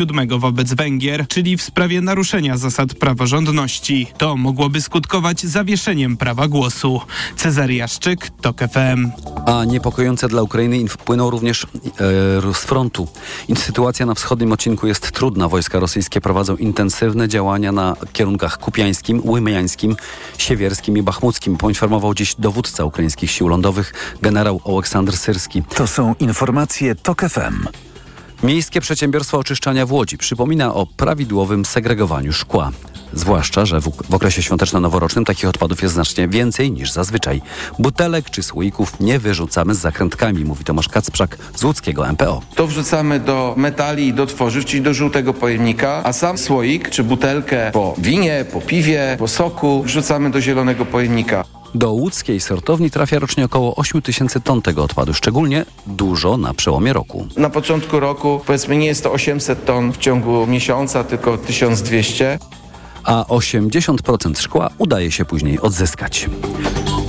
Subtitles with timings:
[0.00, 4.06] 7 wobec Węgier, czyli w sprawie naruszenia zasad praworządności.
[4.18, 7.00] To mogłoby skutkować zawieszeniem prawa głosu.
[7.36, 9.10] Cezary Jaszczyk, TOK FM.
[9.46, 11.68] A niepokojące dla Ukrainy wpłyną również e,
[12.54, 13.08] z frontu.
[13.56, 15.48] Sytuacja na wschodnim odcinku jest trudna.
[15.48, 19.96] Wojska rosyjskie prowadzą intensywne działania na kierunkach kupiańskim, łymiańskim,
[20.38, 21.56] siewierskim i bachmuckim.
[21.56, 23.92] Poinformował dziś dowódca ukraińskich sił lądowych
[24.22, 25.62] generał Oleksandr Syrski.
[25.74, 27.89] To są informacje TOK FM.
[28.42, 32.70] Miejskie Przedsiębiorstwo Oczyszczania w Łodzi przypomina o prawidłowym segregowaniu szkła.
[33.12, 37.42] Zwłaszcza, że w, w okresie świąteczno-noworocznym takich odpadów jest znacznie więcej niż zazwyczaj.
[37.78, 42.42] Butelek czy słoików nie wyrzucamy z zakrętkami, mówi Tomasz Kacprzak z łódzkiego MPO.
[42.54, 47.04] To wrzucamy do metali i do tworzyw, czyli do żółtego pojemnika, a sam słoik czy
[47.04, 51.44] butelkę po winie, po piwie, po soku wrzucamy do zielonego pojemnika.
[51.74, 56.92] Do łódzkiej sortowni trafia rocznie około 8 tysięcy ton tego odpadu, szczególnie dużo na przełomie
[56.92, 57.26] roku.
[57.36, 62.38] Na początku roku powiedzmy nie jest to 800 ton w ciągu miesiąca, tylko 1200
[63.04, 66.28] a 80% szkła udaje się później odzyskać.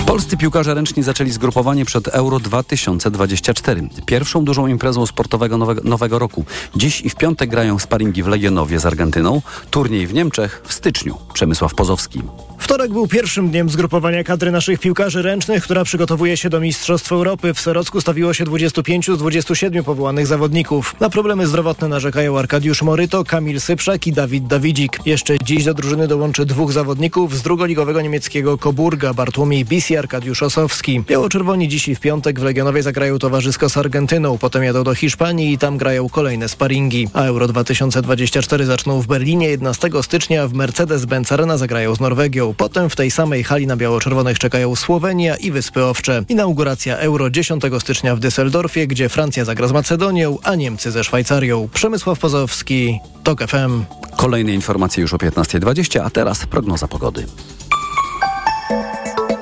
[0.06, 3.90] Polscy piłkarze ręczni zaczęli zgrupowanie przed Euro 2024.
[4.06, 6.46] Pierwszą dużą imprezą sportowego nowego, nowego, roku.
[6.76, 11.18] Dziś i w piątek grają sparingi w Legionowie z Argentyną, turniej w Niemczech w styczniu.
[11.34, 12.22] Przemysław Pozowski.
[12.62, 17.54] Wtorek był pierwszym dniem zgrupowania kadry naszych piłkarzy ręcznych, która przygotowuje się do Mistrzostw Europy.
[17.54, 20.96] W Serocku stawiło się 25 z 27 powołanych zawodników.
[21.00, 25.00] Na problemy zdrowotne narzekają Arkadiusz Moryto, Kamil Syprzak i Dawid Dawidzik.
[25.06, 30.44] Jeszcze dziś do drużyny dołączy dwóch zawodników z drugoligowego niemieckiego Coburga, Bartłomiej Bis i Arkadiusz
[30.44, 31.04] Osowski.
[31.08, 35.54] Biało-czerwoni dziś i w piątek w Legionowie zagrają towarzysko z Argentyną, potem jadą do Hiszpanii
[35.54, 37.08] i tam grają kolejne sparingi.
[37.14, 42.51] A Euro 2024 zaczną w Berlinie 11 stycznia, w Mercedes-Benz Arena zagrają z Norwegią.
[42.58, 46.24] Potem w tej samej hali na biało-czerwonych czekają Słowenia i Wyspy Owcze.
[46.30, 51.70] Inauguracja Euro 10 stycznia w Düsseldorfie, gdzie Francja zagra z Macedonią, a Niemcy ze Szwajcarią.
[51.74, 53.84] Przemysław Pozowski, TOK FM.
[54.18, 57.26] Kolejne informacje już o 15.20, a teraz prognoza pogody.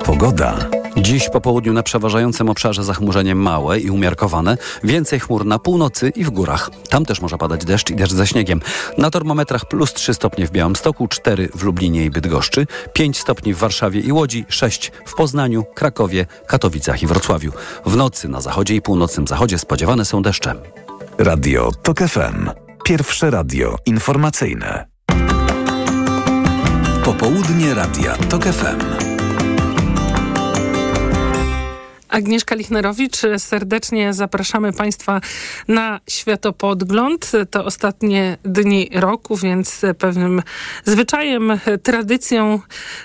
[0.04, 0.79] Pogoda.
[1.00, 6.24] Dziś po południu na przeważającym obszarze zachmurzenie małe i umiarkowane, więcej chmur na północy i
[6.24, 6.70] w górach.
[6.88, 8.60] Tam też może padać deszcz i deszcz ze śniegiem.
[8.98, 13.58] Na termometrach plus 3 stopnie w Białymstoku, 4 w Lublinie i Bydgoszczy, 5 stopni w
[13.58, 17.52] Warszawie i Łodzi, 6 w Poznaniu, Krakowie, Katowicach i Wrocławiu.
[17.86, 20.54] W nocy na zachodzie i północnym zachodzie spodziewane są deszcze.
[21.18, 22.50] Radio TOK FM.
[22.84, 24.86] Pierwsze radio informacyjne.
[27.04, 29.09] Popołudnie Radia TOK FM.
[32.10, 35.20] Agnieszka Lichnerowicz, serdecznie zapraszamy Państwa
[35.68, 37.32] na światopodgląd.
[37.50, 40.42] To ostatnie dni roku, więc pewnym
[40.84, 42.60] zwyczajem, tradycją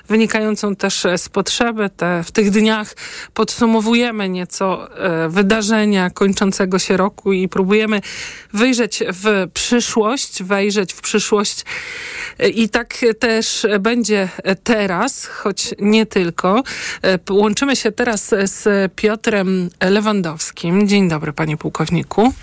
[0.07, 1.89] wynikającą też z potrzeby.
[1.97, 2.95] Te, w tych dniach
[3.33, 8.01] podsumowujemy nieco e, wydarzenia kończącego się roku i próbujemy
[8.53, 11.65] wyjrzeć w przyszłość, wejrzeć w przyszłość
[12.55, 14.29] i tak też będzie
[14.63, 16.63] teraz, choć nie tylko.
[17.01, 20.87] E, łączymy się teraz z Piotrem Lewandowskim.
[20.87, 22.33] Dzień dobry, panie pułkowniku.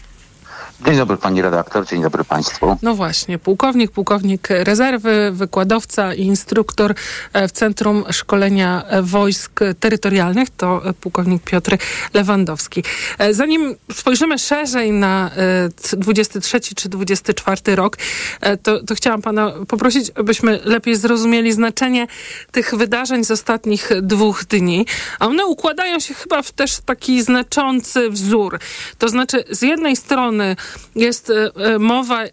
[0.87, 2.77] Dzień dobry pani redaktor, dzień dobry państwu.
[2.83, 6.95] No właśnie, pułkownik, pułkownik rezerwy, wykładowca i instruktor
[7.33, 11.77] e, w Centrum Szkolenia Wojsk Terytorialnych, to pułkownik Piotr
[12.15, 12.85] Lewandowski.
[13.19, 15.31] E, zanim spojrzymy szerzej na
[15.93, 17.97] 23 e, czy 24 rok,
[18.63, 22.07] to, to chciałam pana poprosić, abyśmy lepiej zrozumieli znaczenie
[22.53, 24.87] tych wydarzeń z ostatnich dwóch dni.
[25.19, 28.59] A one układają się chyba w też taki znaczący wzór.
[28.99, 30.57] To znaczy, z jednej strony
[30.97, 32.31] jest e, e, mowa e,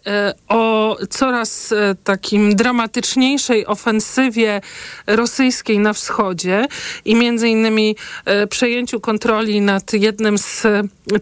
[0.48, 1.74] o coraz
[2.04, 4.60] takim dramatyczniejszej ofensywie
[5.06, 6.66] rosyjskiej na wschodzie
[7.04, 7.96] i między innymi
[8.50, 10.66] przejęciu kontroli nad jednym z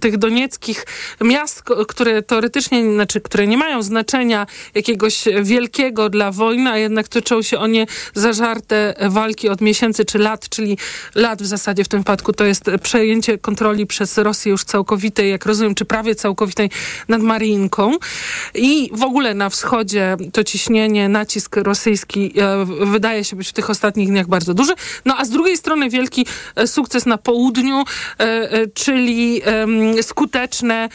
[0.00, 0.86] tych donieckich
[1.20, 7.42] miast, które teoretycznie, znaczy, które nie mają znaczenia jakiegoś wielkiego dla wojny, a jednak toczą
[7.42, 10.78] się o nie zażarte walki od miesięcy czy lat, czyli
[11.14, 12.32] lat w zasadzie w tym wypadku.
[12.32, 16.70] To jest przejęcie kontroli przez Rosję już całkowitej, jak rozumiem, czy prawie całkowitej
[17.08, 17.92] nad Marinką
[18.54, 23.70] i w ogóle na wschodzie to ciśnienie, nacisk rosyjski e, wydaje się być w tych
[23.70, 24.72] ostatnich dniach bardzo duży.
[25.04, 27.84] No a z drugiej strony wielki e, sukces na południu,
[28.18, 29.42] e, czyli
[30.02, 30.88] skuteczne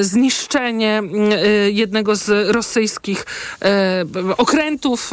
[0.00, 1.02] zniszczenie
[1.72, 3.26] jednego z rosyjskich
[4.36, 5.10] okrętów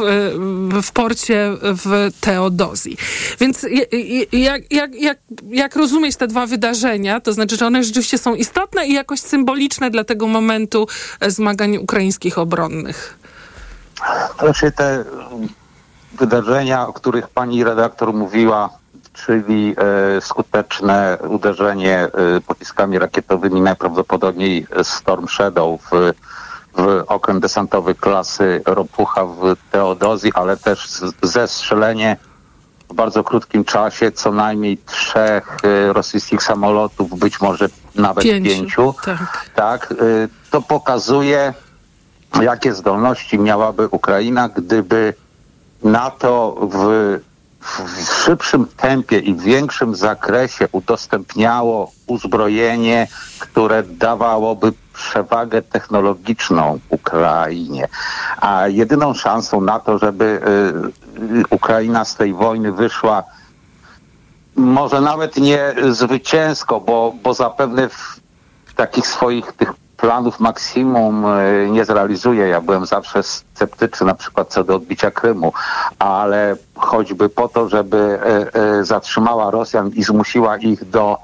[0.82, 2.96] w porcie w Teodozji.
[3.40, 3.66] Więc
[4.32, 5.18] jak, jak, jak,
[5.50, 9.90] jak rozumieć te dwa wydarzenia, to znaczy, że one rzeczywiście są istotne i jakoś symboliczne
[9.90, 10.86] dla tego momentu
[11.26, 13.18] zmagań ukraińskich obronnych?
[14.38, 15.04] Znaczy te
[16.18, 18.70] wydarzenia, o których pani redaktor mówiła,
[19.12, 19.74] czyli
[20.16, 22.10] e, skuteczne uderzenie e,
[22.46, 26.12] pociskami rakietowymi najprawdopodobniej Storm Shadow w
[26.76, 30.88] w okręt desantowy klasy Ropucha w Teodozji, ale też
[31.22, 32.16] zestrzelenie
[32.92, 38.94] w bardzo krótkim czasie co najmniej trzech y, rosyjskich samolotów, być może nawet Pięciu, pięciu.
[39.04, 39.50] tak.
[39.54, 41.54] tak y, to pokazuje,
[42.42, 45.14] jakie zdolności miałaby Ukraina, gdyby
[45.82, 47.18] NATO w,
[47.60, 57.88] w szybszym tempie i w większym zakresie udostępniało uzbrojenie, które dawałoby przewagę technologiczną Ukrainie.
[58.40, 60.40] A jedyną szansą na to, żeby
[61.01, 61.01] y,
[61.50, 63.22] Ukraina z tej wojny wyszła
[64.56, 68.22] może nawet nie zwycięsko, bo, bo zapewne w,
[68.76, 72.48] takich swoich tych planów maksimum y, nie zrealizuje.
[72.48, 75.52] Ja byłem zawsze sceptyczny na przykład co do odbicia Krymu,
[75.98, 78.18] ale choćby po to, żeby
[78.56, 81.18] y, y, zatrzymała Rosjan i zmusiła ich do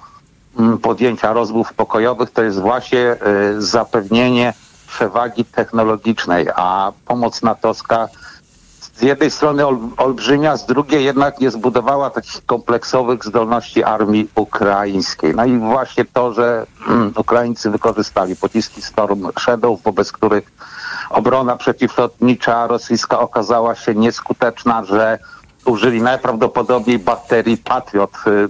[0.58, 3.16] mm, podjęcia rozmów pokojowych, to jest właśnie
[3.58, 4.52] zapewnienie
[4.86, 8.08] przewagi technologicznej, a pomoc natowska
[8.98, 15.34] z jednej strony ol, olbrzymia, z drugiej jednak nie zbudowała takich kompleksowych zdolności armii ukraińskiej.
[15.34, 20.52] No i właśnie to, że mm, Ukraińcy wykorzystali pociski Storm Shadow, wobec których
[21.10, 25.18] obrona przeciwlotnicza rosyjska okazała się nieskuteczna, że
[25.64, 28.12] użyli najprawdopodobniej baterii Patriot.
[28.26, 28.48] Y,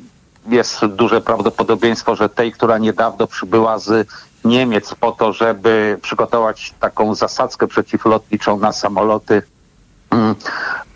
[0.55, 4.09] jest duże prawdopodobieństwo, że tej, która niedawno przybyła z
[4.45, 9.43] Niemiec po to, żeby przygotować taką zasadzkę przeciwlotniczą na samoloty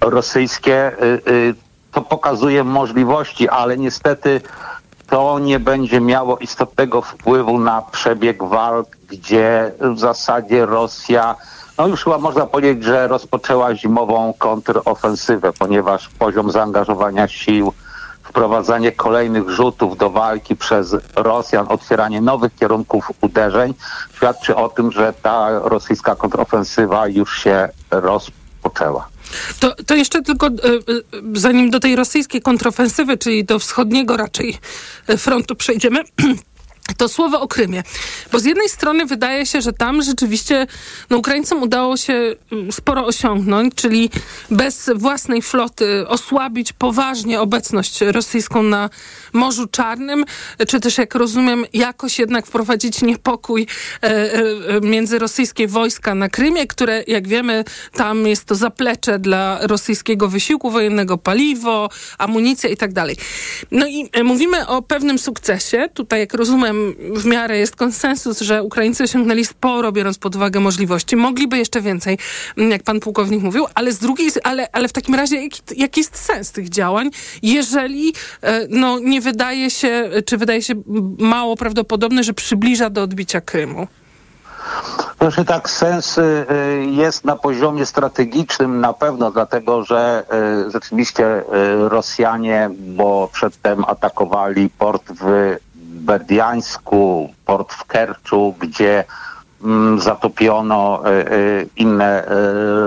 [0.00, 1.55] rosyjskie, y, y,
[1.93, 4.41] to pokazuje możliwości, ale niestety
[5.06, 11.37] to nie będzie miało istotnego wpływu na przebieg walk, gdzie w zasadzie Rosja,
[11.79, 17.73] no już chyba można powiedzieć, że rozpoczęła zimową kontrofensywę, ponieważ poziom zaangażowania sił,
[18.23, 23.75] wprowadzanie kolejnych rzutów do walki przez Rosjan, otwieranie nowych kierunków uderzeń
[24.14, 28.41] świadczy o tym, że ta rosyjska kontrofensywa już się rozpoczęła
[29.61, 30.53] To, to jeszcze tylko, e, e,
[31.35, 34.59] zanim do tej rosyjskiej kontrofensywy, czyli do wschodniego raczej
[35.06, 36.05] e, frontu przejdziemy,
[36.96, 37.82] to słowo o Krymie.
[38.32, 40.67] Bo z jednej strony wydaje się, że tam rzeczywiście
[41.11, 44.11] no, Ukraińcom udało się mm, sporo osiągnąć, czyli
[44.50, 48.90] bez własnej floty osłabić poważnie obecność rosyjską na
[49.32, 50.25] Morzu Czarnym,
[50.69, 53.67] czy też jak rozumiem jakoś jednak wprowadzić niepokój
[54.02, 54.40] e, e,
[54.82, 60.70] między rosyjskie wojska na Krymie, które jak wiemy tam jest to zaplecze dla rosyjskiego wysiłku
[60.70, 61.88] wojennego, paliwo,
[62.19, 63.17] amunicja i tak dalej.
[63.70, 65.88] No i e, mówimy o pewnym sukcesie.
[65.94, 66.71] Tutaj jak rozumiem
[67.16, 71.16] w miarę jest konsensus, że Ukraińcy osiągnęli sporo, biorąc pod uwagę możliwości.
[71.16, 72.19] Mogliby jeszcze więcej,
[72.56, 76.16] jak pan pułkownik mówił, ale z drugiej, ale, ale w takim razie jaki, jaki jest
[76.16, 77.10] sens tych działań,
[77.42, 78.14] jeżeli
[78.69, 80.74] no, nie wydaje się, czy wydaje się
[81.19, 83.86] mało prawdopodobne, że przybliża do odbicia Krymu?
[85.18, 90.25] Proszę tak, sens y, y, jest na poziomie strategicznym na pewno, dlatego że
[90.66, 91.42] y, rzeczywiście
[91.88, 95.56] Rosjanie, bo przedtem atakowali port w
[95.92, 99.04] Berdiańsku, port w Kerczu, gdzie
[99.64, 101.02] mm, zatopiono
[101.76, 102.24] inne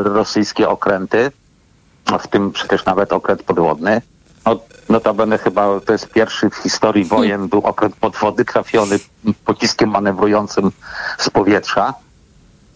[0.04, 1.32] rosyjskie okręty,
[2.20, 4.02] w tym przecież nawet okręt podwodny.
[4.46, 4.60] No,
[4.90, 9.00] notabene chyba to jest pierwszy w historii wojen był okręt podwody trafiony
[9.46, 10.72] pociskiem manewrującym
[11.18, 11.94] z powietrza.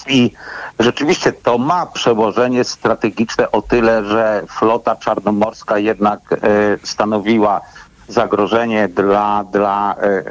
[0.08, 0.32] I
[0.80, 6.20] rzeczywiście to ma przełożenie strategiczne o tyle, że flota czarnomorska jednak
[6.84, 7.62] stanowiła
[8.10, 10.22] zagrożenie dla, dla e, e,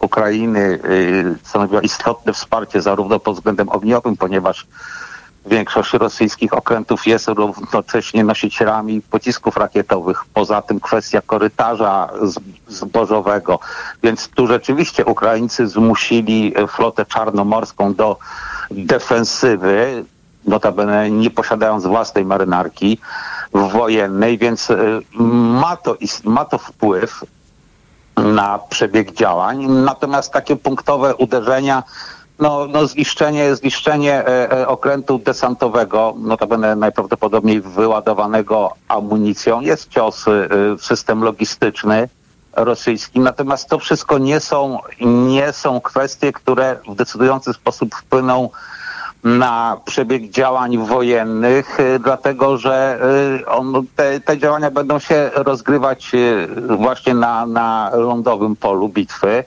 [0.00, 4.66] Ukrainy, e, stanowiła istotne wsparcie zarówno pod względem ogniowym, ponieważ
[5.46, 10.24] Większość rosyjskich okrętów jest równocześnie nosicielami pocisków rakietowych.
[10.34, 12.08] Poza tym kwestia korytarza
[12.68, 13.58] zbożowego.
[14.02, 18.16] Więc tu rzeczywiście Ukraińcy zmusili flotę czarnomorską do
[18.70, 20.04] defensywy,
[20.44, 22.98] notabene nie posiadając własnej marynarki
[23.52, 27.24] wojennej, więc y, ma to, ma to wpływ
[28.16, 29.66] na przebieg działań.
[29.66, 31.82] Natomiast takie punktowe uderzenia
[32.38, 40.30] no, no zniszczenie, zniszczenie e, e, okrętu desantowego, notabene najprawdopodobniej wyładowanego amunicją, jest cios e,
[40.76, 42.08] w system logistyczny
[42.52, 43.20] rosyjski.
[43.20, 48.50] Natomiast to wszystko nie są, nie są kwestie, które w decydujący sposób wpłyną
[49.24, 53.00] na przebieg działań wojennych, dlatego że
[53.46, 56.12] on, te, te działania będą się rozgrywać
[56.78, 59.44] właśnie na, na lądowym polu bitwy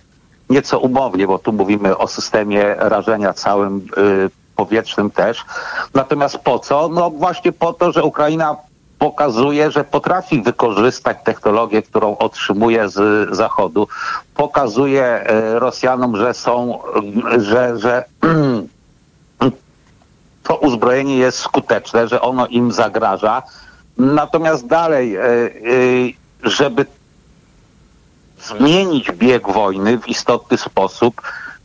[0.50, 5.46] nieco umownie, bo tu mówimy o systemie rażenia całym y, powietrznym też.
[5.94, 6.88] Natomiast po co?
[6.88, 8.56] No właśnie po to, że Ukraina
[9.00, 13.88] pokazuje, że potrafi wykorzystać technologię, którą otrzymuje z Zachodu.
[14.36, 16.80] Pokazuje y, Rosjanom, że są,
[17.38, 18.04] że, że
[20.48, 23.44] to uzbrojenie jest skuteczne, że ono im zagraża.
[23.98, 25.50] Natomiast dalej, e, e,
[26.44, 26.86] żeby
[28.42, 31.22] zmienić bieg wojny w istotny sposób,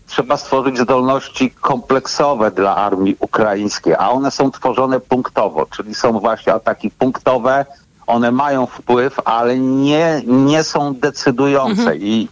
[0.07, 6.55] trzeba stworzyć zdolności kompleksowe dla armii ukraińskiej, a one są tworzone punktowo, czyli są właśnie
[6.55, 7.67] ataki punktowe,
[8.07, 12.29] one mają wpływ, ale nie, nie są decydujące i,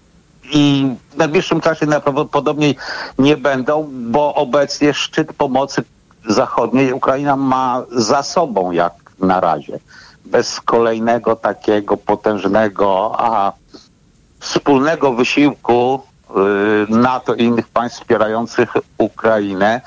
[0.52, 2.76] i w najbliższym czasie najprawdopodobniej
[3.18, 5.84] nie będą, bo obecnie szczyt pomocy
[6.26, 9.78] zachodniej Ukraina ma za sobą jak na razie.
[10.24, 13.52] Bez kolejnego takiego potężnego, a
[14.40, 16.34] wspólnego wysiłku y,
[16.88, 19.80] NATO i innych państw wspierających Ukrainę,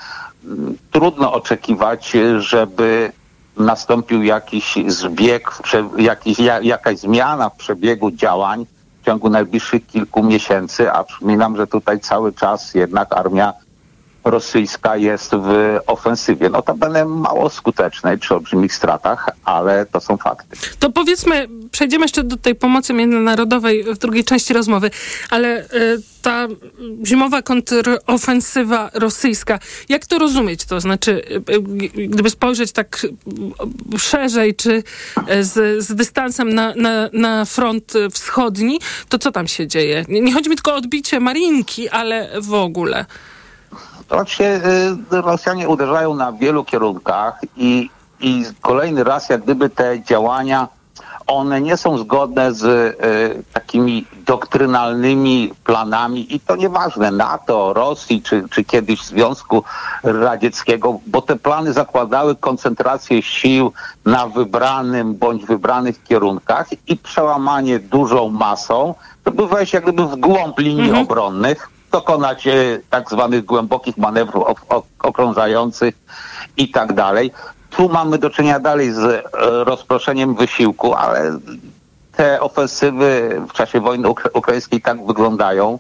[0.44, 0.48] y,
[0.92, 3.12] trudno oczekiwać, żeby
[3.58, 5.52] nastąpił jakiś zbieg,
[5.98, 8.66] jakiś, ja, jakaś zmiana w przebiegu działań
[9.02, 13.54] w ciągu najbliższych kilku miesięcy, a przypominam, że tutaj cały czas jednak armia
[14.24, 16.50] rosyjska jest w ofensywie.
[16.50, 20.58] Notabene mało skutecznej przy olbrzymich stratach, ale to są fakty.
[20.80, 24.92] To powiedzmy, przejdziemy jeszcze do tej pomocy międzynarodowej w drugiej części rozmowy,
[25.30, 25.68] ale y,
[26.22, 26.48] ta
[27.06, 29.60] zimowa kontrofensywa rosyjska,
[29.90, 30.66] jak to rozumieć?
[30.66, 31.54] To znaczy, y,
[32.02, 33.08] y, gdyby spojrzeć tak
[33.98, 34.84] szerzej, czy
[35.42, 40.06] z, z dystansem na, na, na front wschodni, to co tam się dzieje?
[40.08, 43.06] Nie chodzi mi tylko o odbicie Marinki, ale w ogóle.
[44.12, 44.62] To Oczywiście
[45.14, 47.90] y, Rosjanie uderzają na wielu kierunkach i,
[48.20, 50.68] i kolejny raz jak gdyby te działania,
[51.28, 58.44] one nie są zgodne z y, takimi doktrynalnymi planami i to nieważne NATO, Rosji czy,
[58.50, 59.64] czy kiedyś Związku
[60.04, 63.74] Radzieckiego, bo te plany zakładały koncentrację sił
[64.06, 70.16] na wybranym bądź wybranych kierunkach i przełamanie dużą masą, to by wejść jak gdyby w
[70.16, 72.54] głąb linii obronnych, dokonać e,
[72.90, 75.96] tak zwanych głębokich manewrów ok- ok- okrążających
[76.58, 77.32] i tak dalej.
[77.70, 79.22] Tu mamy do czynienia dalej z e,
[79.64, 81.40] rozproszeniem wysiłku, ale
[82.16, 85.80] te ofensywy w czasie wojny ukra- ukraińskiej tak wyglądają.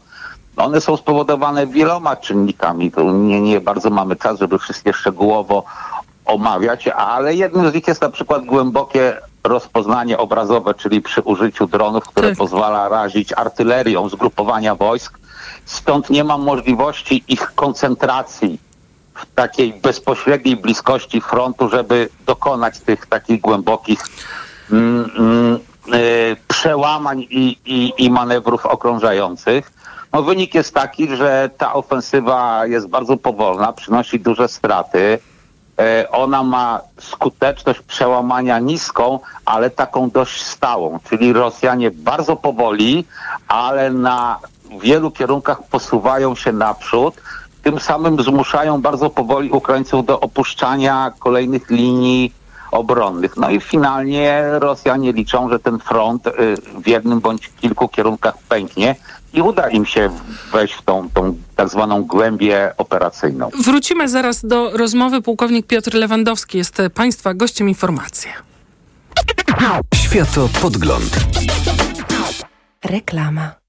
[0.58, 2.92] One są spowodowane wieloma czynnikami.
[2.92, 5.64] Tu nie, nie bardzo mamy czas, żeby wszystkie szczegółowo
[6.26, 12.04] omawiać, ale jednym z nich jest na przykład głębokie rozpoznanie obrazowe, czyli przy użyciu dronów,
[12.04, 12.38] które Tak.
[12.38, 15.20] pozwala razić artylerią zgrupowania wojsk.
[15.66, 18.60] Stąd nie ma możliwości ich koncentracji
[19.16, 24.00] w takiej bezpośredniej bliskości frontu, żeby dokonać tych takich głębokich
[24.72, 25.60] mm, mm,
[25.94, 29.72] y, przełamań i, i, i manewrów okrążających.
[30.14, 35.20] No, wynik jest taki, że ta ofensywa jest bardzo powolna, przynosi duże straty.
[35.80, 43.06] E, Ona ma skuteczność przełamania niską, ale taką dość stałą, czyli Rosjanie bardzo powoli,
[43.48, 44.40] ale na
[44.80, 47.22] wielu kierunkach posuwają się naprzód,
[47.64, 52.34] tym samym zmuszają bardzo powoli Ukraińców do opuszczania kolejnych linii
[52.72, 53.38] obronnych.
[53.38, 56.32] No i finalnie Rosjanie liczą, że ten front y,
[56.84, 58.96] w jednym bądź kilku kierunkach pęknie
[59.34, 60.10] i uda im się
[60.52, 63.50] wejść w tą, tą tak zwaną głębię operacyjną.
[63.66, 65.22] Wrócimy zaraz do rozmowy.
[65.22, 68.32] Pułkownik Piotr Lewandowski jest Państwa gościem informacji.
[69.96, 71.20] Światopodgląd.
[72.84, 73.61] Reklama.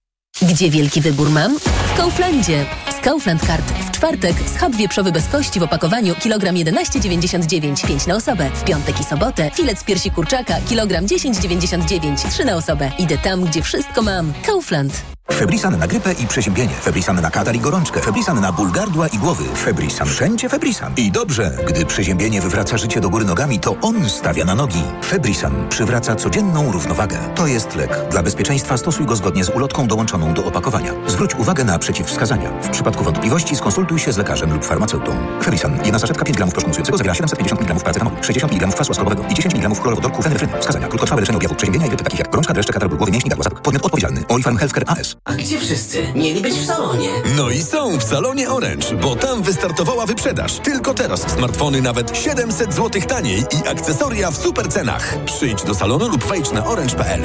[0.49, 1.59] Gdzie wielki wybór mam?
[1.59, 2.67] W Kauflandzie.
[2.99, 8.15] Z Kaufland Card w czwartek schab wieprzowy bez kości w opakowaniu kilogram 11,99 5 na
[8.15, 8.51] osobę.
[8.55, 12.91] W piątek i sobotę filet z piersi kurczaka kilogram 10,99 3 na osobę.
[12.99, 14.33] Idę tam, gdzie wszystko mam.
[14.47, 15.12] Kaufland.
[15.31, 16.75] Febrisan na grypę i przeziębienie.
[16.75, 18.01] Febrisan na katar i gorączkę.
[18.01, 19.45] Febrisan na ból gardła i głowy.
[19.55, 20.09] Febrisan.
[20.09, 20.93] Wszędzie Febrisan.
[20.97, 24.83] I dobrze, gdy przeziębienie wywraca życie do góry nogami, to on stawia na nogi.
[25.05, 27.19] Febrisan przywraca codzienną równowagę.
[27.35, 28.09] To jest lek.
[28.11, 30.93] Dla bezpieczeństwa stosuj go zgodnie z ulotką dołączoną do opakowania.
[31.07, 32.51] Zwróć uwagę na przeciwwskazania.
[32.63, 35.17] W przypadku wątpliwości skonsultuj się z lekarzem lub farmaceutą.
[35.43, 35.79] Febrisan.
[35.85, 39.55] Jedna saszetka 5 gramów proszku zawiera 750 mg paracetamolu, 60 mg kwasu ascorbowego i 10
[39.55, 40.53] mg chlorowodorku fenefryny.
[40.61, 40.89] Wskazania.
[40.89, 43.61] Krótkotrwałe leczenie objawów przeziębienia i grypy takich jak gorączka, dreszcze, katar głowy, mięśni, gardła.
[43.61, 44.25] Podmiot odpowiedzialny.
[44.59, 45.12] Healthcare AS.
[45.25, 46.07] A gdzie wszyscy?
[46.15, 47.09] Mieli być w salonie.
[47.37, 50.59] No i są w salonie Orange, bo tam wystartowała wyprzedaż.
[50.59, 55.25] Tylko teraz smartfony nawet 700 zł taniej i akcesoria w super cenach.
[55.25, 57.23] Przyjdź do salonu lub wejdź na orange.pl.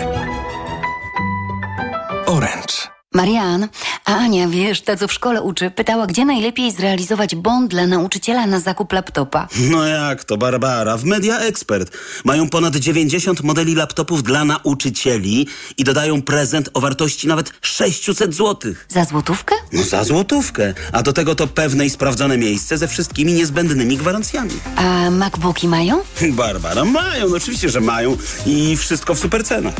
[2.26, 2.97] Orange.
[3.14, 3.68] Marian,
[4.06, 8.48] a Ania, wiesz, ta co w szkole uczy, pytała, gdzie najlepiej zrealizować bon dla nauczyciela
[8.48, 9.48] na zakup laptopa.
[9.60, 10.98] No jak to, Barbara?
[10.98, 11.92] W Media Expert
[12.26, 15.48] mają ponad 90 modeli laptopów dla nauczycieli
[15.78, 18.74] i dodają prezent o wartości nawet 600 zł.
[18.90, 19.56] Za złotówkę?
[19.74, 20.74] No za złotówkę.
[20.92, 24.52] A do tego to pewne i sprawdzone miejsce ze wszystkimi niezbędnymi gwarancjami.
[24.76, 26.02] A MacBooki mają?
[26.32, 29.74] Barbara, mają, no oczywiście, że mają i wszystko w super cenach.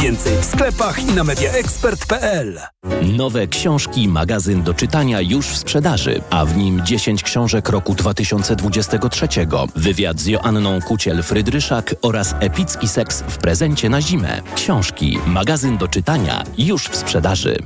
[0.00, 2.71] Więcej w sklepach i na mediaexpert.pl.
[3.02, 9.28] Nowe książki, magazyn do czytania już w sprzedaży, a w nim 10 książek roku 2023,
[9.76, 14.42] wywiad z Joanną Kuciel-Frydryszak oraz epicki seks w prezencie na zimę.
[14.54, 17.56] Książki, magazyn do czytania już w sprzedaży.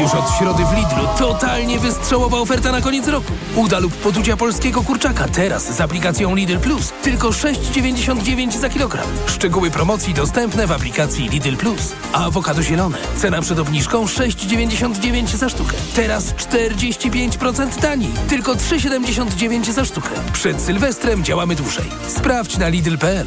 [0.00, 3.32] Już od środy w Lidlu totalnie wystrzałowa oferta na koniec roku.
[3.56, 6.92] Uda lub podudzia polskiego kurczaka teraz z aplikacją Lidl Plus.
[7.02, 9.06] Tylko 6,99 za kilogram.
[9.26, 11.92] Szczegóły promocji dostępne w aplikacji Lidl Plus.
[12.12, 12.98] A awokado zielone.
[13.16, 15.76] Cena przed obniżką 6,99 za sztukę.
[15.94, 18.12] Teraz 45% taniej.
[18.28, 20.10] Tylko 3,79 za sztukę.
[20.32, 21.86] Przed Sylwestrem działamy dłużej.
[22.08, 23.26] Sprawdź na Lidl.pl.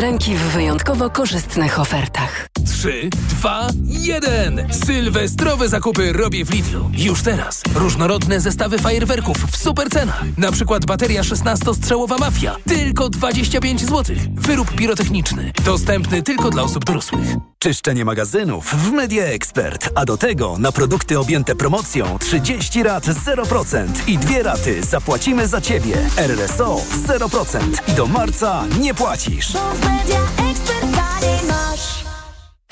[0.00, 2.48] ręki w wyjątkowo korzystnych ofertach.
[2.66, 4.68] 3, 2, 1.
[4.86, 6.90] Sylwestrowe zakupy robię w Lidlu.
[6.92, 7.62] Już teraz.
[7.74, 10.24] Różnorodne zestawy fajerwerków w super cenach.
[10.38, 12.56] Na przykład bateria 16-strzałowa Mafia.
[12.68, 14.16] Tylko 25 zł.
[14.34, 15.52] Wyrób pirotechniczny.
[15.64, 17.51] Dostępny tylko dla osób dorosłych.
[17.62, 19.90] Czyszczenie magazynów w Media Expert.
[19.94, 25.60] A do tego na produkty objęte promocją 30 rat 0% i dwie raty zapłacimy za
[25.60, 25.96] Ciebie.
[26.16, 29.52] RSO 0% i do marca nie płacisz.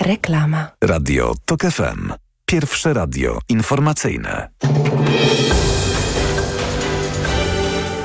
[0.00, 0.70] Reklama.
[0.84, 2.12] Radio TOK FM.
[2.46, 4.50] Pierwsze radio informacyjne.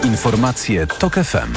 [0.04, 1.54] Informacje TOK FM.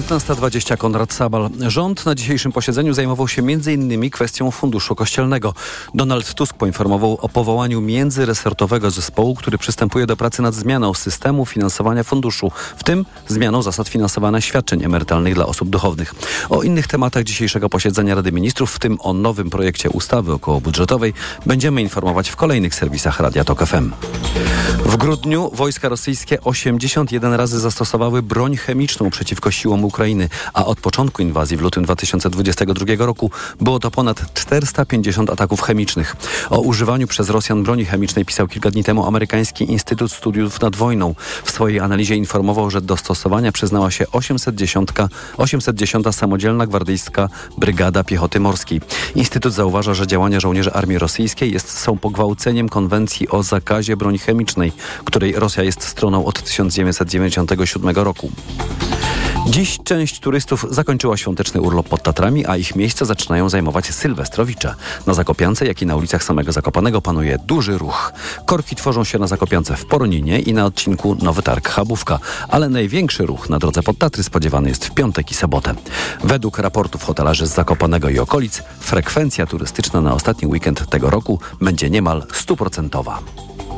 [0.00, 1.50] 15.20 Konrad Sabal.
[1.68, 4.10] Rząd na dzisiejszym posiedzeniu zajmował się m.in.
[4.10, 5.54] kwestią funduszu kościelnego.
[5.94, 12.04] Donald Tusk poinformował o powołaniu międzyresortowego zespołu, który przystępuje do pracy nad zmianą systemu finansowania
[12.04, 16.14] funduszu, w tym zmianą zasad finansowania świadczeń emerytalnych dla osób duchownych.
[16.50, 21.14] O innych tematach dzisiejszego posiedzenia Rady Ministrów, w tym o nowym projekcie ustawy okołobudżetowej,
[21.46, 23.92] będziemy informować w kolejnych serwisach Radia Tok FM.
[24.84, 31.22] W grudniu wojska rosyjskie 81 razy zastosowały broń chemiczną przeciwko siłom Ukrainy, a od początku
[31.22, 36.16] inwazji w lutym 2022 roku było to ponad 450 ataków chemicznych.
[36.50, 41.14] O używaniu przez Rosjan broni chemicznej pisał kilka dni temu amerykański Instytut Studiów nad Wojną.
[41.44, 44.88] W swojej analizie informował, że do stosowania przyznała się 810,
[45.36, 48.80] 810 Samodzielna Gwardyjska Brygada Piechoty Morskiej.
[49.14, 54.72] Instytut zauważa, że działania żołnierzy armii rosyjskiej jest, są pogwałceniem konwencji o zakazie broni chemicznej,
[55.04, 58.30] której Rosja jest stroną od 1997 roku.
[59.46, 64.74] Dziś część turystów zakończyła świąteczny urlop pod Tatrami, a ich miejsca zaczynają zajmować sylwestrowicze.
[65.06, 68.12] Na Zakopiance, jak i na ulicach samego Zakopanego panuje duży ruch.
[68.46, 73.26] Korki tworzą się na Zakopiance w Poroninie i na odcinku Nowy Targ Chabówka, ale największy
[73.26, 75.74] ruch na drodze pod Tatry spodziewany jest w piątek i sobotę.
[76.24, 81.90] Według raportów hotelarzy z Zakopanego i okolic, frekwencja turystyczna na ostatni weekend tego roku będzie
[81.90, 83.18] niemal stuprocentowa.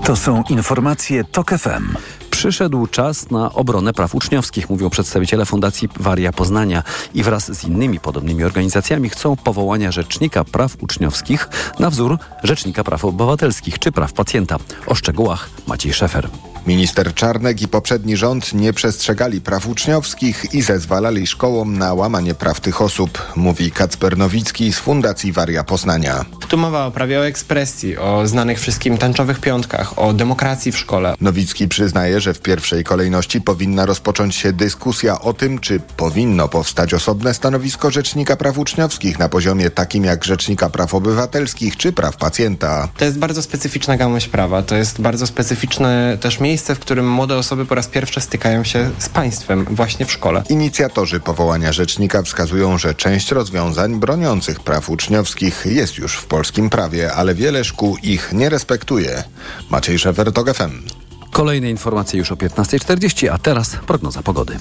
[0.05, 1.97] To są informacje TOK FM.
[2.37, 6.83] Przyszedł czas na obronę praw uczniowskich, mówią przedstawiciele Fundacji Waria Poznania
[7.15, 13.05] i wraz z innymi podobnymi organizacjami chcą powołania Rzecznika Praw Uczniowskich na wzór Rzecznika Praw
[13.05, 14.57] Obywatelskich czy Praw Pacjenta.
[14.87, 16.29] O szczegółach Maciej Szefer.
[16.67, 22.61] Minister Czarnek i poprzedni rząd nie przestrzegali praw uczniowskich i zezwalali szkołom na łamanie praw
[22.61, 26.25] tych osób, mówi Kacper Nowicki z Fundacji Waria Poznania.
[26.49, 31.15] Tu mowa o prawie o ekspresji, o znanych wszystkim tęczowych piątkach, o demokracji w szkole.
[31.21, 36.95] Nowicki przyznaje, że w pierwszej kolejności powinna rozpocząć się dyskusja o tym, czy powinno powstać
[36.95, 42.89] osobne stanowisko Rzecznika Praw Uczniowskich na poziomie takim jak Rzecznika Praw Obywatelskich czy Praw Pacjenta.
[42.97, 47.37] To jest bardzo specyficzna gałąź prawa, to jest bardzo specyficzne też miejsce, w którym młode
[47.37, 50.43] osoby po raz pierwszy stykają się z państwem właśnie w szkole.
[50.49, 57.13] Inicjatorzy powołania Rzecznika wskazują, że część rozwiązań broniących praw uczniowskich jest już w polskim prawie,
[57.13, 59.25] ale wiele szkół ich nie respektuje.
[59.71, 60.83] Maciej Szefer, TOG FM.
[61.31, 64.59] Kolejne informacje już o 15.40, a teraz prognoza pogody.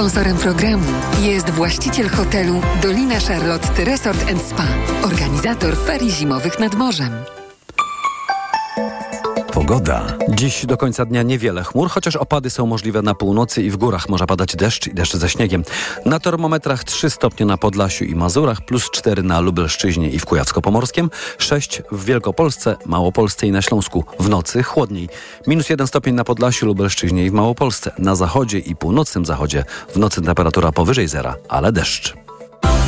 [0.00, 0.86] Sponsorem programu
[1.22, 4.66] jest właściciel hotelu Dolina Charlotte Resort Spa,
[5.02, 7.39] organizator ferii zimowych nad morzem.
[9.70, 10.02] Pogoda.
[10.28, 14.08] Dziś do końca dnia niewiele chmur, chociaż opady są możliwe na północy i w górach
[14.08, 15.64] może padać deszcz i deszcz ze śniegiem.
[16.04, 21.10] Na termometrach 3 stopnie na Podlasiu i Mazurach, plus 4 na Lubelszczyźnie i w Kujawsko-Pomorskim,
[21.38, 24.04] 6 w Wielkopolsce, Małopolsce i na Śląsku.
[24.18, 25.08] W nocy chłodniej.
[25.46, 27.92] Minus 1 stopień na Podlasiu, Lubelszczyźnie i w Małopolsce.
[27.98, 32.14] Na zachodzie i północnym zachodzie w nocy temperatura powyżej zera, ale deszcz.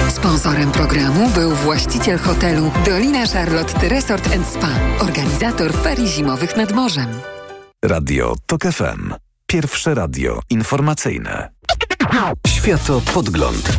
[0.09, 4.69] Sponsorem programu był właściciel hotelu Dolina Charlotte Resort Spa,
[5.01, 7.09] organizator ferii zimowych nad morzem.
[7.85, 9.15] Radio TOK FM.
[9.47, 11.51] Pierwsze radio informacyjne.
[12.47, 13.79] Światopodgląd.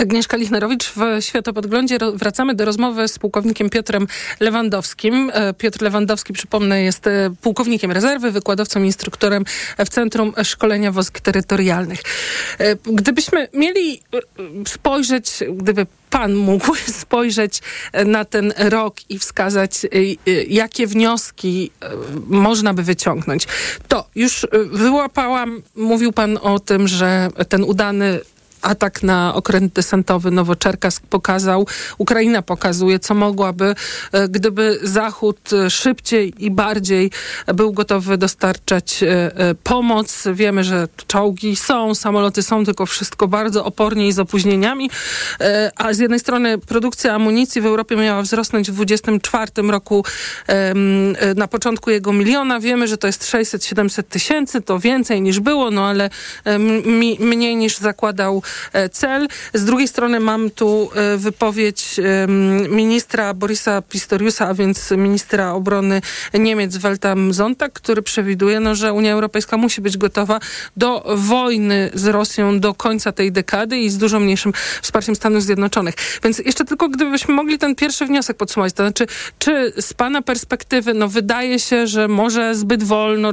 [0.00, 1.98] Agnieszka Lichnerowicz w Światopodglądzie.
[2.14, 4.06] Wracamy do rozmowy z pułkownikiem Piotrem
[4.40, 5.30] Lewandowskim.
[5.34, 9.44] E, Piotr Lewandowski, przypomnę, jest e, pułkownikiem rezerwy, wykładowcą, instruktorem
[9.78, 12.00] w Centrum Szkolenia Wojsk Terytorialnych.
[12.58, 14.00] E, gdybyśmy mieli
[14.66, 17.60] spojrzeć, gdyby pan mógł spojrzeć
[18.06, 19.86] na ten rok i wskazać,
[20.48, 21.70] jakie wnioski
[22.26, 23.46] można by wyciągnąć.
[23.88, 28.20] To już wyłapałam, mówił pan o tym, że ten udany
[28.62, 31.66] atak na okręt desantowy Nowoczerkask pokazał,
[31.98, 33.74] Ukraina pokazuje, co mogłaby,
[34.12, 37.10] e, gdyby Zachód e, szybciej i bardziej
[37.54, 39.30] był gotowy dostarczać e,
[39.62, 40.24] pomoc.
[40.32, 44.90] Wiemy, że czołgi są, samoloty są, tylko wszystko bardzo opornie i z opóźnieniami.
[45.76, 50.04] A z jednej strony produkcja amunicji w Europie miała wzrosnąć w 2024 roku
[51.36, 52.60] na początku jego miliona.
[52.60, 56.10] Wiemy, że to jest 600-700 tysięcy, to więcej niż było, no ale
[57.20, 58.42] mniej niż zakładał
[58.92, 59.28] cel.
[59.54, 62.00] Z drugiej strony mam tu e, wypowiedź
[62.70, 66.00] ministra Borisa Pistoriusa, a więc ministra obrony
[66.34, 70.40] Niemiec Weltam Zontak, który przewiduje, no, że Unia Europejska musi być gotowa
[70.76, 75.94] do wojny z Rosją do końca tej dekady i z dużo mniejszym wsparciem Stanów Zjednoczonych.
[76.24, 79.06] Więc jeszcze tylko gdybyśmy mogli ten pierwszy wniosek podsumować, to znaczy,
[79.38, 83.32] czy z pana perspektywy, no wydaje się, że może zbyt wolno,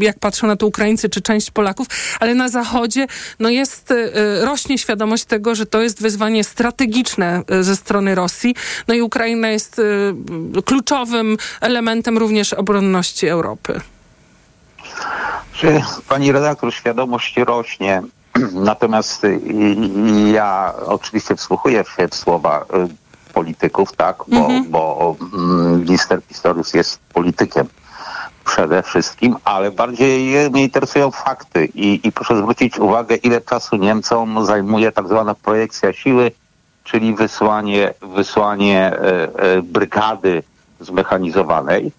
[0.00, 1.86] jak patrzą na to Ukraińcy czy część Polaków,
[2.20, 3.06] ale na Zachodzie
[3.38, 8.54] no jest Y, rośnie świadomość tego, że to jest wyzwanie strategiczne y, ze strony Rosji.
[8.88, 10.14] No i Ukraina jest y,
[10.64, 13.80] kluczowym elementem również obronności Europy.
[15.52, 18.02] Czy pani redaktor, świadomość rośnie,
[18.70, 19.22] natomiast
[20.32, 22.66] ja oczywiście wsłuchuję się w słowa
[23.34, 24.70] polityków, tak, bo, mhm.
[24.70, 27.66] bo mm, minister Pistorius jest politykiem
[28.48, 34.46] przede wszystkim, ale bardziej mnie interesują fakty i, i proszę zwrócić uwagę, ile czasu Niemcom
[34.46, 36.30] zajmuje tak zwana projekcja siły,
[36.84, 40.42] czyli wysłanie, wysłanie e, e, brygady
[40.80, 41.92] zmechanizowanej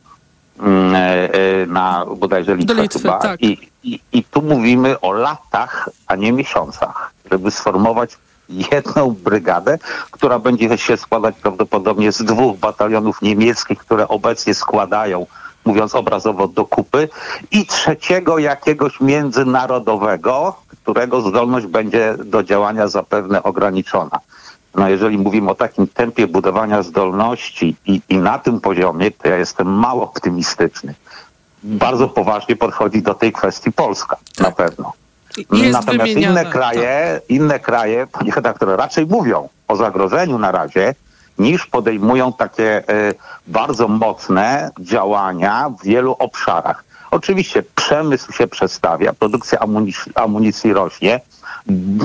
[0.59, 1.29] mm, e,
[1.67, 3.17] na bodajże Litwę, Litwy, chyba.
[3.19, 3.41] Tak.
[3.41, 8.17] I, i, I tu mówimy o latach, a nie miesiącach, żeby sformować
[8.71, 9.77] jedną brygadę,
[10.11, 15.25] która będzie się składać prawdopodobnie z dwóch batalionów niemieckich, które obecnie składają
[15.65, 17.09] mówiąc obrazowo, do kupy
[17.51, 24.19] i trzeciego jakiegoś międzynarodowego, którego zdolność będzie do działania zapewne ograniczona.
[24.75, 29.37] No jeżeli mówimy o takim tempie budowania zdolności i, i na tym poziomie, to ja
[29.37, 30.93] jestem mało optymistyczny.
[31.63, 34.93] Bardzo poważnie podchodzi do tej kwestii Polska, na pewno.
[35.51, 37.29] Jest Natomiast inne kraje, tak.
[37.29, 40.95] inne kraje, panie redaktorze, raczej mówią o zagrożeniu na razie,
[41.39, 43.13] niż podejmują takie e,
[43.47, 46.83] bardzo mocne działania w wielu obszarach.
[47.11, 51.19] Oczywiście przemysł się przestawia, produkcja amunicji, amunicji rośnie,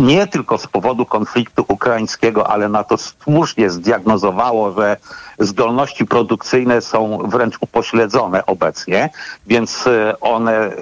[0.01, 4.97] nie tylko z powodu konfliktu ukraińskiego, ale na to słusznie zdiagnozowało, że
[5.39, 9.11] zdolności produkcyjne są wręcz upośledzone obecnie,
[9.47, 10.73] więc e, one e,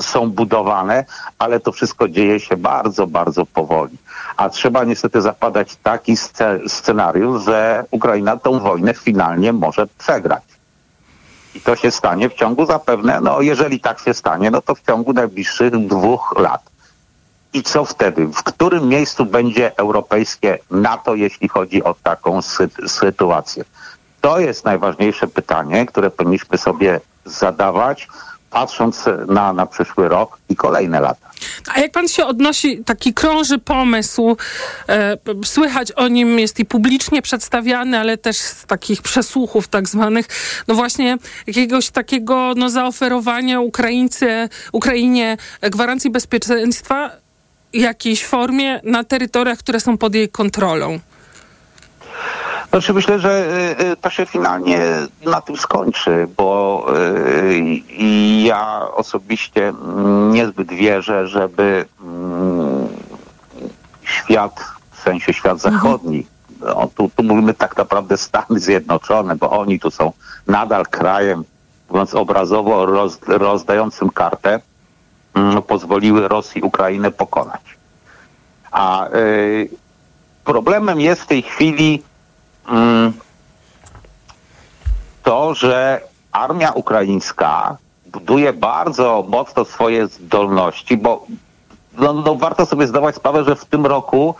[0.00, 1.04] są budowane,
[1.38, 3.96] ale to wszystko dzieje się bardzo, bardzo powoli.
[4.36, 6.16] A trzeba niestety zapadać taki
[6.66, 10.42] scenariusz, że Ukraina tą wojnę finalnie może przegrać.
[11.54, 14.82] I to się stanie w ciągu zapewne, no jeżeli tak się stanie, no to w
[14.82, 16.69] ciągu najbliższych dwóch lat.
[17.52, 18.26] I co wtedy?
[18.26, 23.64] W którym miejscu będzie europejskie NATO, jeśli chodzi o taką sy sytuację?
[24.20, 28.08] To jest najważniejsze pytanie, które powinniśmy sobie zadawać,
[28.50, 31.30] patrząc na, na przyszły rok i kolejne lata.
[31.74, 34.36] A jak pan się odnosi, taki krąży pomysł,
[34.88, 40.26] e, słychać o nim jest i publicznie przedstawiany, ale też z takich przesłuchów tak zwanych,
[40.68, 47.10] no właśnie jakiegoś takiego no, zaoferowania Ukraińcy, Ukrainie gwarancji bezpieczeństwa
[47.72, 50.98] jakiejś formie na terytoriach, które są pod jej kontrolą?
[52.70, 53.46] Znaczy myślę, że
[53.80, 54.80] y, y, to się finalnie
[55.24, 57.62] na tym skończy, bo y,
[58.42, 59.72] ja osobiście
[60.30, 62.88] niezbyt wierzę, żeby mm,
[64.02, 65.74] świat, w sensie świat mhm.
[65.74, 66.26] zachodni,
[66.60, 70.12] no, tu, tu mówimy tak naprawdę Stany Zjednoczone, bo oni tu są
[70.46, 71.44] nadal krajem
[71.90, 74.60] mówiąc obrazowo, roz, rozdającym kartę, mm,
[75.66, 77.60] pozwoliły Rosji Ukrainę pokonać.
[78.70, 79.68] A y,
[80.44, 82.02] problemem jest w tej chwili
[82.68, 83.12] mm,
[85.22, 86.00] to, że
[86.32, 87.76] armia ukraińska
[88.06, 91.26] buduje bardzo mocno swoje zdolności, bo
[91.98, 94.34] no, no, warto sobie zdawać sprawę, że w tym roku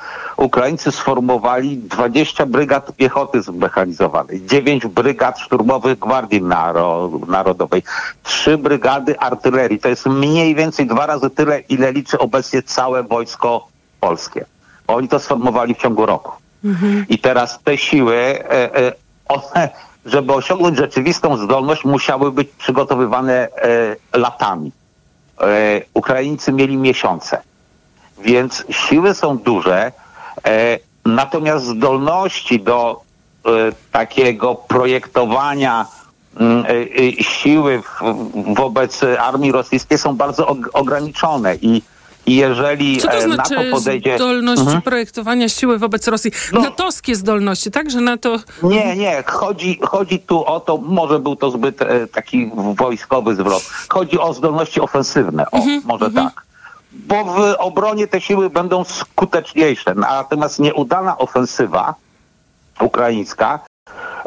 [0.45, 7.83] Ukraińcy sformowali 20 brygad piechoty zmechanizowanej, 9 brygad szturmowych Gwardii Naro- Narodowej,
[8.23, 9.79] 3 brygady artylerii.
[9.79, 13.69] To jest mniej więcej dwa razy tyle, ile liczy obecnie całe wojsko
[14.01, 14.45] polskie.
[14.87, 16.33] Oni to sformowali w ciągu roku.
[17.09, 18.93] I teraz te siły, e, e,
[19.29, 19.69] one,
[20.07, 23.49] żeby osiągnąć rzeczywistą zdolność, musiały być przygotowywane
[24.13, 24.73] e, latami.
[25.95, 27.43] Ukraińcy mieli miesiące,
[28.19, 29.93] więc siły są duże,
[31.07, 33.01] natomiast zdolności do
[33.47, 33.51] e,
[33.93, 35.87] takiego projektowania
[36.41, 36.69] mm, e,
[37.21, 37.83] e, siły
[38.55, 41.83] wobec armii rosyjskiej są bardzo og- ograniczone i
[42.27, 44.17] jeżeli Co to e, znaczy NATO podejdzie...
[44.17, 44.83] zdolności Mhm.
[44.83, 46.31] projektowania siły wobec Rosji?
[46.53, 47.91] Natowskie zdolności, tak?
[47.91, 48.37] Że NATO...
[48.63, 53.63] Nie, nie, chodzi, chodzi tu o to, może był to zbyt e, taki wojskowy zwrot.
[53.89, 56.43] Chodzi o zdolności ofensywne, o, może tak.
[57.07, 59.95] Bo w obronie te siły będą skuteczniejsze.
[59.95, 61.95] Natomiast nieudana ofensywa
[62.81, 63.59] ukraińska,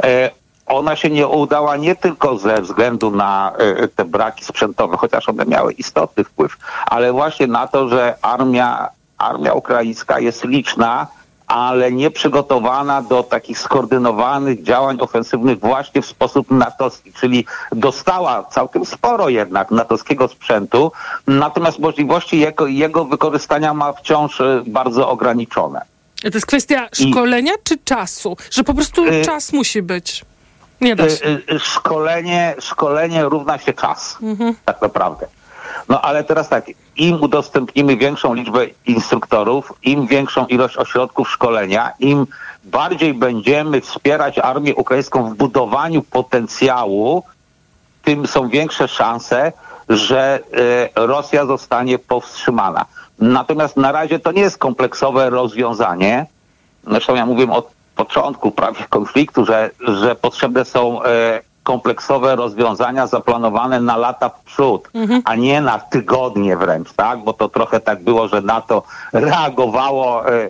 [0.03, 0.29] e,
[0.65, 5.45] ona się nie udała nie tylko ze względu na e, te braki sprzętowe, chociaż one
[5.45, 11.07] miały istotny wpływ, ale właśnie na to, że armia, armia ukraińska jest liczna,
[11.53, 18.85] ale nie przygotowana do takich skoordynowanych działań ofensywnych właśnie w sposób natowski, czyli dostała całkiem
[18.85, 20.91] sporo jednak natowskiego sprzętu,
[21.27, 25.81] natomiast możliwości jego, jego wykorzystania ma wciąż e, bardzo ograniczone.
[26.21, 28.37] To jest kwestia szkolenia czy czasu?
[28.51, 30.25] Że po prostu czas musi być.
[30.81, 31.25] Nie da się.
[31.25, 34.55] Y, y, Szkolenie, szkolenie równa się czas, Mhm.
[34.65, 35.27] tak naprawdę.
[35.89, 36.65] No ale teraz tak,
[36.95, 42.27] im udostępnimy większą liczbę instruktorów, im większą ilość ośrodków szkolenia, im
[42.63, 47.23] bardziej będziemy wspierać armię ukraińską w budowaniu potencjału,
[48.03, 49.51] tym są większe szanse,
[49.89, 50.39] że
[50.95, 52.85] e, Rosja zostanie powstrzymana.
[53.19, 56.25] Natomiast na razie to nie jest kompleksowe rozwiązanie.
[56.87, 63.79] Zresztą ja mówiłem od początku prawie konfliktu, że, że potrzebne są e, kompleksowe rozwiązania zaplanowane
[63.81, 64.89] na lata w przód,
[65.25, 67.19] a nie na tygodnie wręcz, tak?
[67.23, 70.49] Bo to trochę tak było, że NATO reagowało e,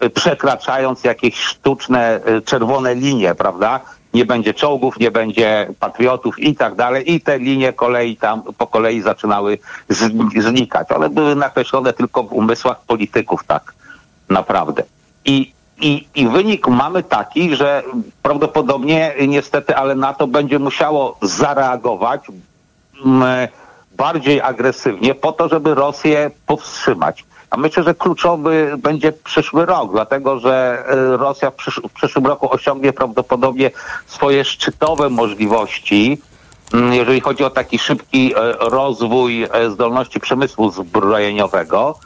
[0.00, 3.80] e, przekraczając jakieś sztuczne e, czerwone linie, prawda?
[4.14, 7.12] Nie będzie czołgów, nie będzie patriotów i tak dalej.
[7.12, 9.58] I te linie kolei tam po kolei zaczynały
[9.90, 10.92] zni- znikać.
[10.92, 13.74] One były nakreślone tylko w umysłach polityków, tak
[14.28, 14.82] naprawdę.
[15.24, 17.82] I, i, I wynik mamy taki, że
[18.22, 22.20] prawdopodobnie niestety, ale NATO będzie musiało zareagować
[23.04, 23.48] mm,
[23.96, 27.24] bardziej agresywnie po to, żeby Rosję powstrzymać.
[27.50, 32.26] A myślę, że kluczowy będzie przyszły rok, dlatego że e, Rosja w, przysz- w przyszłym
[32.26, 33.70] roku osiągnie prawdopodobnie
[34.06, 36.18] swoje szczytowe możliwości,
[36.74, 41.98] mm, jeżeli chodzi o taki szybki e, rozwój e, zdolności przemysłu zbrojeniowego.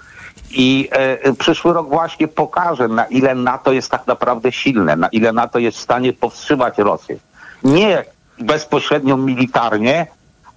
[0.50, 5.32] I e, przyszły rok właśnie pokaże, na ile NATO jest tak naprawdę silne, na ile
[5.32, 7.16] NATO jest w stanie powstrzymać Rosję.
[7.64, 8.04] Nie
[8.38, 10.06] bezpośrednio militarnie,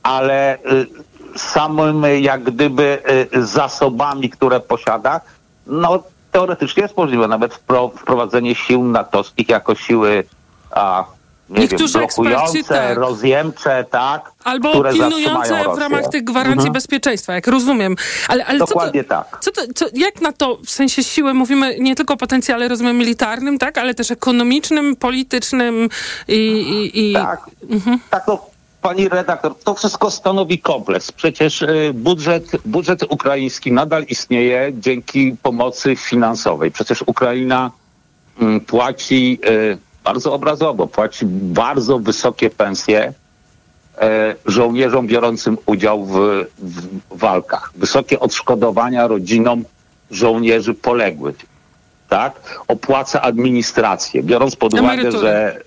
[0.04, 0.60] ale y,
[1.36, 3.02] samym jak gdyby
[3.34, 5.22] y, zasobami, które posiada,
[5.68, 10.24] no teoretycznie jest możliwe nawet wpro, wprowadzenie sił natowskich jako siły
[10.72, 11.06] a,
[11.50, 12.98] nie Niektórzy wiem, eksperci, blokujące, tak.
[12.98, 16.74] rozjemcze, tak, Albo które pilnujące w ramach tych gwarancji Mhm.
[16.74, 17.96] bezpieczeństwa, jak rozumiem.
[18.28, 19.38] Ale, ale Dokładnie co to, tak.
[19.42, 22.98] Co to, co, jak na to, w sensie siły, mówimy nie tylko o potencjale, rozumiem,
[22.98, 25.90] militarnym, tak, ale też ekonomicznym, politycznym
[26.28, 26.36] i...
[26.36, 27.14] i, i...
[27.14, 27.50] Tak.
[27.70, 28.00] Mhm.
[28.10, 28.46] Tak, no,
[28.82, 31.12] pani redaktor, to wszystko stanowi kompleks.
[31.12, 36.72] Przecież y, budżet, budżet ukraiński nadal istnieje dzięki pomocy finansowej.
[36.72, 37.72] Przecież Ukraina
[38.42, 39.78] mm, płaci y,
[40.10, 41.26] bardzo obrazowo, płaci
[41.62, 44.02] bardzo wysokie pensje y,
[44.46, 46.16] żołnierzom biorącym udział w,
[46.60, 47.72] w walkach.
[47.76, 49.64] Wysokie odszkodowania rodzinom
[50.12, 51.36] żołnierzy poległych.
[52.10, 52.34] Tak?
[52.68, 55.20] Opłaca administrację, biorąc pod uwagę, Emerytury.
[55.22, 55.62] że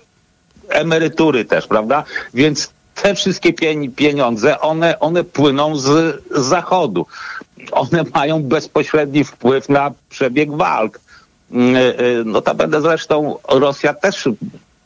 [0.69, 2.03] emerytury też, prawda?
[2.33, 7.05] Więc te wszystkie pieni- pieniądze, one, one płyną z zachodu.
[7.71, 10.99] One mają bezpośredni wpływ na przebieg walk.
[11.53, 14.29] Mm, y, y, Notabene zresztą Rosja też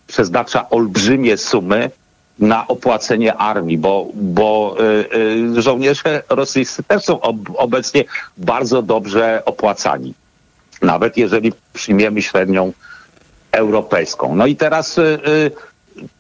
[0.08, 1.91] przeznacza olbrzymie sumy
[2.39, 4.77] na opłacenie armii, bo, bo
[5.56, 8.03] y, żołnierze rosyjscy też są ob, obecnie
[8.38, 10.13] bardzo dobrze opłacani.
[10.82, 12.73] Nawet jeżeli przyjmiemy średnią
[13.51, 14.36] europejską.
[14.36, 14.99] No i teraz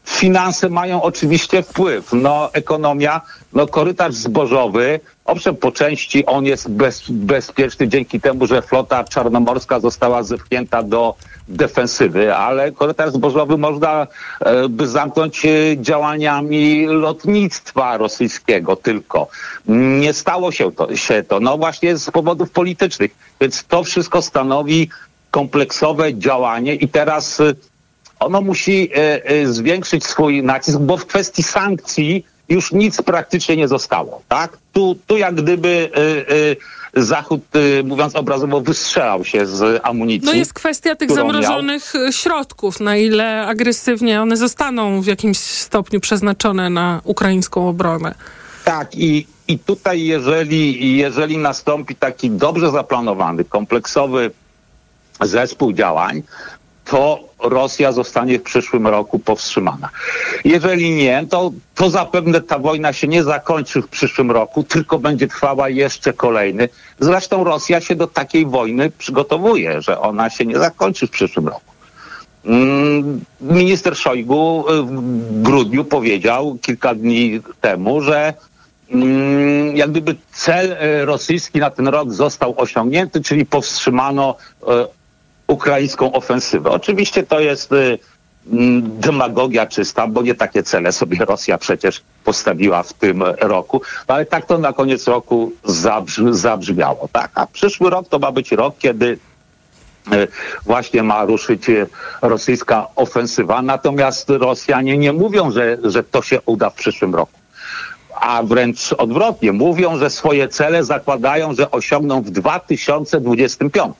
[0.05, 2.13] finanse mają oczywiście wpływ.
[2.13, 3.21] No ekonomia,
[3.53, 9.79] no korytarz zbożowy, owszem po części on jest bez, bezpieczny dzięki temu, że flota czarnomorska
[9.79, 11.15] została zepchnięta do
[11.47, 14.07] defensywy, ale korytarz zbożowy można
[14.39, 19.27] e, by zamknąć e, działaniami lotnictwa rosyjskiego tylko.
[19.67, 23.11] Nie stało się to, się to, no właśnie z powodów politycznych,
[23.41, 24.89] więc to wszystko stanowi
[25.31, 27.53] kompleksowe działanie i teraz e,
[28.19, 33.67] ono musi e, e, zwiększyć swój nacisk, bo w kwestii sankcji już nic praktycznie nie
[33.67, 34.57] zostało, tak?
[34.73, 37.41] Tu, tu jak gdyby e, Zachód,
[37.83, 40.25] mówiąc obrazowo, wystrzelał się z amunicji.
[40.25, 45.99] No jest kwestia tych zamrożonych e, środków, na ile agresywnie one zostaną w jakimś stopniu
[45.99, 48.15] przeznaczone na ukraińską obronę.
[48.63, 54.31] Tak, i, i tutaj jeżeli, jeżeli nastąpi taki dobrze zaplanowany, kompleksowy
[55.21, 56.23] zespół działań,
[56.89, 59.89] to Rosja zostanie w przyszłym roku powstrzymana.
[60.45, 65.27] Jeżeli nie, to, to zapewne ta wojna się nie zakończy w przyszłym roku, tylko będzie
[65.27, 66.69] trwała jeszcze kolejny.
[66.99, 71.71] Zresztą Rosja się do takiej wojny przygotowuje, że ona się nie zakończy w przyszłym roku.
[72.45, 78.33] Mm, Minister Szojgu y, w grudniu powiedział kilka dni temu, że
[78.91, 84.65] mm, jak gdyby cel y, rosyjski na ten rok został osiągnięty, czyli powstrzymano y,
[85.47, 86.69] ukraińską ofensywę.
[86.71, 87.99] Oczywiście to jest y,
[88.51, 94.15] mm, demagogia czysta, bo nie takie cele sobie Rosja przecież postawiła w tym roku, no
[94.15, 97.09] ale tak to na koniec roku zabrz- zabrzmiało.
[97.11, 97.31] Tak?
[97.35, 99.19] A przyszły rok to ma być rok, kiedy
[100.13, 100.27] y,
[100.65, 101.87] właśnie ma ruszyć y,
[102.21, 107.39] rosyjska ofensywa, natomiast Rosjanie nie mówią, że, że to się uda w przyszłym roku.
[108.21, 113.95] A wręcz odwrotnie, mówią, że swoje cele zakładają, że osiągną w 2025.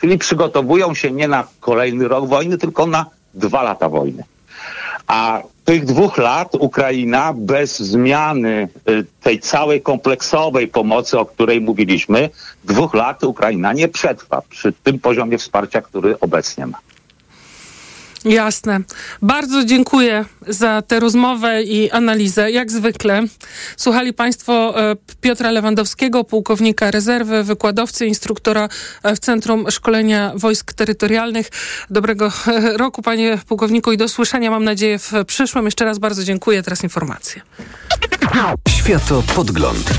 [0.00, 4.24] Czyli przygotowują się nie na kolejny rok wojny, tylko na dwa lata wojny.
[5.06, 12.30] A tych dwóch lat Ukraina bez zmiany y, tej całej kompleksowej pomocy, o której mówiliśmy,
[12.64, 16.78] dwóch lat Ukraina nie przetrwa przy tym poziomie wsparcia, który obecnie ma.
[18.26, 18.80] Jasne.
[19.22, 22.50] Bardzo dziękuję za tę rozmowę i analizę.
[22.50, 23.22] Jak zwykle
[23.76, 28.68] słuchali Państwo e, Piotra Lewandowskiego, pułkownika rezerwy, wykładowcy, instruktora
[29.02, 31.48] e, w Centrum Szkolenia Wojsk Terytorialnych.
[31.90, 35.64] Dobrego e, roku, panie pułkowniku, i do słyszenia, mam nadzieję, w przyszłym.
[35.64, 36.62] Jeszcze raz bardzo dziękuję.
[36.62, 37.42] Teraz informacje.
[38.68, 39.90] Światopodgląd.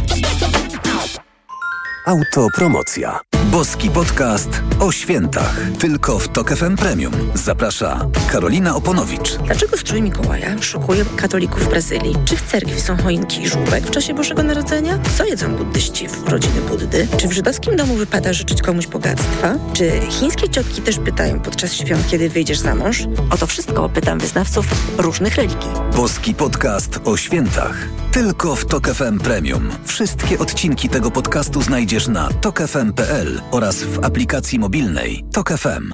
[2.06, 3.20] Autopromocja.
[3.52, 5.60] Boski podcast o świętach.
[5.80, 7.14] Tylko w Tok FM Premium.
[7.34, 9.36] Zaprasza Karolina Oponowicz.
[9.36, 12.16] Dlaczego strój Mikołaja szokuje katolików w Brazylii?
[12.26, 15.00] Czy w cerkwi są choinki i żółbek w czasie Bożego Narodzenia?
[15.18, 17.08] Co jedzą buddyści w rodziny Buddy?
[17.18, 19.56] Czy w żydowskim domu wypada życzyć komuś bogactwa?
[19.74, 23.04] Czy chińskie ciotki też pytają podczas świąt, kiedy wyjdziesz za mąż?
[23.30, 24.66] O to wszystko pytam wyznawców
[24.98, 25.70] różnych religii.
[25.96, 27.88] Boski podcast o świętach.
[28.12, 29.70] Tylko w Tok FM Premium.
[29.86, 35.94] Wszystkie odcinki tego podcastu znajdziesz na tokefm.pl oraz w aplikacji mobilnej Tok FM.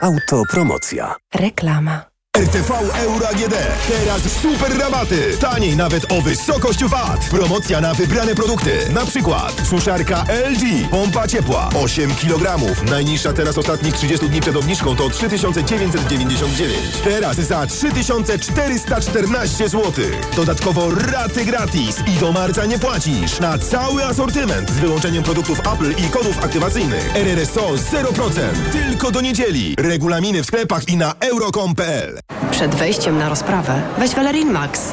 [0.00, 1.14] Autopromocja.
[1.34, 2.11] Reklama.
[2.36, 2.70] RTV
[3.04, 3.54] Euro AGD.
[3.88, 5.36] Teraz super rabaty.
[5.40, 7.28] Taniej nawet o wysokość VAT.
[7.30, 8.70] Promocja na wybrane produkty.
[8.94, 10.88] Na przykład suszarka LG.
[10.90, 11.68] Pompa ciepła.
[11.74, 12.58] 8 kg.
[12.90, 16.74] Najniższa teraz ostatnich 30 dni przed obniżką to 3999.
[17.04, 19.92] Teraz za 3414 zł.
[20.36, 21.96] Dodatkowo raty gratis.
[22.06, 23.40] I do marca nie płacisz.
[23.40, 27.16] Na cały asortyment z wyłączeniem produktów Apple i kodów aktywacyjnych.
[27.16, 28.40] RRSO 0%.
[28.72, 29.74] Tylko do niedzieli.
[29.78, 32.21] Regulaminy w sklepach i na euro.com.pl.
[32.62, 33.82] Przed wejściem na rozprawę.
[33.98, 34.92] Weź Valerin Max,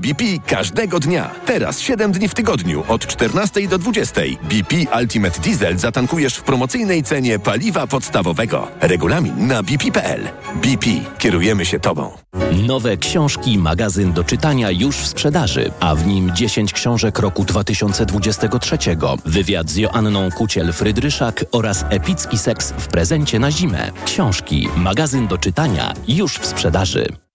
[0.00, 1.30] BP każdego dnia.
[1.46, 4.20] Teraz 7 dni w tygodniu od 14 do 20.
[4.42, 8.68] BP Ultimate Diesel zatankujesz w promocyjnej cenie paliwa podstawowego.
[8.80, 10.28] Regulamin na bp.pl.
[10.54, 10.86] BP.
[11.18, 12.10] Kierujemy się Tobą.
[12.66, 18.78] Nowe książki, magazyn do czytania już w sprzedaży, a w nim 10 książek roku 2023,
[19.24, 23.90] wywiad z Joanną Kuciel-Frydryszak oraz epicki seks w prezencie na zimę.
[24.04, 27.27] Książki, magazyn do czytania już w sprzedaży.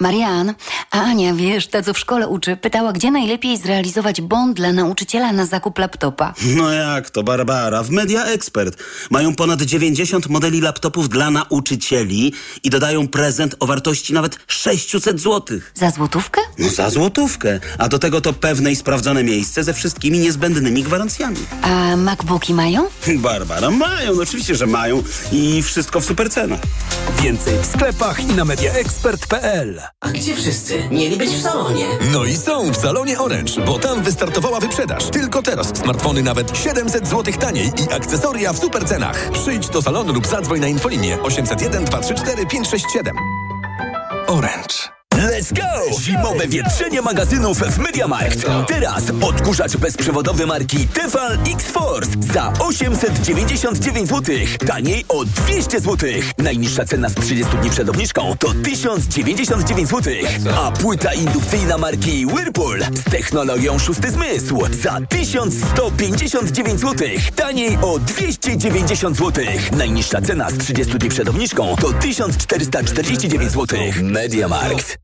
[0.00, 0.54] Marian,
[0.90, 5.32] a Ania, wiesz, ta co w szkole uczy, pytała, gdzie najlepiej zrealizować bond dla nauczyciela
[5.32, 6.34] na zakup laptopa.
[6.56, 7.82] No jak to, Barbara?
[7.82, 8.76] W Media Expert
[9.10, 12.32] mają ponad 90 modeli laptopów dla nauczycieli
[12.62, 15.58] i dodają prezent o wartości nawet 600 zł.
[15.74, 16.40] Za złotówkę?
[16.58, 17.60] No za złotówkę.
[17.78, 21.36] A do tego to pewne i sprawdzone miejsce ze wszystkimi niezbędnymi gwarancjami.
[21.62, 22.86] A MacBooki mają?
[23.16, 26.60] Barbara, mają, no oczywiście, że mają i wszystko w super cenach.
[27.22, 29.73] Więcej w sklepach i na mediaexpert.pl.
[30.00, 30.88] A gdzie wszyscy?
[30.90, 31.86] Mieli być w salonie.
[32.12, 35.10] No i są w salonie Orange, bo tam wystartowała wyprzedaż.
[35.10, 39.30] Tylko teraz smartfony nawet 700 zł taniej i akcesoria w super cenach.
[39.32, 43.16] Przyjdź do salonu lub zadzwoń na infolinię 801 234 567.
[44.26, 45.03] Orange.
[45.14, 46.00] Let's go!
[46.00, 48.46] Zimowe wietrzenie magazynów w MediaMarkt.
[48.68, 54.36] Teraz odkurzacz bezprzewodowy marki Tefal X-Force za 899 zł.
[54.66, 56.10] Taniej o 200 zł.
[56.38, 60.14] Najniższa cena z 30 dni przed obniżką to 1099 zł.
[60.56, 67.08] A płyta indukcyjna marki Whirlpool z technologią szósty zmysł za 1159 zł.
[67.36, 69.44] Taniej o 290 zł.
[69.76, 73.78] Najniższa cena z 30 dni przed obniżką to 1449 zł.
[74.02, 75.03] MediaMarkt.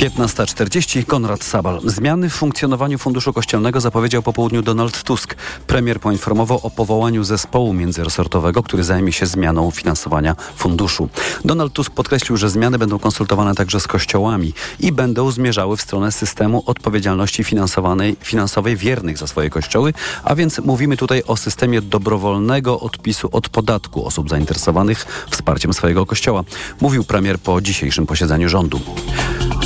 [0.00, 1.80] 15.40 Konrad Sabal.
[1.84, 5.34] Zmiany w funkcjonowaniu Funduszu Kościelnego zapowiedział po południu Donald Tusk.
[5.66, 11.08] Premier poinformował o powołaniu zespołu międzyresortowego, który zajmie się zmianą finansowania funduszu.
[11.44, 16.12] Donald Tusk podkreślił, że zmiany będą konsultowane także z kościołami i będą zmierzały w stronę
[16.12, 19.92] systemu odpowiedzialności finansowanej, finansowej wiernych za swoje kościoły,
[20.24, 26.44] a więc mówimy tutaj o systemie dobrowolnego odpisu od podatku osób zainteresowanych wsparciem swojego kościoła.
[26.80, 28.80] Mówił premier po dzisiejszym posiedzeniu rządu.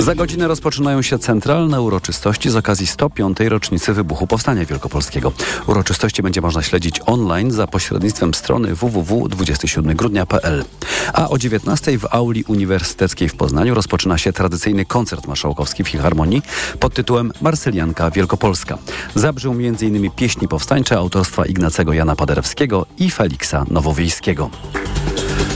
[0.00, 3.40] Za godzinę rozpoczynają się centralne uroczystości z okazji 105.
[3.40, 5.32] rocznicy wybuchu Powstania Wielkopolskiego.
[5.66, 10.64] Uroczystości będzie można śledzić online za pośrednictwem strony www.27grudnia.pl.
[11.12, 16.42] A o 19 w auli uniwersyteckiej w Poznaniu rozpoczyna się tradycyjny koncert marszałkowski w Filharmonii
[16.80, 18.78] pod tytułem Marsylianka Wielkopolska.
[19.14, 20.10] Zabrzmią m.in.
[20.10, 24.50] pieśni powstańcze autorstwa Ignacego Jana Paderewskiego i Feliksa Nowowiejskiego.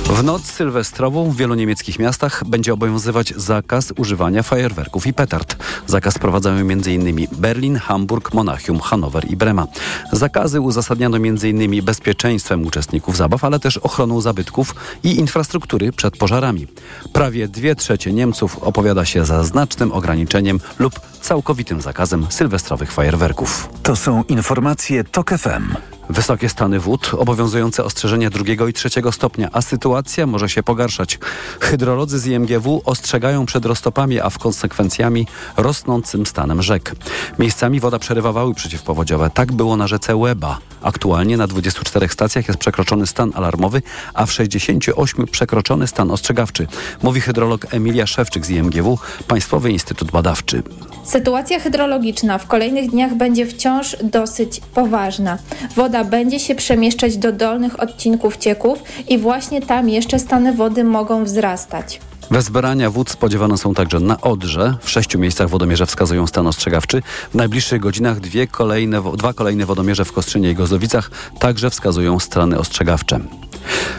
[0.08, 5.56] W noc sylwestrową w wielu niemieckich miastach będzie obowiązywać zakaz używania fajerwerków i petard.
[5.86, 7.26] Zakaz wprowadzają m.in.
[7.32, 9.66] Berlin, Hamburg, Monachium, Hanower i Brema.
[10.12, 11.84] Zakazy uzasadniano m.in.
[11.84, 16.66] bezpieczeństwem uczestników zabaw, ale też ochroną zabytków i infrastruktury przed pożarami.
[17.12, 23.68] Prawie dwie trzecie Niemców opowiada się za znacznym ograniczeniem lub całkowitym zakazem sylwestrowych fajerwerków.
[23.82, 25.97] To są informacje TOK FM.
[26.10, 31.18] Wysokie stany wód, obowiązujące ostrzeżenia drugiego i trzeciego stopnia, a sytuacja może się pogarszać.
[31.60, 36.94] Hydrolodzy z IMGW ostrzegają przed roztopami, a w konsekwencjami rosnącym stanem rzek.
[37.38, 39.30] Miejscami woda przerywa wały przeciwpowodziowe.
[39.34, 40.58] Tak było na rzece Łeba.
[40.82, 43.82] Aktualnie na 24 stacjach jest przekroczony stan alarmowy,
[44.14, 46.66] a w 68 przekroczony stan ostrzegawczy.
[47.02, 48.98] Mówi hydrolog Emilia Szewczyk z IMGW,
[49.28, 50.62] Państwowy Instytut Badawczy.
[51.04, 55.38] Sytuacja hydrologiczna w kolejnych dniach będzie wciąż dosyć poważna.
[55.76, 61.24] Woda będzie się przemieszczać do dolnych odcinków cieków i właśnie tam jeszcze stany wody mogą
[61.24, 62.00] wzrastać.
[62.30, 64.76] Wezbrania wód spodziewane są także na Odrze.
[64.80, 67.02] W sześciu miejscach wodomierze wskazują stan ostrzegawczy.
[67.30, 72.58] W najbliższych godzinach dwie kolejne, dwa kolejne wodomierze w Kostrzynie i Gozowicach także wskazują strony
[72.58, 73.20] ostrzegawcze.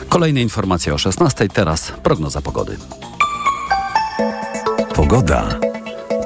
[0.10, 1.48] Kolejne informacje o 16.
[1.54, 2.78] Teraz prognoza pogody.
[4.96, 5.69] Pogoda.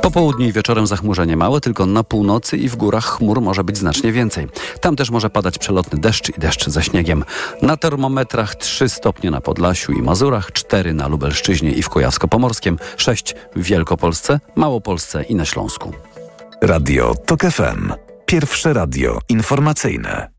[0.04, 3.78] Po południu i wieczorem zachmurzenie małe, tylko na północy i w górach chmur może być
[3.78, 4.48] znacznie więcej.
[4.82, 7.24] Tam też może padać przelotny deszcz i deszcz ze śniegiem.
[7.62, 13.36] Na termometrach 3 stopnie na Podlasiu i Mazurach, 4 na Lubelszczyźnie i w Kujawsko-Pomorskiem, 6
[13.56, 15.94] w Wielkopolsce, Małopolsce i na Śląsku.
[16.62, 17.94] Radio TOK FM.
[18.26, 20.30] Pierwsze radio informacyjne.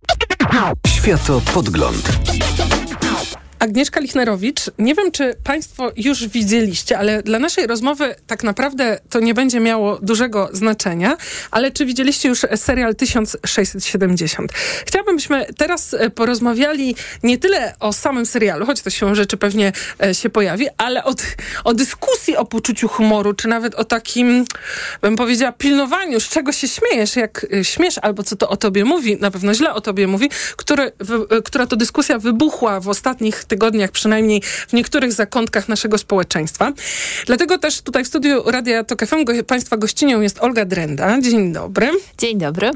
[0.86, 2.18] Światopodgląd.
[3.64, 4.60] Agnieszka Lichnerowicz.
[4.78, 9.60] Nie wiem, czy Państwo już widzieliście, ale dla naszej rozmowy tak naprawdę to nie będzie
[9.60, 11.16] miało dużego znaczenia,
[11.50, 14.52] ale czy widzieliście już serial 1670?
[14.86, 19.72] Chciałabym, byśmy teraz e, porozmawiali nie tyle o samym serialu, choć to się rzeczy pewnie
[20.02, 21.14] e, się pojawi, ale o,
[21.64, 24.44] o dyskusji o poczuciu humoru, czy nawet o takim,
[25.02, 28.84] bym powiedziała, pilnowaniu, z czego się śmiejesz, jak e, śmiesz, albo co to o tobie
[28.84, 30.92] mówi, na pewno źle o tobie mówi, który,
[31.44, 33.53] która to dyskusja wybuchła w ostatnich tygodniach,
[33.92, 36.72] przynajmniej w niektórych zakątkach naszego społeczeństwa.
[37.26, 41.20] Dlatego też tutaj w studiu Radia Tok FM go, Państwa gościnią jest Olga Drenda.
[41.20, 41.90] Dzień dobry.
[42.18, 42.70] Dzień dobry.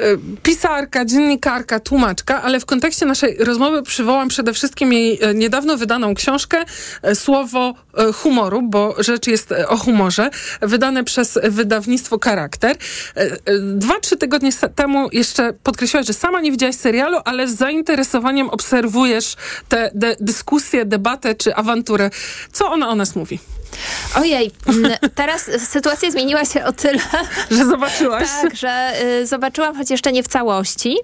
[0.00, 5.76] Y, pisarka, dziennikarka, tłumaczka, ale w kontekście naszej rozmowy przywołam przede wszystkim jej y, niedawno
[5.76, 6.64] wydaną książkę
[7.08, 7.74] y, Słowo
[8.14, 10.30] humoru, bo rzecz jest o humorze,
[10.60, 12.76] wydane przez wydawnictwo Charakter.
[13.62, 19.36] Dwa, trzy tygodnie temu jeszcze podkreślałaś, że sama nie widziałaś serialu, ale z zainteresowaniem obserwujesz
[19.68, 22.10] tę de dyskusję, debatę czy awanturę.
[22.52, 23.38] Co ona o nas mówi?
[24.16, 24.50] Ojej,
[25.14, 27.00] teraz sytuacja zmieniła się o tyle,
[27.50, 28.28] że zobaczyłaś.
[28.42, 30.96] Tak, że y, zobaczyłam, choć jeszcze nie w całości.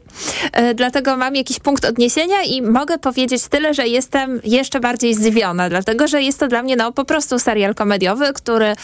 [0.70, 5.68] Y, dlatego mam jakiś punkt odniesienia i mogę powiedzieć tyle, że jestem jeszcze bardziej zdziwiona,
[5.68, 8.74] dlatego że jest to dla mnie no, po prostu serial komediowy, który y,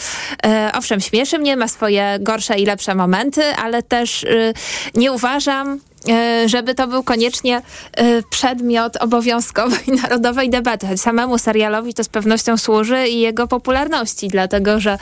[0.73, 4.53] owszem śmieszy mnie, ma swoje gorsze i lepsze momenty, ale też y,
[4.95, 5.79] nie uważam,
[6.09, 7.61] E, żeby to był koniecznie
[7.93, 10.97] e, przedmiot obowiązkowej narodowej debaty.
[10.97, 14.97] Samemu serialowi to z pewnością służy i jego popularności, dlatego że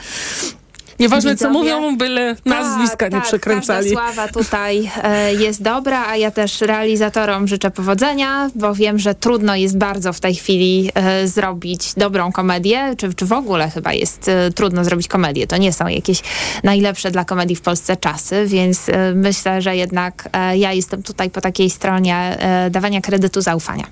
[1.00, 1.52] Nieważne widzowie.
[1.54, 3.90] co mówią, byle nazwiska tak, nie tak, przekręcali.
[3.90, 9.56] sława tutaj e, jest dobra, a ja też realizatorom życzę powodzenia, bo wiem, że trudno
[9.56, 14.28] jest bardzo w tej chwili e, zrobić dobrą komedię, czy, czy w ogóle chyba jest
[14.28, 15.46] e, trudno zrobić komedię.
[15.46, 16.22] To nie są jakieś
[16.62, 21.30] najlepsze dla komedii w Polsce czasy, więc e, myślę, że jednak e, ja jestem tutaj
[21.30, 23.84] po takiej stronie e, dawania kredytu zaufania.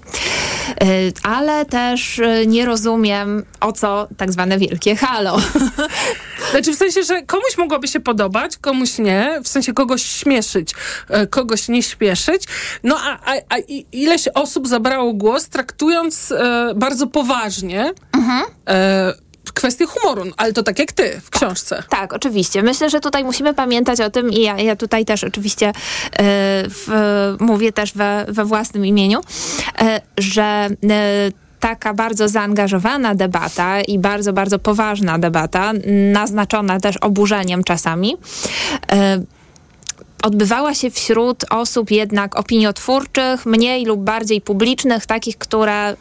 [1.23, 5.39] ale też nie rozumiem, o co tak zwane wielkie halo.
[6.51, 10.75] Znaczy w sensie sensie, że komuś mogłoby się podobać, komuś nie, w sensie kogoś śmieszyć,
[11.09, 12.45] e, kogoś nie śpieszyć.
[12.85, 13.59] No a, a, a
[13.93, 18.45] ileś osób zabrało głos, traktując e, bardzo poważnie mhm.
[18.69, 19.15] e,
[19.55, 21.77] kwestię humoru, ale to tak jak ty w książce.
[21.77, 22.63] Tak, tak, oczywiście.
[22.63, 25.73] Myślę, że tutaj musimy pamiętać o tym i ja, ja tutaj też oczywiście e,
[26.69, 26.89] w,
[27.41, 29.21] mówię też we, we własnym imieniu,
[29.79, 31.31] e, że e,
[31.61, 35.73] taka bardzo zaangażowana debata i bardzo, bardzo poważna debata,
[36.13, 38.17] naznaczona też oburzeniem czasami,
[38.93, 39.23] e,
[40.23, 45.97] odbywała się wśród osób jednak opiniotwórczych, mniej lub bardziej publicznych, takich, które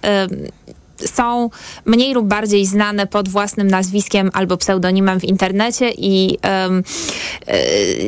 [1.05, 1.49] są
[1.85, 6.83] mniej lub bardziej znane pod własnym nazwiskiem albo pseudonimem w internecie i, um,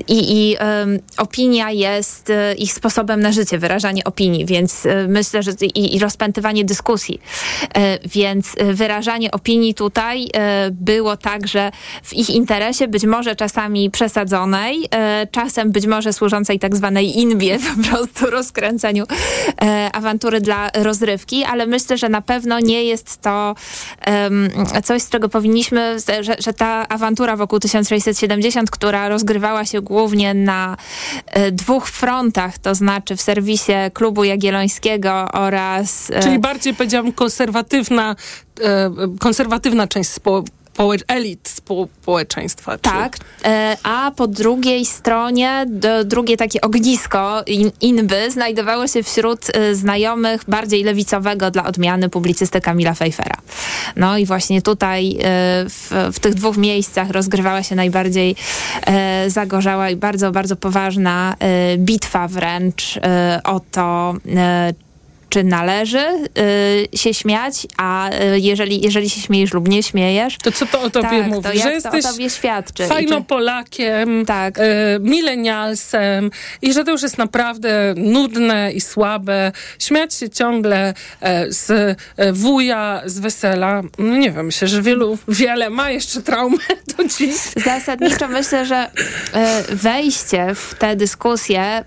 [0.08, 0.58] i, i
[1.18, 6.00] opinia jest e, ich sposobem na życie, wyrażanie opinii, więc e, myślę, że i, i
[6.00, 7.22] rozpętywanie dyskusji.
[8.06, 10.30] Więc wyrażanie opinii tutaj
[10.72, 11.72] było także
[12.04, 14.90] w ich interesie, być może czasami przesadzonej,
[15.32, 19.06] czasem być może służącej tak zwanej inbie, po prostu rozkręceniu
[19.94, 23.56] awantury dla rozrywki, ale myślę, że na pewno nie jest to
[24.08, 24.50] um,
[24.84, 30.78] coś, z czego powinniśmy, że, że, ta awantura wokół 1670, która rozgrywała się głównie na
[31.26, 36.12] e, dwóch frontach, to znaczy w serwisie Klubu Jagiellońskiego oraz...
[36.12, 38.16] E, Czyli bardziej powiedziałam konserwatywna,
[38.62, 40.10] e, konserwatywna część
[41.08, 41.62] elit
[42.02, 42.78] społeczeństwa.
[42.78, 45.66] Tak, e, a po drugiej stronie
[46.06, 47.44] drugie takie ognisko
[47.82, 53.38] inby znajdowało się wśród e, znajomych bardziej lewicowego dla odmiany publicysty Kamila Fejfera.
[53.96, 55.16] No i właśnie tutaj e,
[55.70, 58.36] w, w tych dwóch miejscach rozgrywała się najbardziej
[59.28, 61.36] zagorzała i bardzo, bardzo poważna
[61.78, 63.00] bitwa wręcz
[63.44, 64.14] o to,
[65.32, 66.06] czy należy
[66.94, 70.38] y, się śmiać, a y, jeżeli, jeżeli się śmiejesz lub nie śmiejesz...
[70.38, 71.50] To co to o tobie tak, mówi?
[71.50, 72.88] To że jesteś o tobie świadczy.
[72.88, 74.58] fajną Polakiem, tak.
[74.58, 74.62] y,
[75.00, 79.52] milenialsem i że to już jest naprawdę nudne i słabe.
[79.80, 81.72] Śmiać się ciągle e, z
[82.18, 83.82] e, wuja, z wesela.
[83.98, 86.58] No nie wiem, myślę, że wielu, wiele ma jeszcze traumę
[86.98, 87.36] do dziś.
[87.56, 88.92] Zasadniczo myślę, że
[89.34, 91.84] e, wejście w tę dyskusję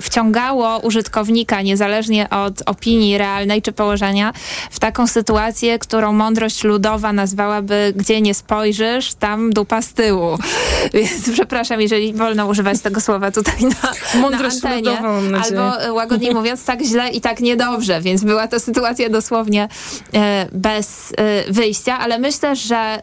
[0.00, 4.32] wciągało użytkownika, niezależnie od opinii realnej czy położenia,
[4.70, 10.38] w taką sytuację, którą mądrość ludowa nazwałaby, gdzie nie spojrzysz, tam dupa z tyłu.
[10.94, 14.90] Więc przepraszam, jeżeli wolno używać tego słowa tutaj na, mądrość na antenie.
[14.90, 19.68] Ludowa, albo e, łagodniej mówiąc, tak źle i tak niedobrze, więc była to sytuacja dosłownie
[20.14, 23.00] e, bez e, wyjścia, ale myślę, że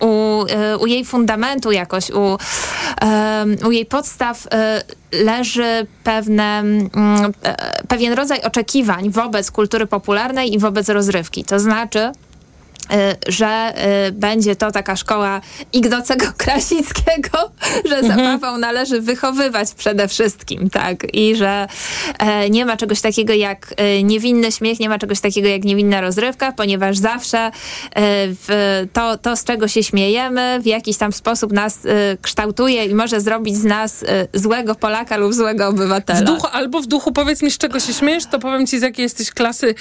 [0.00, 0.44] u,
[0.80, 2.38] u jej fundamentu jakoś, u,
[3.66, 4.46] u jej podstaw
[5.12, 6.92] leży pewne, mm,
[7.88, 11.44] pewien rodzaj oczekiwań wobec kultury popularnej i wobec rozrywki.
[11.44, 12.12] To znaczy,
[13.28, 13.72] że
[14.08, 15.40] y, będzie to taka szkoła
[15.72, 17.50] Ignacego Krasickiego,
[17.84, 18.16] że mhm.
[18.16, 21.14] zabawą należy wychowywać przede wszystkim, tak?
[21.14, 21.66] I że
[22.18, 26.00] e, nie ma czegoś takiego jak e, niewinny śmiech, nie ma czegoś takiego jak niewinna
[26.00, 27.50] rozrywka, ponieważ zawsze e,
[28.92, 31.78] to, to, z czego się śmiejemy, w jakiś tam sposób nas
[32.22, 36.20] kształtuje i może zrobić z nas złego Polaka lub złego obywatela.
[36.20, 38.82] W duchu, albo w duchu powiedz mi, z czego się śmiejesz, to powiem ci, z
[38.82, 39.74] jakiej jesteś klasy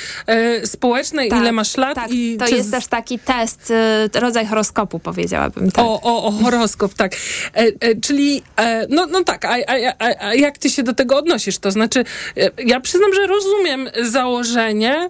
[0.65, 1.95] społecznej, tak, ile masz lat.
[1.95, 3.71] Tak, i to jest też tak taki test,
[4.15, 5.71] y, rodzaj horoskopu powiedziałabym.
[5.71, 5.85] Tak.
[5.85, 7.11] O, o, o horoskop, tak.
[7.13, 10.93] E, e, czyli, e, no, no tak, a, a, a, a, jak ty się do
[10.93, 11.57] tego odnosisz?
[11.57, 11.99] To znaczy,
[12.37, 15.09] e, ja przyznam, że rozumiem założenie,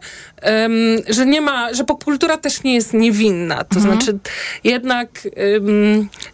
[1.10, 3.64] że nie ma, że popkultura też nie jest niewinna.
[3.64, 3.96] To mhm.
[3.96, 4.20] znaczy,
[4.64, 5.28] jednak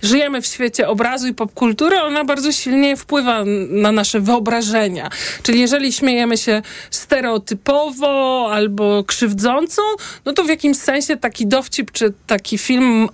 [0.01, 5.09] żyjemy w świecie obrazu i popkultury, ona bardzo silnie wpływa na nasze wyobrażenia.
[5.43, 9.81] Czyli jeżeli śmiejemy się stereotypowo albo krzywdząco,
[10.25, 13.09] no to w jakimś sensie taki dowcip czy taki film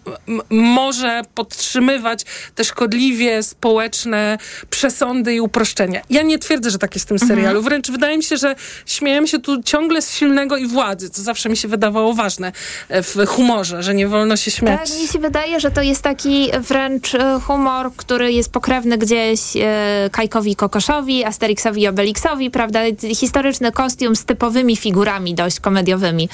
[0.50, 2.26] może podtrzymywać
[2.56, 4.38] te szkodliwie społeczne
[4.70, 6.02] przesądy i uproszczenia.
[6.10, 7.30] Ja nie twierdzę, że tak jest w tym mhm.
[7.30, 7.62] serialu.
[7.62, 11.50] Wręcz wydaje mi się, że śmiejemy się tu ciągle z silnego i władzy, co zawsze
[11.50, 12.52] mi się wydawało ważne
[12.90, 14.90] e, w humorze, że nie wolno się śmiać.
[14.90, 19.40] Tak, mi się wydaje, że to jest taki wręcz e, humor, który jest pokrewny gdzieś
[19.56, 22.80] e, Kajkowi Kokoszowi, Asterixowi i Obelixowi, prawda?
[23.16, 26.30] Historyczny kostium z typowymi figurami dość komediowymi.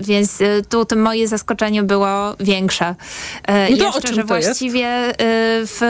[0.00, 2.94] Więc tu tym moje zaskoczenie było większe.
[3.48, 5.14] No jeszcze, że właściwie e,
[5.66, 5.80] w,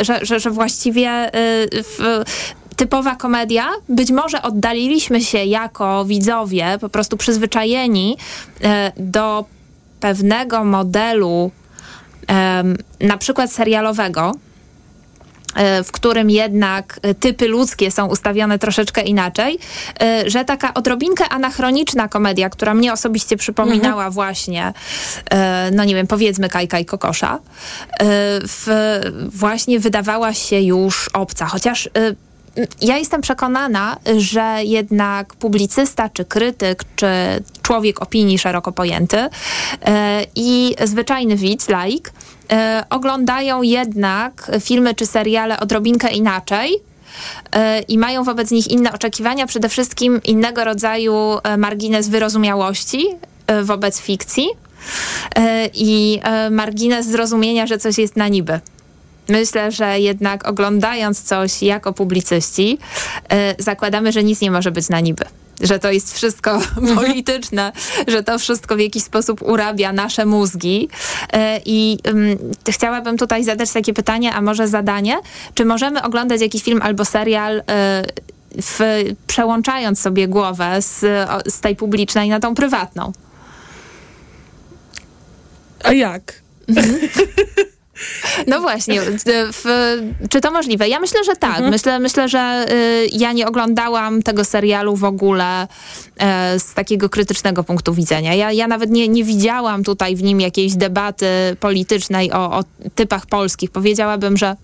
[0.00, 1.30] że, że, że właściwie
[1.72, 2.24] w
[2.76, 3.68] typowa komedia.
[3.88, 8.16] Być może oddaliliśmy się jako widzowie, po prostu przyzwyczajeni
[8.96, 9.44] do
[10.00, 11.50] pewnego modelu,
[13.00, 14.32] na przykład serialowego,
[15.56, 19.58] E, w którym jednak e, typy ludzkie są ustawione troszeczkę inaczej,
[20.00, 24.12] e, że taka odrobinkę anachroniczna komedia, która mnie osobiście przypominała mhm.
[24.12, 24.72] właśnie,
[25.72, 27.38] no nie wiem, powiedzmy Kajka i Kokosza,
[28.42, 28.98] w,
[29.28, 31.46] właśnie wydawała się już obca.
[31.46, 31.88] Chociaż
[32.80, 37.06] ja jestem przekonana, że jednak publicysta, czy krytyk, czy
[37.62, 39.28] człowiek opinii szeroko pojęty
[40.34, 42.12] i zwyczajny widz, laik,
[42.52, 46.76] e, oglądają jednak filmy czy seriale odrobinkę inaczej
[47.52, 53.06] e, i mają wobec nich inne oczekiwania, przede wszystkim innego rodzaju e, margines wyrozumiałości
[53.46, 54.48] e, wobec fikcji
[55.36, 58.60] e, i e, margines zrozumienia, że coś jest na niby.
[59.28, 62.78] Myślę, że jednak oglądając coś jako publicyści,
[63.58, 65.24] zakładamy, że nic nie może być na niby
[65.60, 66.94] że to jest wszystko mhm.
[66.96, 67.72] polityczne,
[68.08, 70.88] że to wszystko w jakiś sposób urabia nasze mózgi.
[71.32, 71.98] E, I
[72.68, 75.16] chciałabym tutaj zadać takie pytanie, a może zadanie,
[75.54, 77.62] czy możemy oglądać jakiś film albo serial e,
[78.62, 78.80] w,
[79.26, 81.00] przełączając sobie głowę z,
[81.46, 83.12] z tej publicznej na tą prywatną?
[85.84, 86.42] A jak?
[88.46, 89.00] No właśnie,
[89.52, 89.64] w,
[90.30, 90.88] czy to możliwe?
[90.88, 91.50] Ja myślę, że tak.
[91.50, 91.70] Mhm.
[91.70, 97.64] Myślę, myślę, że y, ja nie oglądałam tego serialu w ogóle y, z takiego krytycznego
[97.64, 98.34] punktu widzenia.
[98.34, 101.26] Ja, ja nawet nie, nie widziałam tutaj w nim jakiejś debaty
[101.60, 103.70] politycznej o, o typach polskich.
[103.70, 104.56] Powiedziałabym, że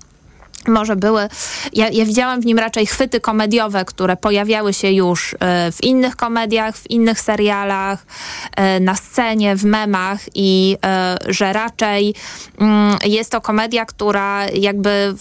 [0.68, 1.28] może były,
[1.72, 6.16] ja, ja, widziałam w nim raczej chwyty komediowe, które pojawiały się już e, w innych
[6.16, 8.06] komediach, w innych serialach,
[8.56, 12.14] e, na scenie, w memach i e, że raczej
[12.58, 15.14] mm, jest to komedia, która jakby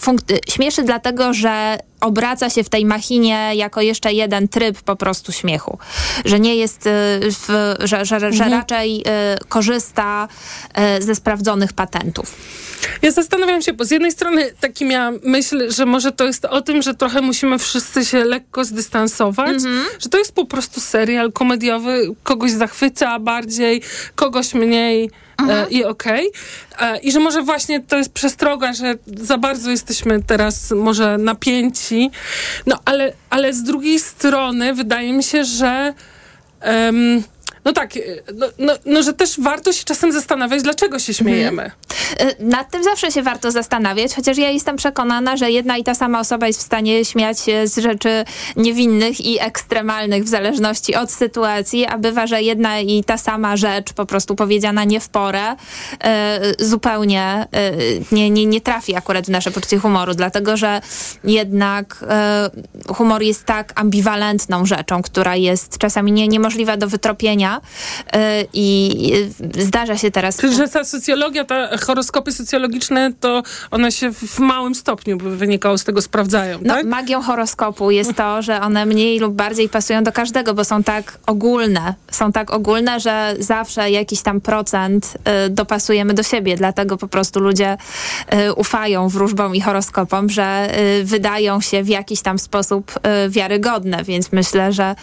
[0.48, 5.78] śmieszy dlatego, że obraca się w tej machinie jako jeszcze jeden tryb po prostu śmiechu.
[6.24, 6.80] Że nie jest,
[7.20, 8.32] w, że, że, mhm.
[8.32, 9.04] że raczej
[9.48, 10.28] korzysta
[11.00, 12.36] ze sprawdzonych patentów.
[13.02, 16.62] Ja zastanawiam się, bo z jednej strony taki miałam myśl, że może to jest o
[16.62, 19.82] tym, że trochę musimy wszyscy się lekko zdystansować, mm-hmm.
[20.00, 23.82] że to jest po prostu serial komediowy, kogoś zachwyca bardziej,
[24.14, 25.10] kogoś mniej
[25.50, 25.70] mhm.
[25.70, 26.30] i okej.
[26.76, 26.94] Okay.
[26.94, 32.10] E, I że może właśnie to jest przestroga, że za bardzo jesteśmy teraz może napięci.
[32.66, 35.94] No ale, ale z drugiej strony wydaje mi się, że
[36.64, 37.22] um,
[37.64, 41.62] no tak, y, no, no, no, że też warto się czasem zastanawiać, dlaczego się śmiejemy.
[41.62, 42.48] Mhm.
[42.48, 46.20] Nad tym zawsze się warto zastanawiać, chociaż ja jestem przekonana, że jedna i ta sama
[46.20, 48.24] osoba jest w stanie śmiać się z rzeczy
[48.56, 53.92] niewinnych i ekstremalnych w zależności od sytuacji, a bywa, że jedna i ta sama rzecz
[53.92, 55.56] po prostu powiedziana nie w porę y,
[56.64, 57.46] zupełnie
[57.80, 60.80] y, nie, nie, nie trafi akurat w nasze poczucie humoru, dlatego że
[61.24, 62.04] jednak
[62.88, 67.51] humor jest tak ambiwalentną rzeczą, która jest czasami nie, niemożliwa do wytropienia,
[68.12, 69.12] E, i
[69.58, 70.40] zdarza się teraz...
[70.56, 76.02] Że ta socjologia, ta horoskopy socjologiczne, to one się w małym stopniu wynikało z tego
[76.02, 76.86] sprawdzają, No, tak?
[76.86, 81.18] magią horoskopu jest to, że one mniej lub bardziej pasują do każdego, bo są tak
[81.26, 81.94] ogólne.
[82.10, 85.14] Są tak ogólne, że zawsze jakiś tam procent
[85.46, 86.56] y, dopasujemy do siebie.
[86.56, 87.76] Dlatego po prostu ludzie
[88.34, 92.92] y, ufają wróżbom i horoskopom, że y, wydają się w jakiś tam sposób
[93.28, 94.94] wiarygodne, więc myślę, że...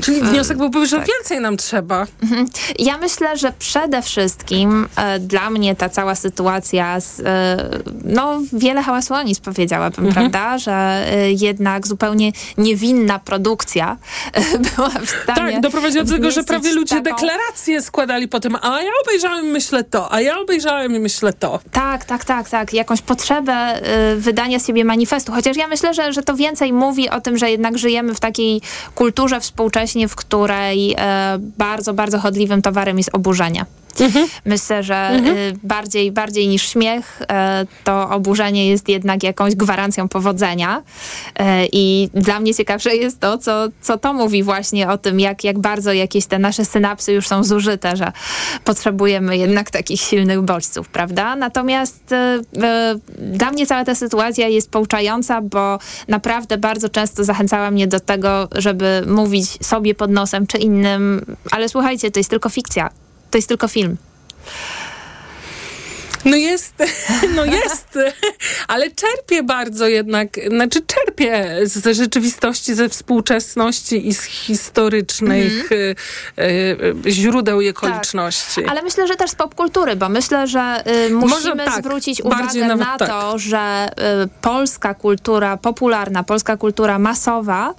[0.00, 1.06] Czyli wniosek byłby, że tak.
[1.06, 2.06] więcej nam trzeba.
[2.22, 2.46] Mhm.
[2.78, 7.56] Ja myślę, że przede wszystkim e, dla mnie ta cała sytuacja, z, e,
[8.04, 10.30] no wiele hałasłonic powiedziałabym, Mhm.
[10.30, 10.72] prawda, że
[11.12, 13.96] e, jednak zupełnie niewinna produkcja
[14.32, 17.16] e, była w stanie Tak, doprowadziło do tego, że prawie ludzie taką...
[17.16, 21.60] deklaracje składali potem, a ja obejrzałem i myślę to, a ja obejrzałem i myślę to.
[21.72, 22.72] Tak, tak, tak, tak.
[22.74, 23.80] Jakąś potrzebę
[24.12, 25.32] y, wydania z siebie manifestu.
[25.32, 28.60] Chociaż ja myślę, że, że to więcej mówi o tym, że jednak żyjemy w takiej
[28.94, 31.23] kulturze współcześnie, w której e,
[31.58, 33.64] bardzo, bardzo chodliwym towarem jest oburzenie.
[34.44, 40.82] Myślę, że y, bardziej, bardziej niż śmiech, e, to oburzenie jest jednak jakąś gwarancją powodzenia.
[41.38, 45.44] E, I dla mnie ciekawsze jest to, co, co to mówi właśnie o tym, jak,
[45.44, 48.12] jak bardzo jakieś te nasze synapsy już są zużyte, że
[48.64, 51.36] potrzebujemy jednak takich silnych bodźców, prawda?
[51.36, 52.14] Natomiast
[53.18, 55.78] dla mnie cała ta sytuacja jest pouczająca, bo
[56.08, 61.68] naprawdę bardzo często zachęcała mnie do tego, żeby mówić sobie pod nosem czy innym, ale
[61.68, 63.03] słuchajcie, to jest tylko fikcja.
[63.34, 63.96] To jest tylko film.
[66.24, 66.74] No jest,
[67.36, 67.98] no jest,
[68.68, 75.94] ale czerpię bardzo jednak, znaczy czerpię z rzeczywistości, ze współczesności i z historycznych y,
[77.06, 78.64] źródeł i okoliczności.
[78.64, 82.96] Ale myślę, że też z popkultury, bo myślę, że y, musimy tak, zwrócić uwagę na
[82.98, 83.08] tak.
[83.08, 83.88] to, że
[84.40, 87.74] polska kultura popularna, polska kultura masowa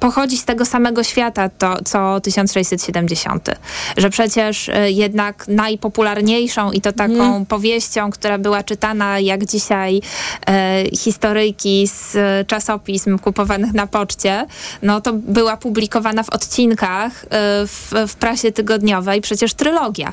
[0.00, 3.50] pochodzi z tego samego świata to, co 1670.
[3.96, 7.46] Że przecież y, jednak najpopularniejszą i to taką Mhm.
[7.46, 10.00] powieścią, która była czytana jak dzisiaj
[10.46, 14.46] e, historyjki z e, czasopism kupowanych na poczcie,
[14.82, 17.28] no to była publikowana w odcinkach e,
[17.66, 20.12] w, w prasie tygodniowej przecież trylogia.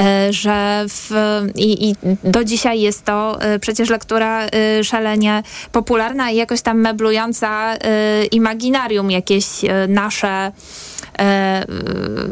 [0.00, 1.10] E, że w,
[1.54, 1.94] i, I
[2.24, 4.46] do dzisiaj jest to przecież lektura
[4.82, 5.42] szalenie
[5.72, 8.24] popularna i jakoś tam meblująca e,
[9.06, 10.52] jakieś e, nasze
[11.18, 11.64] e,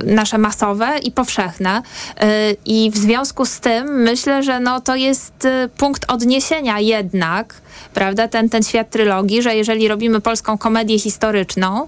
[0.04, 1.82] nasze masowe i powszechne.
[2.20, 7.54] E, I w związku z tym myślę, że no, to jest punkt odniesienia jednak,
[7.94, 11.86] prawda, ten, ten świat trylogii, że jeżeli robimy polską komedię historyczną,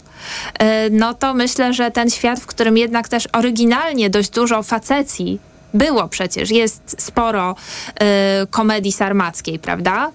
[0.91, 5.39] no to myślę, że ten świat, w którym jednak też oryginalnie dość dużo facecji
[5.75, 7.57] było przecież, jest sporo
[8.01, 10.11] e, komedii sarmackiej, prawda?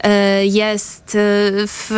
[0.00, 1.18] E, jest, e,
[1.66, 1.90] w,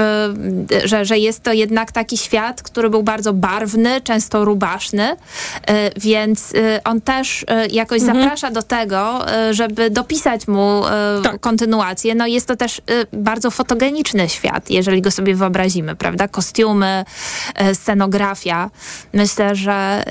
[0.85, 5.17] że, że jest to jednak taki świat, który był bardzo barwny, często rubaszny,
[5.67, 12.15] e, więc e, on też e, jakoś zaprasza do tego, żeby dopisać mu e, kontynuację.
[12.15, 12.81] No jest to też
[13.13, 16.29] bardzo fotogeniczny świat, jeżeli go sobie wyobrazimy, prawda?
[16.29, 17.05] Kostiumy,
[17.75, 18.71] scenografia.
[19.13, 20.05] Myślę, że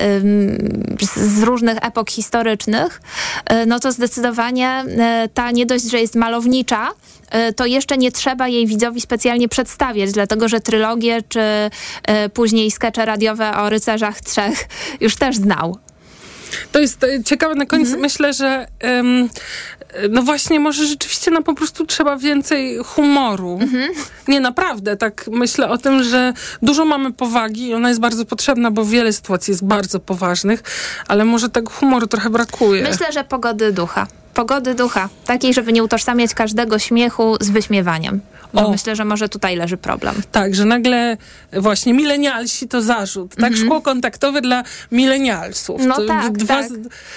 [1.16, 2.85] z różnych epok historycznych,
[3.46, 6.88] e, no to zdecydowanie e, ta nie dość, że jest malownicza,
[7.30, 11.40] e, to jeszcze nie trzeba jej widzowi specjalnie przedstawiać, dlatego że trylogię czy
[12.34, 14.68] później skecze radiowe o rycerzach trzech
[15.00, 15.78] już też znał.
[16.72, 17.88] To jest ciekawe na koniec.
[17.98, 19.28] Myślę, że em,
[20.10, 23.58] no właśnie może rzeczywiście nam po prostu trzeba więcej humoru.
[24.28, 24.96] Nie, naprawdę.
[24.96, 26.32] Tak myślę o tym, że
[26.62, 30.62] dużo mamy powagi i ona jest bardzo potrzebna, bo wiele sytuacji jest bardzo poważnych,
[31.08, 32.82] ale może tego humoru trochę brakuje.
[32.82, 34.06] Myślę, że pogody ducha.
[34.36, 35.08] Pogody ducha.
[35.24, 38.20] Takiej, żeby nie utożsamiać każdego śmiechu z wyśmiewaniem.
[38.52, 40.14] Bo myślę, że może tutaj leży problem.
[40.32, 41.16] Tak, że nagle
[41.52, 43.36] właśnie milenialsi to zarzut.
[43.36, 45.80] Tak, szkło kontaktowe dla milenialsów.
[45.86, 46.70] No To tak, dwa tak.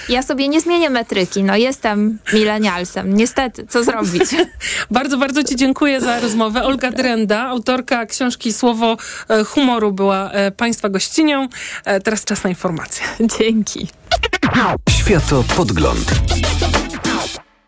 [0.09, 1.43] Ja sobie nie zmienię metryki.
[1.43, 3.13] No jestem milenialsem.
[3.13, 4.24] Niestety, co zrobić?
[4.91, 6.63] Bardzo, bardzo Ci dziękuję za rozmowę.
[6.63, 8.97] Olga Drenda, autorka książki Słowo
[9.30, 11.47] e, Humoru była e, Państwa gościnią.
[11.86, 13.05] E, Teraz czas na informacje.
[13.39, 13.88] Dzięki.
[14.89, 16.11] Światopodgląd.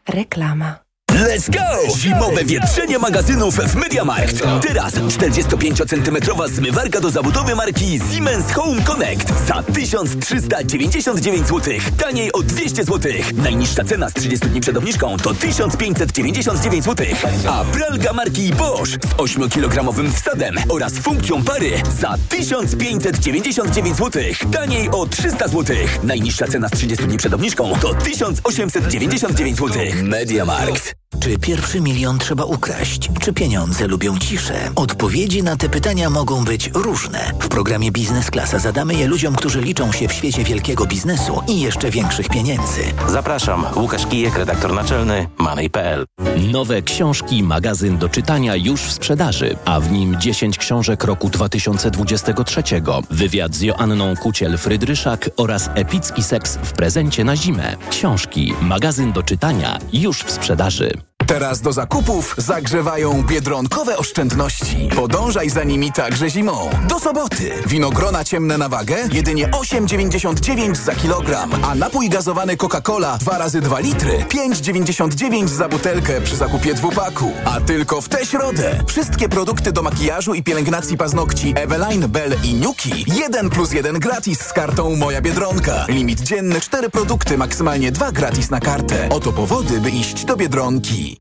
[0.09, 0.81] Reklama.
[1.11, 1.97] Let's go!
[1.97, 4.43] Zimowe wietrzenie magazynów w MediaMarkt.
[4.61, 11.73] Teraz 45-centymetrowa zmywarka do zabudowy marki Siemens Home Connect za 1399 zł.
[11.97, 13.11] Taniej o 200 zł.
[13.35, 17.07] Najniższa cena z 30 dni przed obniżką to 1599 zł.
[17.49, 24.23] A pralka marki Bosch z 8-kilogramowym wsadem oraz funkcją pary za 1599 zł.
[24.51, 25.75] Taniej o 300 zł.
[26.03, 29.81] Najniższa cena z 30 dni przed obniżką to 1899 zł.
[30.03, 31.01] MediaMarkt.
[31.19, 33.09] Czy pierwszy milion trzeba ukraść?
[33.19, 34.53] Czy pieniądze lubią ciszę?
[34.75, 37.31] Odpowiedzi na te pytania mogą być różne.
[37.39, 41.61] W programie Biznes Klasa zadamy je ludziom, którzy liczą się w świecie wielkiego biznesu i
[41.61, 42.81] jeszcze większych pieniędzy.
[43.07, 46.05] Zapraszam, Łukasz Kijek, redaktor naczelny Money.pl.
[46.51, 52.63] Nowe książki, magazyn do czytania już w sprzedaży, a w nim 10 książek roku 2023,
[53.09, 57.75] wywiad z Joanną Kuciel-Frydryszak oraz epicki seks w prezencie na zimę.
[57.89, 61.00] Książki, magazyn do czytania już w sprzedaży.
[61.31, 64.89] Teraz do zakupów zagrzewają biedronkowe oszczędności.
[64.95, 66.69] Podążaj za nimi także zimą.
[66.89, 67.51] Do soboty.
[67.65, 73.79] Winogrona ciemne na wagę jedynie 8,99 za kilogram, a napój gazowany Coca-Cola 2 razy 2
[73.79, 77.31] litry 5,99 za butelkę przy zakupie dwupaku.
[77.45, 82.53] A tylko w tę środę wszystkie produkty do makijażu i pielęgnacji paznokci Eveline, Bell i
[82.53, 85.85] Nuki 1 plus 1 gratis z kartą Moja Biedronka.
[85.87, 89.09] Limit dzienny 4 produkty, maksymalnie 2 gratis na kartę.
[89.09, 91.20] Oto powody, by iść do Biedronki.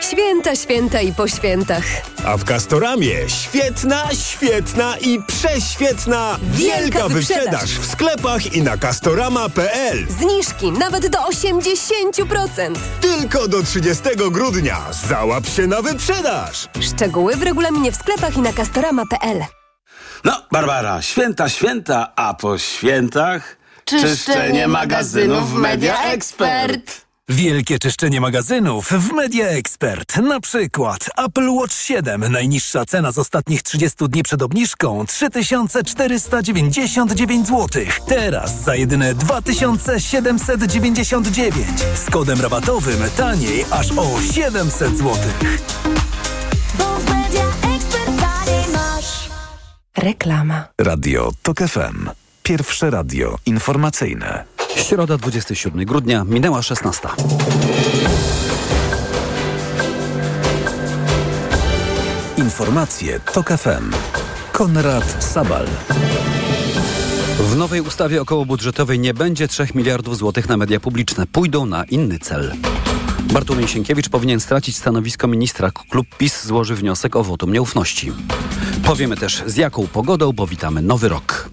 [0.00, 1.84] Święta, święta i po świętach.
[2.24, 7.44] A w Castoramie świetna, świetna i prześwietna Wielka wielka wyprzedaż.
[7.44, 10.06] wyprzedaż w sklepach i na castorama.pl.
[10.08, 12.74] Zniżki nawet do 80%.
[13.00, 14.78] Tylko do 30 grudnia.
[15.08, 16.68] Załap się na wyprzedaż.
[16.80, 19.44] Szczegóły w regulaminie w sklepach i na castorama.pl.
[20.24, 23.56] No, Barbara, święta, święta, a po świętach...
[23.84, 27.09] Czyszczenie magazynów w Media Expert.
[27.30, 30.16] Wielkie czyszczenie magazynów w Media Expert.
[30.16, 32.32] Na przykład Apple Watch 7.
[32.32, 37.68] Najniższa cena z ostatnich 30 dni przed obniżką 3499 zł.
[38.06, 41.54] Teraz za jedyne 2799.
[42.06, 45.16] Z kodem rabatowym taniej aż o 700 zł.
[49.96, 50.64] Reklama.
[50.78, 52.08] Radio TOK FM.
[52.42, 54.59] Pierwsze radio informacyjne.
[54.82, 57.08] Środa 27 grudnia, minęła 16.
[62.36, 63.92] Informacje TOK FM.
[64.52, 65.66] Konrad Sabal.
[67.40, 71.26] W nowej ustawie okołobudżetowej nie będzie 3 miliardów złotych na media publiczne.
[71.26, 72.52] Pójdą na inny cel.
[73.32, 75.70] Bartłomiej Sienkiewicz powinien stracić stanowisko ministra.
[75.90, 78.12] Klub PiS złoży wniosek o wotum nieufności.
[78.84, 81.50] Powiemy też z jaką pogodą, bo witamy nowy rok.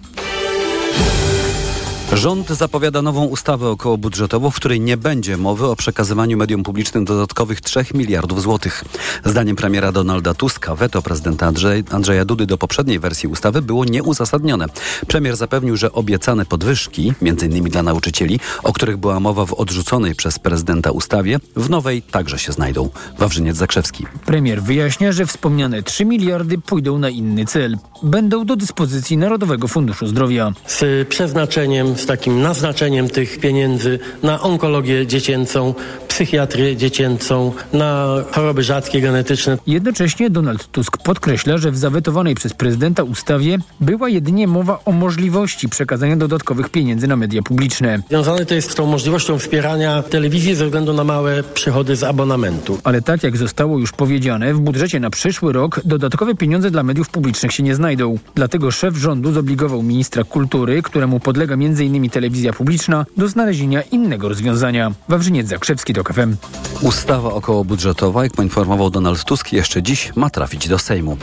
[2.12, 7.60] Rząd zapowiada nową ustawę okołobudżetową, w której nie będzie mowy o przekazywaniu mediom publicznym dodatkowych
[7.60, 8.84] 3 miliardów złotych.
[9.24, 14.66] Zdaniem premiera Donalda Tuska weto prezydenta Andrzej, Andrzeja Dudy do poprzedniej wersji ustawy było nieuzasadnione.
[15.06, 17.64] Premier zapewnił, że obiecane podwyżki, m.in.
[17.64, 22.52] dla nauczycieli, o których była mowa w odrzuconej przez prezydenta ustawie, w nowej także się
[22.52, 22.88] znajdą.
[23.18, 24.06] Wawrzyniec Zakrzewski.
[24.26, 27.76] Premier wyjaśnia, że wspomniane 3 miliardy pójdą na inny cel.
[28.02, 30.52] Będą do dyspozycji Narodowego Funduszu Zdrowia.
[30.66, 35.74] Z przeznaczeniem, z takim naznaczeniem tych pieniędzy na onkologię dziecięcą,
[36.08, 39.58] psychiatrię dziecięcą, na choroby rzadkie, genetyczne.
[39.66, 45.68] Jednocześnie Donald Tusk podkreśla, że w zawetowanej przez prezydenta ustawie była jedynie mowa o możliwości
[45.68, 48.02] przekazania dodatkowych pieniędzy na media publiczne.
[48.08, 52.78] Związane to jest z tą możliwością wspierania telewizji ze względu na małe przychody z abonamentu.
[52.84, 57.08] Ale tak jak zostało już powiedziane, w budżecie na przyszły rok dodatkowe pieniądze dla mediów
[57.08, 58.18] publicznych się nie znajdą.
[58.34, 61.56] Dlatego szef rządu zobligował ministra kultury, któremu podlega
[61.88, 62.10] m.in.
[62.10, 64.92] telewizja publiczna, do znalezienia innego rozwiązania.
[65.08, 66.36] Wawrzyniec Zakrzewski, TOK FM.
[66.82, 71.16] Ustawa okołobudżetowa, jak poinformował Donald Tusk, jeszcze dziś ma trafić do Sejmu.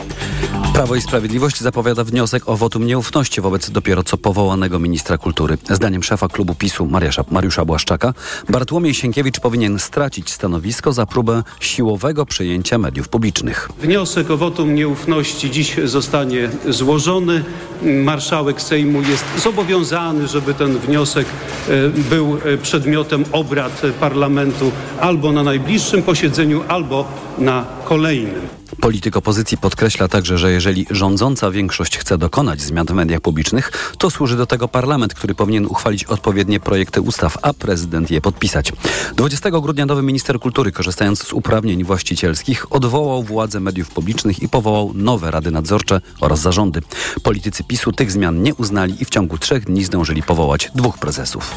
[0.72, 5.58] Prawo i Sprawiedliwość zapowiada wniosek o wotum nieufności wobec dopiero co powołanego ministra kultury.
[5.70, 8.14] Zdaniem szefa klubu PiSu Mariusza, Mariusza Błaszczaka,
[8.48, 13.68] Bartłomiej Sienkiewicz powinien stracić stanowisko za próbę siłowego przejęcia mediów publicznych.
[13.80, 17.44] Wniosek o wotum nieufności dziś zostanie złożony.
[17.82, 21.26] Marszałek Sejmu jest zobowiązany, żeby ten wniosek
[21.68, 27.04] e, był e, przedmiotem obrad parlamentu albo na najbliższym posiedzeniu, albo
[27.38, 28.55] na kolejnym.
[28.80, 34.10] Polityk opozycji podkreśla także, że jeżeli rządząca większość chce dokonać zmian w mediach publicznych, to
[34.10, 38.72] służy do tego parlament, który powinien uchwalić odpowiednie projekty ustaw, a prezydent je podpisać.
[39.16, 44.92] 20 grudnia nowy minister kultury, korzystając z uprawnień właścicielskich, odwołał władze mediów publicznych i powołał
[44.94, 46.80] nowe rady nadzorcze oraz zarządy.
[47.22, 51.54] Politycy PiSu tych zmian nie uznali i w ciągu trzech dni zdążyli powołać dwóch prezesów.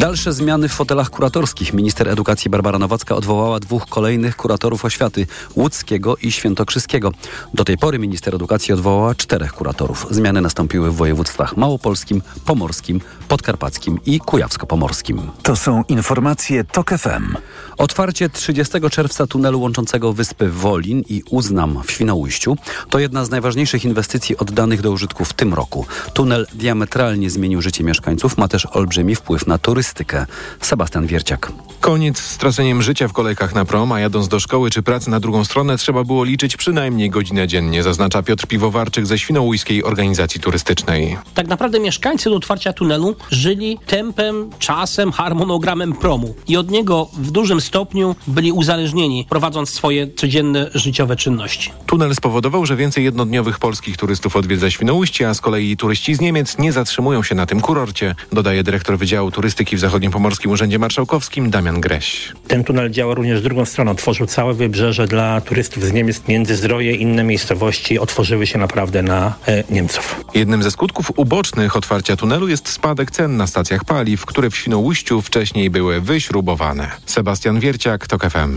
[0.00, 1.72] Dalsze zmiany w fotelach kuratorskich.
[1.72, 5.26] Minister edukacji Barbara Nowacka odwołała dwóch kolejnych kuratorów oświaty,
[5.56, 7.12] łódzkiego i świętokrzyskiego.
[7.54, 10.06] Do tej pory minister edukacji odwołała czterech kuratorów.
[10.10, 13.00] Zmiany nastąpiły w województwach małopolskim, pomorskim,
[13.30, 15.20] podkarpackim i kujawsko-pomorskim.
[15.42, 17.36] To są informacje TOK FM.
[17.78, 22.56] Otwarcie 30 czerwca tunelu łączącego wyspy Wolin i Uznam w Świnoujściu
[22.90, 25.86] to jedna z najważniejszych inwestycji oddanych do użytku w tym roku.
[26.12, 30.26] Tunel diametralnie zmienił życie mieszkańców, ma też olbrzymi wpływ na turystykę.
[30.60, 31.52] Sebastian Wierciak.
[31.80, 35.20] Koniec z traceniem życia w kolejkach na prom, a jadąc do szkoły czy pracy na
[35.20, 41.18] drugą stronę trzeba było liczyć przynajmniej godzinę dziennie, zaznacza Piotr Piwowarczyk ze Świnoujskiej Organizacji Turystycznej.
[41.34, 47.30] Tak naprawdę mieszkańcy do otwarcia tunelu żyli tempem, czasem, harmonogramem promu i od niego w
[47.30, 51.70] dużym stopniu byli uzależnieni, prowadząc swoje codzienne życiowe czynności.
[51.86, 56.58] Tunel spowodował, że więcej jednodniowych polskich turystów odwiedza Świnoujście, a z kolei turyści z Niemiec
[56.58, 61.50] nie zatrzymują się na tym kurorcie, dodaje dyrektor Wydziału Turystyki w Zachodnim Pomorskim Urzędzie Marszałkowskim
[61.50, 62.32] Damian Greś.
[62.48, 63.90] Ten tunel działa również drugą stronę.
[63.90, 66.22] Otworzył całe wybrzeże dla turystów z Niemiec.
[66.28, 70.24] Międzyzdroje i inne miejscowości otworzyły się naprawdę na e, Niemców.
[70.34, 75.22] Jednym ze skutków ubocznych otwarcia tunelu jest spadek cen na stacjach paliw, które w Świnoujściu
[75.22, 76.90] wcześniej były wyśrubowane.
[77.06, 78.56] Sebastian Wierciak, TOK FM.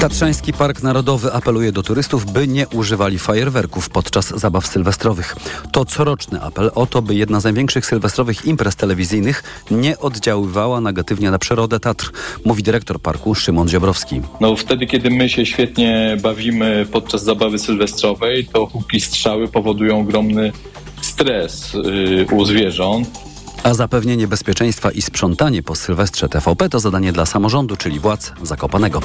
[0.00, 5.36] Tatrzański Park Narodowy apeluje do turystów, by nie używali fajerwerków podczas zabaw sylwestrowych.
[5.72, 11.30] To coroczny apel o to, by jedna z największych sylwestrowych imprez telewizyjnych nie oddziaływała negatywnie
[11.30, 12.12] na przyrodę Tatr,
[12.44, 14.20] mówi dyrektor parku Szymon Ziobrowski.
[14.40, 20.52] No wtedy, kiedy my się świetnie bawimy podczas zabawy sylwestrowej, to huki strzały powodują ogromny
[21.00, 23.27] stres yy, u zwierząt.
[23.62, 29.00] A zapewnienie bezpieczeństwa i sprzątanie po Sylwestrze TVP to zadanie dla samorządu, czyli władz Zakopanego.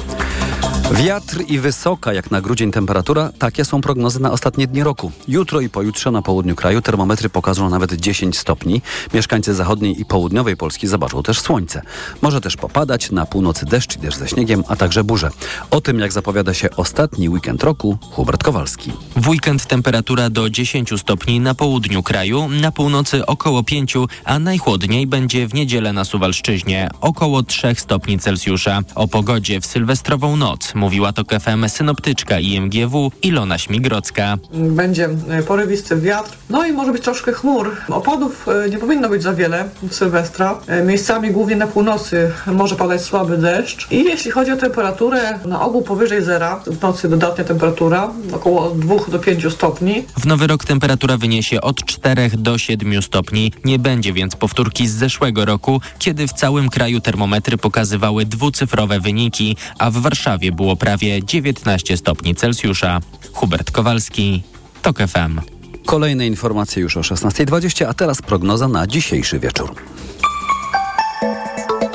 [0.92, 5.12] Wiatr i wysoka jak na grudzień temperatura, takie są prognozy na ostatnie dni roku.
[5.28, 8.82] Jutro i pojutrze na południu kraju termometry pokażą nawet 10 stopni.
[9.14, 11.82] Mieszkańcy zachodniej i południowej Polski zobaczą też słońce.
[12.22, 15.30] Może też popadać, na północy deszcz i deszcz ze śniegiem, a także burze.
[15.70, 18.92] O tym jak zapowiada się ostatni weekend roku, Hubert Kowalski.
[19.16, 23.94] W weekend temperatura do 10 stopni na południu kraju, na północy około 5,
[24.24, 28.80] a najchłodniej będzie w niedzielę na Suwalszczyźnie, około 3 stopni Celsjusza.
[28.94, 34.38] O pogodzie w sylwestrową noc mówiła to KFM synoptyczka IMGW Ilona Śmigrocka.
[34.52, 37.76] Będzie e, porywisty wiatr, no i może być troszkę chmur.
[37.88, 40.58] Opadów e, nie powinno być za wiele w Sylwestra.
[40.66, 43.92] E, miejscami głównie na północy może padać słaby deszcz.
[43.92, 48.94] I jeśli chodzi o temperaturę, na ogół powyżej zera, w nocy dodatnia temperatura, około 2
[49.08, 50.04] do 5 stopni.
[50.18, 53.52] W nowy rok temperatura wyniesie od 4 do 7 stopni.
[53.64, 59.56] Nie będzie więc powtórki z zeszłego roku, kiedy w całym kraju termometry pokazywały dwucyfrowe wyniki,
[59.78, 63.00] a w Warszawie było było prawie 19 stopni Celsjusza.
[63.32, 64.42] Hubert Kowalski,
[64.82, 65.40] TOK FM.
[65.86, 69.74] Kolejne informacje już o 16.20, a teraz prognoza na dzisiejszy wieczór.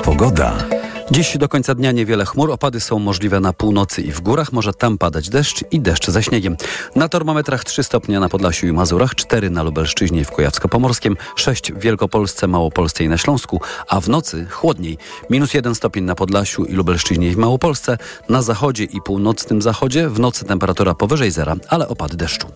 [0.04, 0.79] Pogoda.
[1.10, 4.72] Dziś do końca dnia niewiele chmur, opady są możliwe na północy i w górach, może
[4.72, 6.56] tam padać deszcz i deszcz ze śniegiem.
[6.96, 11.72] Na termometrach 3 stopnie na Podlasiu i Mazurach, 4 na Lubelszczyźnie i w Kujawsko-Pomorskim, 6
[11.72, 14.98] w Wielkopolsce, Małopolsce i na Śląsku, a w nocy chłodniej.
[15.30, 17.98] Minus 1 stopień na Podlasiu i Lubelszczyźnie i w Małopolsce,
[18.28, 22.46] na zachodzie i północnym zachodzie, w nocy temperatura powyżej zera, ale opady deszczu.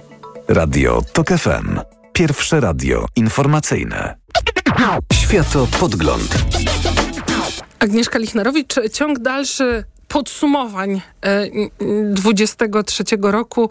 [0.49, 1.81] Radio TOK FM.
[2.13, 4.17] Pierwsze radio informacyjne.
[5.13, 6.45] Światopodgląd.
[7.85, 11.01] Agnieszka Lichnerowicz, ciąg dalszy podsumowań
[12.13, 13.71] 23 roku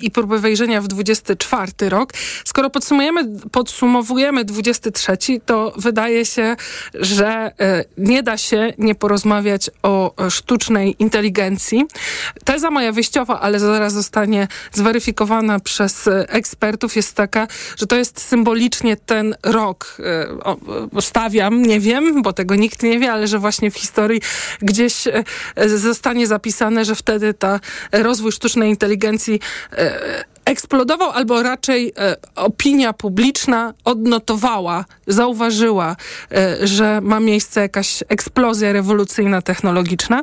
[0.00, 2.12] i próby wejrzenia w 24 rok.
[2.44, 5.16] Skoro podsumujemy, podsumowujemy 23,
[5.46, 6.56] to wydaje się,
[6.94, 7.52] że
[7.98, 11.84] nie da się nie porozmawiać o sztucznej inteligencji.
[12.44, 18.96] Teza moja wyjściowa, ale zaraz zostanie zweryfikowana przez ekspertów, jest taka, że to jest symbolicznie
[18.96, 19.96] ten rok.
[21.00, 24.20] Stawiam, nie wiem, bo tego nikt nie wie, ale że właśnie w historii
[24.62, 25.04] gdzieś
[25.78, 27.60] zostanie zapisane, że wtedy ta
[27.92, 29.40] rozwój sztucznej inteligencji
[29.72, 35.96] e, eksplodował, albo raczej e, opinia publiczna odnotowała, zauważyła,
[36.32, 40.22] e, że ma miejsce jakaś eksplozja rewolucyjna, technologiczna.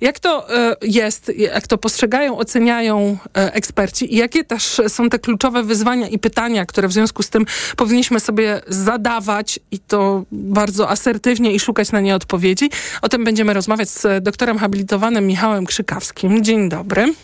[0.00, 5.18] Jak to e, jest, jak to postrzegają, oceniają e, eksperci i jakie też są te
[5.18, 7.46] kluczowe wyzwania i pytania, które w związku z tym
[7.76, 12.70] powinniśmy sobie zadawać i to bardzo asertywnie i szukać na nie odpowiedzi.
[13.02, 16.44] O tym będziemy rozmawiać z doktorem habilitowanym Michałem Krzykawskim.
[16.44, 17.14] Dzień dobry.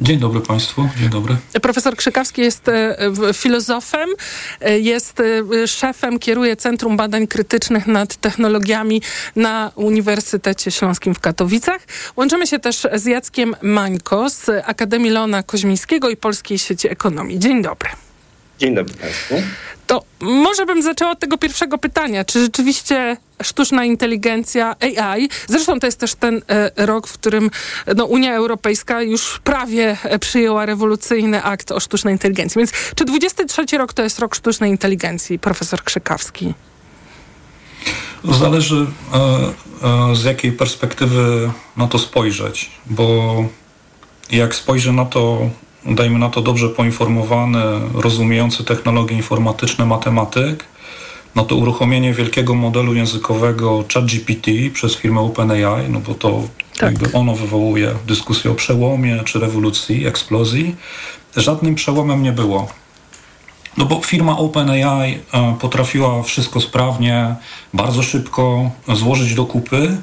[0.00, 1.36] Dzień dobry Państwu, dzień dobry.
[1.62, 2.96] Profesor Krzykawski jest e,
[3.34, 4.08] filozofem,
[4.60, 9.02] e, jest e, szefem, kieruje Centrum Badań Krytycznych nad Technologiami
[9.36, 11.80] na Uniwersytecie Śląskim w Katowicach.
[12.16, 17.38] Łączymy się też z Jackiem Mańko z Akademii Leona Koźmińskiego i Polskiej Sieci Ekonomii.
[17.38, 17.90] Dzień dobry.
[18.58, 19.34] Dzień dobry Państwu.
[19.88, 22.24] To może bym zaczęła od tego pierwszego pytania.
[22.24, 27.50] Czy rzeczywiście sztuczna inteligencja, AI, zresztą to jest też ten e, rok, w którym
[27.96, 32.58] no, Unia Europejska już prawie e, przyjęła rewolucyjny akt o sztucznej inteligencji.
[32.58, 36.54] Więc czy 23 rok to jest rok sztucznej inteligencji, profesor Krzykawski?
[38.24, 39.18] Zależy e,
[40.10, 43.34] e, z jakiej perspektywy na to spojrzeć, bo
[44.30, 45.50] jak spojrzę na to
[45.86, 47.62] dajmy na to dobrze poinformowany,
[47.94, 50.64] rozumiejący technologie informatyczne matematyk,
[51.34, 56.42] no to uruchomienie wielkiego modelu językowego ChatGPT przez firmę OpenAI, no bo to
[56.78, 56.92] tak.
[56.92, 60.76] jakby ono wywołuje dyskusję o przełomie czy rewolucji, eksplozji,
[61.36, 62.68] żadnym przełomem nie było.
[63.76, 67.34] No bo firma OpenAI e, potrafiła wszystko sprawnie,
[67.74, 69.96] bardzo szybko złożyć do kupy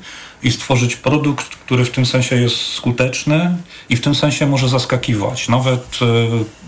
[0.43, 3.57] i stworzyć produkt, który w tym sensie jest skuteczny
[3.89, 6.05] i w tym sensie może zaskakiwać nawet e,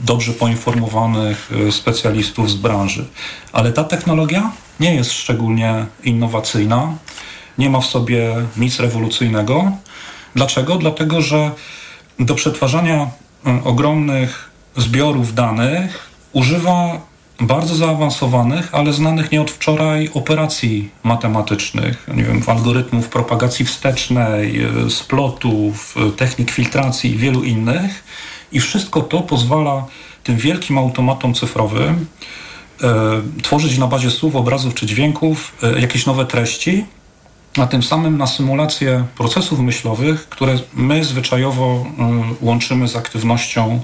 [0.03, 3.05] dobrze poinformowanych e, specjalistów z branży.
[3.53, 6.93] Ale ta technologia nie jest szczególnie innowacyjna,
[7.57, 9.71] nie ma w sobie nic rewolucyjnego.
[10.35, 10.75] Dlaczego?
[10.75, 11.51] Dlatego, że
[12.19, 13.07] do przetwarzania
[13.45, 17.01] e, ogromnych zbiorów danych używa
[17.39, 24.89] bardzo zaawansowanych, ale znanych nie od wczoraj operacji matematycznych, nie wiem, algorytmów propagacji wstecznej, e,
[24.89, 28.03] splotów, e, technik filtracji i wielu innych.
[28.51, 29.85] I wszystko to pozwala
[30.23, 32.05] tym wielkim automatom cyfrowym
[32.83, 36.85] e, tworzyć na bazie słów, obrazów czy dźwięków jakieś nowe treści,
[37.57, 43.81] a tym samym na symulację procesów myślowych, które my zwyczajowo e, łączymy z aktywnością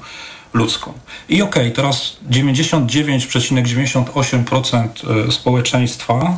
[0.53, 0.93] ludzką.
[1.29, 4.87] I okej, okay, teraz 99,98%
[5.27, 6.35] e, społeczeństwa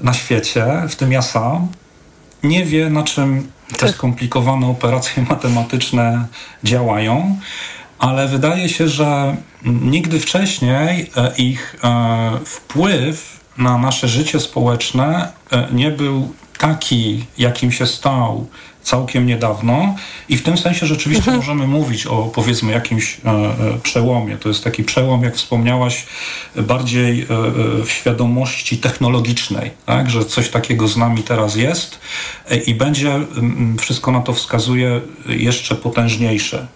[0.00, 1.68] na świecie, w tym ja sam,
[2.42, 3.90] nie wie, na czym te tak.
[3.90, 6.26] skomplikowane operacje matematyczne
[6.64, 7.38] działają,
[7.98, 15.32] ale wydaje się, że nigdy wcześniej e, ich e, wpływ na nasze życie społeczne
[15.72, 18.46] nie był taki, jakim się stał
[18.90, 19.94] całkiem niedawno
[20.28, 21.36] i w tym sensie rzeczywiście mhm.
[21.36, 24.36] możemy mówić o powiedzmy jakimś e, e, przełomie.
[24.36, 26.06] To jest taki przełom, jak wspomniałaś,
[26.56, 27.26] bardziej e,
[27.84, 30.10] w świadomości technologicznej, tak?
[30.10, 31.98] że coś takiego z nami teraz jest
[32.66, 33.20] i będzie,
[33.78, 36.66] wszystko na to wskazuje, jeszcze potężniejsze.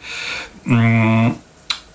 [0.67, 1.35] Mm,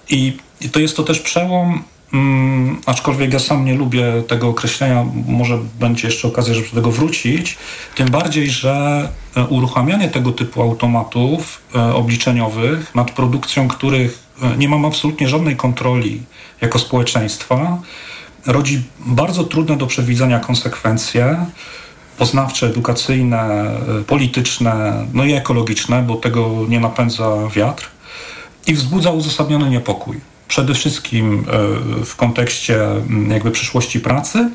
[0.09, 0.37] I
[0.71, 1.83] to jest to też przełom
[2.13, 6.91] Mm, aczkolwiek ja sam nie lubię tego określenia, może będzie jeszcze okazja, żeby do tego
[6.91, 7.57] wrócić.
[7.95, 14.69] Tym bardziej, że e, uruchamianie tego typu automatów e, obliczeniowych, nad produkcją których e, nie
[14.69, 16.21] mamy absolutnie żadnej kontroli
[16.61, 17.81] jako społeczeństwa,
[18.45, 21.45] rodzi bardzo trudne do przewidzenia konsekwencje
[22.17, 27.89] poznawcze, edukacyjne, e, polityczne, no i ekologiczne, bo tego nie napędza wiatr
[28.67, 31.45] i wzbudza uzasadniony niepokój przede wszystkim
[32.01, 32.79] e, w kontekście
[33.29, 34.49] jakby przyszłości pracy,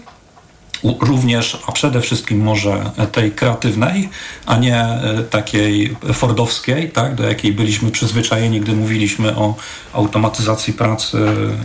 [1.00, 4.08] również, a przede wszystkim może tej kreatywnej,
[4.46, 9.54] a nie e, takiej fordowskiej, tak, do jakiej byliśmy przyzwyczajeni, gdy mówiliśmy o
[9.92, 11.18] automatyzacji pracy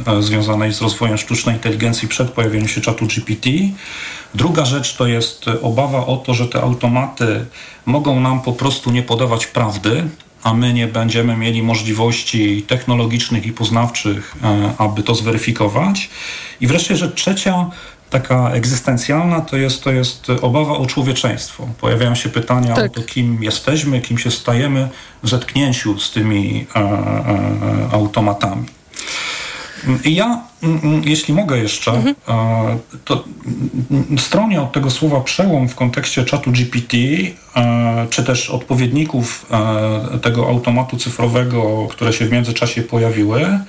[0.08, 3.50] e, związanej z rozwojem sztucznej inteligencji przed pojawieniem się czatu GPT.
[4.36, 7.46] Druga rzecz to jest obawa o to, że te automaty
[7.86, 10.10] mogą nam po prostu nie podawać prawdy,
[10.44, 16.10] a my nie będziemy mieli możliwości technologicznych i poznawczych, e, aby to zweryfikować.
[16.62, 17.70] I wreszcie rzecz trzecia,
[18.10, 21.68] taka egzystencjalna, to jest, to jest obawa o człowieczeństwo.
[21.80, 22.92] Pojawiają się pytania tak.
[22.92, 24.90] o to, kim jesteśmy, kim się stajemy
[25.24, 28.66] w zetknięciu z tymi e, e, automatami.
[30.04, 30.49] I ja,
[31.06, 32.16] jeśli mogę jeszcze, mhm.
[33.06, 33.24] to
[34.18, 36.98] stronię od tego słowa przełom w kontekście czatu GPT,
[37.56, 43.60] e, czy też odpowiedników e, tego automatu cyfrowego, które się w międzyczasie pojawiły,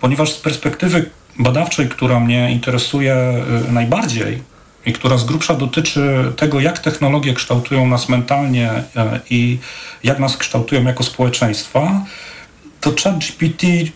[0.00, 4.42] ponieważ z perspektywy badawczej, która mnie interesuje najbardziej
[4.86, 8.70] i która z grubsza dotyczy tego, jak technologie kształtują nas mentalnie
[9.30, 9.58] i
[10.04, 12.04] jak nas kształtują jako społeczeństwa,
[12.80, 13.90] to ChatGPT y,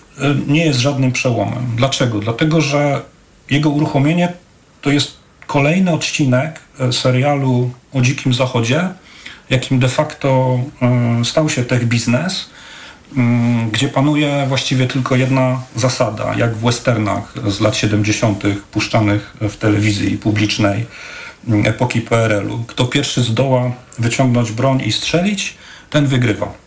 [0.46, 1.66] nie jest żadnym przełomem.
[1.76, 2.18] Dlaczego?
[2.18, 3.02] Dlatego, że
[3.50, 4.32] jego uruchomienie
[4.80, 5.16] to jest
[5.46, 8.88] kolejny odcinek y, serialu o Dzikim Zachodzie,
[9.50, 10.58] jakim de facto
[11.20, 12.50] y, stał się tech biznes,
[13.72, 18.42] gdzie panuje właściwie tylko jedna zasada, jak w westernach z lat 70.
[18.70, 20.86] puszczanych w telewizji publicznej
[21.64, 22.64] epoki PRL-u.
[22.66, 25.54] Kto pierwszy zdoła wyciągnąć broń i strzelić,
[25.90, 26.63] ten wygrywa.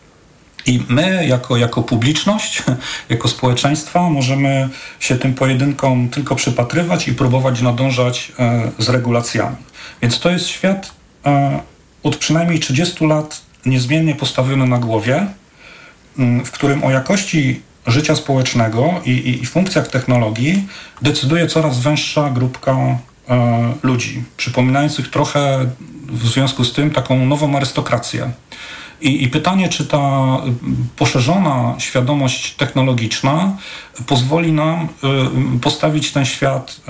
[0.68, 2.64] I my, jako, jako publiczność,
[3.10, 4.70] jako społeczeństwa, możemy
[5.00, 9.56] się tym pojedynkom tylko przypatrywać i próbować nadążać e, z regulacjami.
[10.02, 10.92] Więc to jest świat
[11.26, 11.60] e,
[12.04, 15.28] od przynajmniej 30 lat niezmiennie postawiony na głowie,
[16.46, 20.68] w którym o jakości życia społecznego i, i, i funkcjach technologii
[21.02, 22.76] decyduje coraz węższa grupka
[23.30, 25.66] e, ludzi, przypominających trochę
[26.08, 28.32] w związku z tym taką nową arystokrację.
[29.02, 30.38] I, I, pytanie, czy ta
[30.96, 33.58] poszerzona świadomość technologiczna
[34.08, 34.88] pozwoli nam
[35.56, 36.82] y, postawić ten świat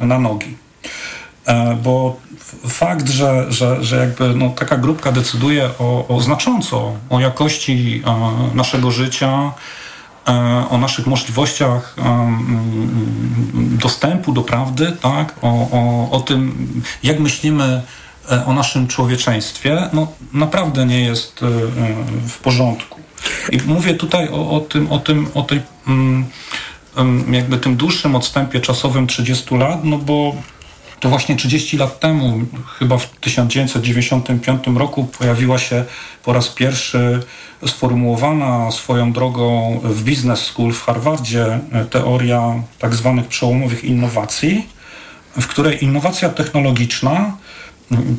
[0.00, 0.56] y, y, na nogi.
[1.46, 2.16] E, bo
[2.68, 8.56] fakt, że, że, że jakby no, taka grupka decyduje o, o znacząco o jakości e,
[8.56, 9.52] naszego życia,
[10.28, 10.32] e,
[10.70, 11.96] o naszych możliwościach
[13.54, 15.34] dostępu do prawdy, tak?
[15.42, 16.66] o, o, o tym,
[17.02, 17.82] jak myślimy
[18.46, 21.40] o naszym człowieczeństwie, no, naprawdę nie jest
[22.28, 23.00] w porządku.
[23.52, 25.62] I mówię tutaj o, o tym, o tym, o tej
[27.30, 30.34] jakby tym dłuższym odstępie czasowym 30 lat, no bo
[31.00, 32.40] to właśnie 30 lat temu,
[32.78, 35.84] chyba w 1995 roku, pojawiła się
[36.24, 37.22] po raz pierwszy
[37.66, 44.66] sformułowana swoją drogą w Business School w Harvardzie teoria tak zwanych przełomowych innowacji,
[45.40, 47.36] w której innowacja technologiczna,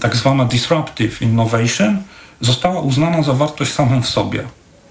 [0.02, 2.04] tak zwana disruptive innovation,
[2.42, 4.44] została uznana za wartość samą w sobie.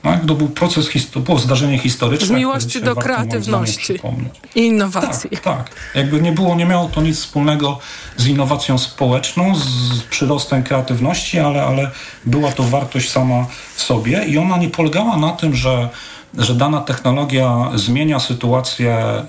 [0.03, 0.25] Tak?
[0.27, 2.27] To był proces, to było zdarzenie historyczne.
[2.27, 4.01] Z miłości do kreatywności
[4.55, 5.31] i innowacji.
[5.31, 5.71] Tak, tak.
[5.95, 7.79] Jakby nie było, nie miało to nic wspólnego
[8.17, 11.91] z innowacją społeczną, z przyrostem kreatywności, ale, ale
[12.25, 15.89] była to wartość sama w sobie i ona nie polegała na tym, że,
[16.39, 19.27] że dana technologia zmienia sytuację e,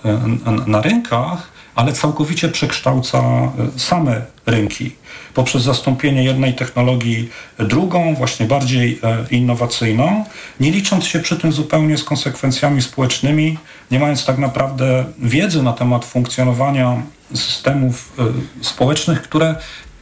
[0.68, 4.95] na rynkach, ale całkowicie przekształca e, same rynki
[5.34, 10.26] poprzez zastąpienie jednej technologii drugą, właśnie bardziej e, innowacyjną,
[10.60, 13.57] nie licząc się przy tym zupełnie z konsekwencjami społecznymi,
[13.91, 17.02] nie mając tak naprawdę wiedzy na temat funkcjonowania
[17.34, 18.23] systemów e,
[18.64, 19.56] społecznych, które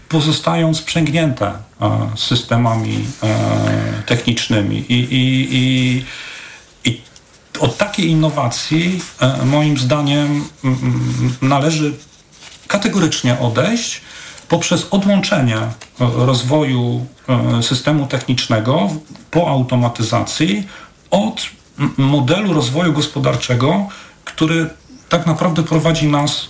[0.10, 1.52] pozostają sprzęgnięte
[2.16, 3.06] systemami
[4.06, 4.78] technicznymi.
[4.90, 6.06] I, i, i, i
[7.60, 9.02] od takiej innowacji,
[9.46, 10.44] moim zdaniem,
[11.42, 11.94] należy
[12.68, 14.02] kategorycznie odejść,
[14.50, 15.70] poprzez odłączenie e,
[16.00, 18.90] rozwoju e, systemu technicznego
[19.32, 20.68] po automatyzacji
[21.12, 21.46] od
[21.98, 23.88] modelu rozwoju gospodarczego,
[24.26, 24.70] który
[25.10, 26.50] tak naprawdę prowadzi nas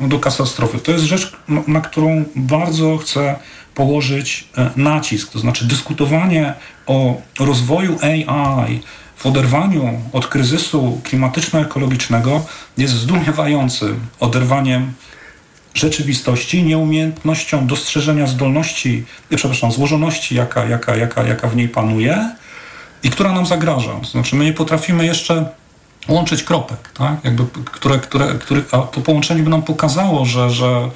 [0.00, 0.78] do katastrofy.
[0.78, 1.32] To jest rzecz,
[1.66, 3.36] na którą bardzo chcę
[3.74, 6.54] położyć e, nacisk, to znaczy dyskutowanie
[6.86, 8.80] o rozwoju AI
[9.20, 12.40] w oderwaniu od kryzysu klimatyczno-ekologicznego
[12.78, 14.92] jest zdumiewającym oderwaniem
[15.74, 19.04] rzeczywistości, nieumiejętnością dostrzeżenia zdolności,
[19.36, 22.30] przepraszam, złożoności, jaka, jaka, jaka, jaka w niej panuje
[23.02, 24.00] i która nam zagraża.
[24.10, 25.48] Znaczy my nie potrafimy jeszcze
[26.08, 27.24] łączyć kropek, tak?
[27.24, 30.90] Jakby, które, które, które, a to połączenie by nam pokazało, że, że,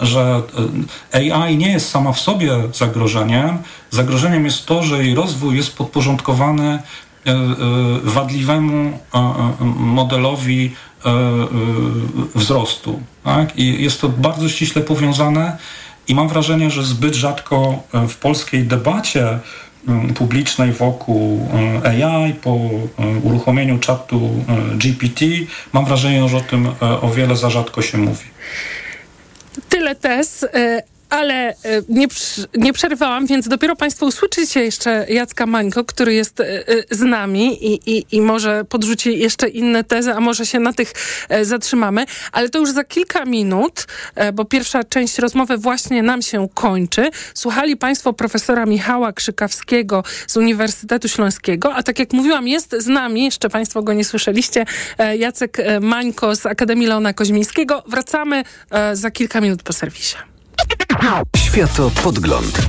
[0.00, 0.42] że
[1.14, 3.58] e, AI nie jest sama w sobie zagrożeniem.
[3.90, 6.78] Zagrożeniem jest to, że jej rozwój jest podporządkowany
[8.04, 8.98] wadliwemu
[9.76, 10.70] modelowi
[11.04, 13.00] E, e, wzrostu.
[13.24, 13.58] Tak?
[13.58, 15.56] I jest to bardzo ściśle powiązane
[16.08, 19.38] i mam wrażenie, że zbyt rzadko e, w polskiej debacie
[20.14, 21.48] publicznej wokół
[21.84, 22.58] AI po
[23.22, 24.44] uruchomieniu czatu
[24.74, 25.24] GPT,
[25.72, 28.24] mam wrażenie, że o tym o wiele za rzadko się mówi.
[29.68, 30.46] Tyle tez
[31.10, 31.54] ale e,
[31.88, 32.06] nie,
[32.54, 37.66] nie przerwałam, więc dopiero Państwo usłyszycie jeszcze Jacka Mańko, który jest e, e, z nami
[37.66, 40.92] i, i, i może podrzuci jeszcze inne tezy, a może się na tych
[41.42, 42.06] zatrzymamy.
[42.32, 43.86] Ale to już za kilka minut,
[44.32, 47.10] bo pierwsza część rozmowy właśnie nam się kończy.
[47.34, 53.24] Słuchali Państwo profesora Michała Krzykawskiego z Uniwersytetu Śląskiego, a tak jak mówiłam, jest z nami,
[53.24, 54.64] jeszcze Państwo go nie słyszeliście,
[55.18, 57.82] Jacek Mańko z Akademii Leona Koźmińskiego.
[57.86, 58.44] Wracamy
[58.92, 60.29] za kilka minut po serwisie.
[61.36, 62.68] Światopodgląd.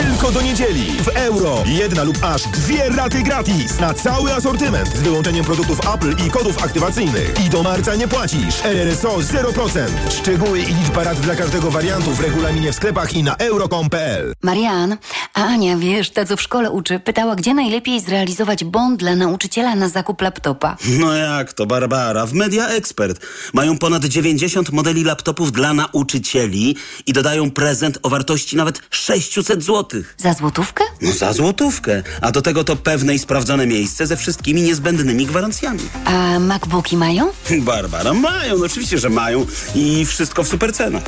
[0.00, 1.62] Tylko do niedzieli w euro.
[1.66, 6.64] Jedna lub aż dwie raty gratis na cały asortyment z wyłączeniem produktów Apple i kodów
[6.64, 7.34] aktywacyjnych.
[7.46, 8.64] I do marca nie płacisz.
[8.64, 9.86] RRSO 0%.
[10.10, 14.34] Szczegóły i liczba rat dla każdego wariantu w regulaminie w sklepach i na euro.com.pl.
[14.42, 14.96] Marian,
[15.34, 19.74] a Ania, wiesz, ta co w szkole uczy, pytała, gdzie najlepiej zrealizować bond dla nauczyciela
[19.74, 20.76] na zakup laptopa.
[20.98, 22.26] No jak to, Barbara?
[22.26, 28.56] W Media Expert mają ponad 90 modeli laptopów dla nauczycieli i dodają prezent o wartości
[28.56, 29.89] nawet 600 zł.
[30.16, 30.84] Za złotówkę?
[31.00, 32.02] No za złotówkę.
[32.20, 35.80] A do tego to pewne i sprawdzone miejsce ze wszystkimi niezbędnymi gwarancjami.
[36.04, 37.30] A MacBooki mają?
[37.60, 41.02] Barbara, mają, no oczywiście, że mają i wszystko w super cenach.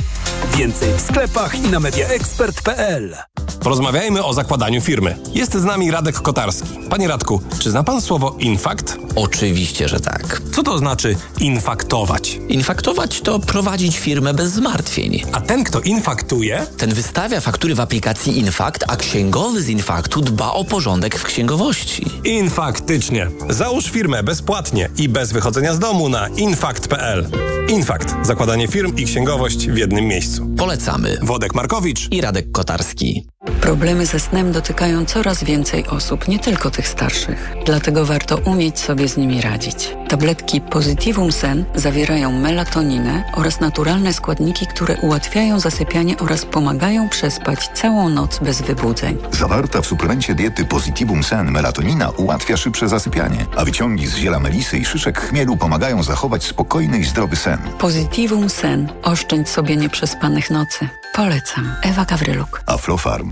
[0.56, 3.16] Więcej w sklepach i na mediaexpert.pl.
[3.60, 5.16] Porozmawiajmy o zakładaniu firmy.
[5.34, 6.68] Jest z nami Radek Kotarski.
[6.90, 8.96] Panie Radku, czy zna pan słowo infakt?
[9.16, 10.42] Oczywiście, że tak.
[10.54, 12.38] Co to znaczy infaktować?
[12.48, 15.24] Infaktować to prowadzić firmę bez zmartwień.
[15.32, 16.66] A ten, kto infaktuje?
[16.78, 22.06] Ten wystawia faktury w aplikacji Infakt, a księgowy z Infaktu dba o porządek w księgowości.
[22.24, 23.28] Infaktycznie.
[23.50, 27.28] Załóż firmę bezpłatnie i bez wychodzenia z domu na infakt.pl.
[27.68, 28.14] Infakt.
[28.22, 30.46] Zakładanie firm i księgowość w jednym miejscu.
[30.58, 31.18] Polecamy.
[31.22, 33.26] Wodek Markowicz i Radek Kotarski.
[33.60, 37.52] Problemy ze snem dotykają coraz więcej osób, nie tylko tych starszych.
[37.66, 39.96] Dlatego warto umieć sobie z nimi radzić.
[40.08, 48.08] Tabletki Positivum Sen zawierają melatoninę oraz naturalne składniki, które ułatwiają zasypianie oraz pomagają przespać całą
[48.08, 49.18] noc bez wybudzeń.
[49.30, 54.78] Zawarta w suplemencie diety Positivum Sen melatonina ułatwia szybsze zasypianie, a wyciągi z ziela melisy
[54.78, 57.58] i szyszek chmielu pomagają zachować spokojny i zdrowy sen.
[57.78, 58.92] Positivum Sen.
[59.02, 60.88] Oszczędź sobie nieprzespanych nocy.
[61.12, 61.74] Polecam.
[61.82, 62.62] Ewa Gawryluk.
[62.66, 63.30] Aflofarm.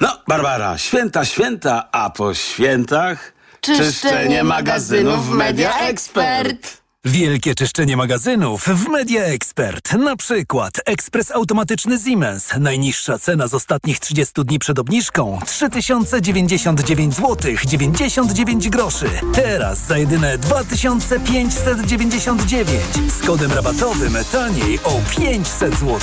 [0.00, 3.32] No, Barbara, święta, święta, a po świętach...
[3.60, 6.80] Czyszczenie magazynów w Media Expert.
[7.04, 9.92] Wielkie czyszczenie magazynów w Media Expert.
[9.92, 12.48] Na przykład ekspres automatyczny Siemens.
[12.60, 19.10] Najniższa cena z ostatnich 30 dni przed obniżką 3099 zł 99 groszy.
[19.34, 25.98] Teraz za jedyne 2599 z kodem rabatowym taniej o 500 zł.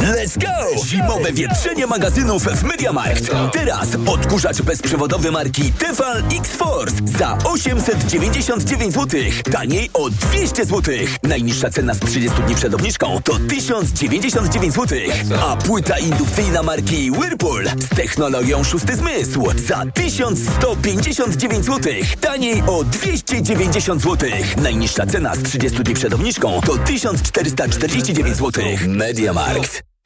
[0.00, 0.84] Let's go!
[0.86, 3.30] Zimowe wietrzenie magazynów w Mediamarkt.
[3.52, 9.20] Teraz odkurzacz bezprzewodowy marki Tefal X-Force za 899 zł.
[9.52, 10.94] Taniej o 200 zł.
[11.22, 14.98] Najniższa cena z 30 dni przed obniżką to 1099 zł.
[15.40, 21.92] A płyta indukcyjna marki Whirlpool z technologią szósty zmysł za 1159 zł.
[22.20, 24.30] Taniej o 290 zł.
[24.62, 28.64] Najniższa cena z 30 dni przed obniżką to 1449 zł.
[28.88, 29.90] Mediamarkt.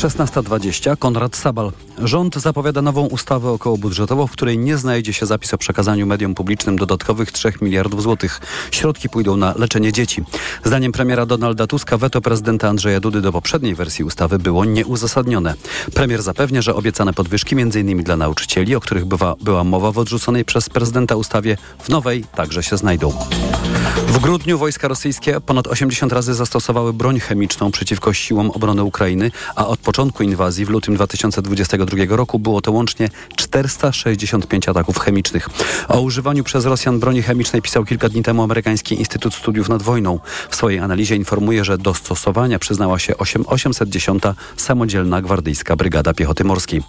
[0.00, 0.96] 16.20.
[0.98, 1.72] Konrad Sabal.
[1.98, 6.76] Rząd zapowiada nową ustawę okołobudżetową, w której nie znajdzie się zapis o przekazaniu mediom publicznym
[6.76, 8.40] dodatkowych 3 miliardów złotych.
[8.70, 10.22] Środki pójdą na leczenie dzieci.
[10.64, 15.54] Zdaniem premiera Donalda Tuska weto prezydenta Andrzeja Dudy do poprzedniej wersji ustawy było nieuzasadnione.
[15.94, 18.02] Premier zapewnia, że obiecane podwyżki m.in.
[18.02, 22.62] dla nauczycieli, o których bywa, była mowa w odrzuconej przez prezydenta ustawie, w nowej także
[22.62, 23.12] się znajdą.
[24.06, 29.66] W grudniu wojska rosyjskie ponad 80 razy zastosowały broń chemiczną przeciwko siłom obrony Ukrainy, a
[29.66, 35.48] od początku inwazji w lutym 2022 roku było to łącznie 465 ataków chemicznych.
[35.88, 40.18] O używaniu przez Rosjan broni chemicznej pisał kilka dni temu amerykański Instytut Studiów nad Wojną.
[40.50, 44.22] W swojej analizie informuje, że do stosowania przyznała się 8, 810
[44.56, 46.82] samodzielna gwardyjska brygada piechoty morskiej.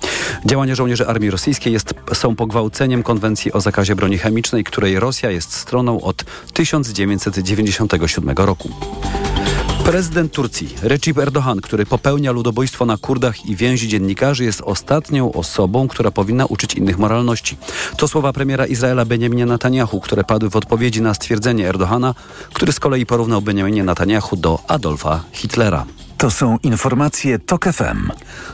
[0.45, 5.53] Działania żołnierzy armii rosyjskiej jest, są pogwałceniem konwencji o zakazie broni chemicznej, której Rosja jest
[5.53, 6.23] stroną od
[6.53, 8.69] 1997 roku.
[9.85, 15.87] Prezydent Turcji Recep Erdogan, który popełnia ludobójstwo na Kurdach i więzi dziennikarzy, jest ostatnią osobą,
[15.87, 17.57] która powinna uczyć innych moralności.
[17.97, 22.15] To słowa premiera Izraela Benjamina Netanyahu, które padły w odpowiedzi na stwierdzenie Erdogana,
[22.53, 25.85] który z kolei porównał Benjaminie Netanyahu do Adolfa Hitlera.
[26.21, 28.11] To są informacje TOK FM.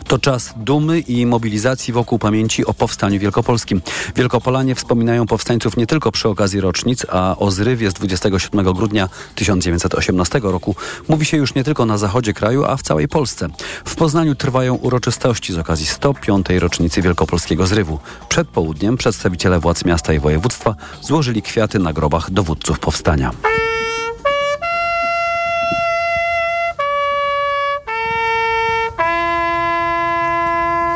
[0.07, 3.81] To czas dumy i mobilizacji wokół pamięci o powstaniu wielkopolskim.
[4.15, 10.39] Wielkopolanie wspominają powstańców nie tylko przy okazji rocznic, a o zrywie z 27 grudnia 1918
[10.43, 10.75] roku
[11.07, 13.47] mówi się już nie tylko na zachodzie kraju, a w całej Polsce.
[13.85, 16.49] W Poznaniu trwają uroczystości z okazji 105.
[16.49, 17.99] rocznicy wielkopolskiego zrywu.
[18.29, 23.31] Przed południem przedstawiciele władz miasta i województwa złożyli kwiaty na grobach dowódców powstania.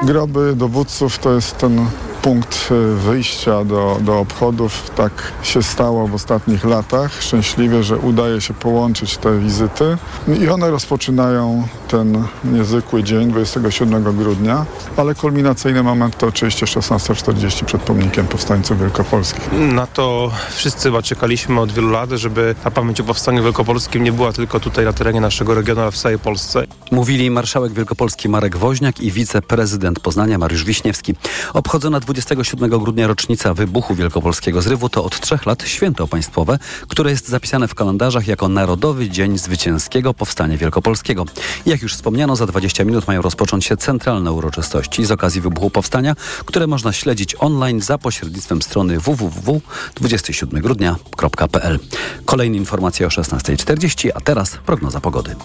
[0.03, 1.85] Groby dowódców to jest ten
[2.21, 4.89] punkt y, wyjścia do, do obchodów.
[4.95, 5.11] Tak
[5.43, 7.21] się stało w ostatnich latach.
[7.21, 9.97] Szczęśliwie, że udaje się połączyć te wizyty
[10.41, 14.65] i one rozpoczynają ten niezwykły dzień 27 grudnia,
[14.97, 19.49] ale kulminacyjny moment to oczywiście 16.40 przed pomnikiem powstańców wielkopolskich.
[19.51, 24.11] Na to wszyscy chyba czekaliśmy od wielu lat, żeby ta pamięć o powstaniu wielkopolskim nie
[24.11, 26.63] była tylko tutaj na terenie naszego regionu, ale w całej Polsce.
[26.91, 31.15] Mówili marszałek wielkopolski Marek Woźniak i wiceprezydent Poznania Mariusz Wiśniewski.
[31.53, 37.27] Obchodzona 27 grudnia rocznica wybuchu wielkopolskiego zrywu to od trzech lat święto państwowe, które jest
[37.27, 41.25] zapisane w kalendarzach jako Narodowy Dzień Zwycięskiego Powstania Wielkopolskiego.
[41.65, 46.15] Jak już wspomniano, za 20 minut mają rozpocząć się centralne uroczystości z okazji wybuchu powstania,
[46.45, 51.79] które można śledzić online za pośrednictwem strony www.27grudnia.pl.
[52.25, 55.35] Kolejne informacje o 16.40, a teraz prognoza pogody.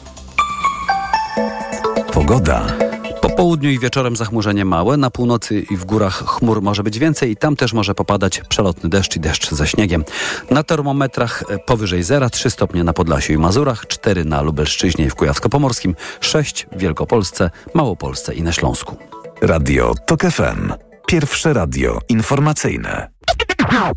[2.12, 2.95] Pogoda.
[3.36, 7.30] Po południu i wieczorem zachmurzenie małe, na północy i w górach chmur może być więcej
[7.30, 10.04] i tam też może popadać przelotny deszcz i deszcz ze śniegiem.
[10.50, 15.10] Na termometrach e, powyżej zera 3 stopnie na Podlasiu i Mazurach, 4 na Lubelszczyźnie i
[15.10, 18.96] w Kujawsko-Pomorskim, 6 w Wielkopolsce, Małopolsce i na Śląsku.
[19.42, 20.72] Radio TOK FM.
[21.06, 23.10] Pierwsze radio informacyjne.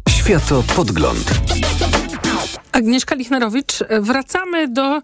[0.10, 1.42] Światopodgląd.
[2.72, 5.02] Agnieszka Lichnerowicz, wracamy do e,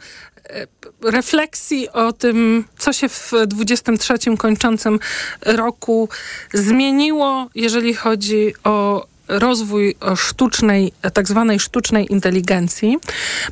[1.01, 4.99] refleksji o tym, co się w 23 kończącym
[5.41, 6.09] roku
[6.53, 12.97] zmieniło, jeżeli chodzi o rozwój sztucznej, tak zwanej sztucznej inteligencji.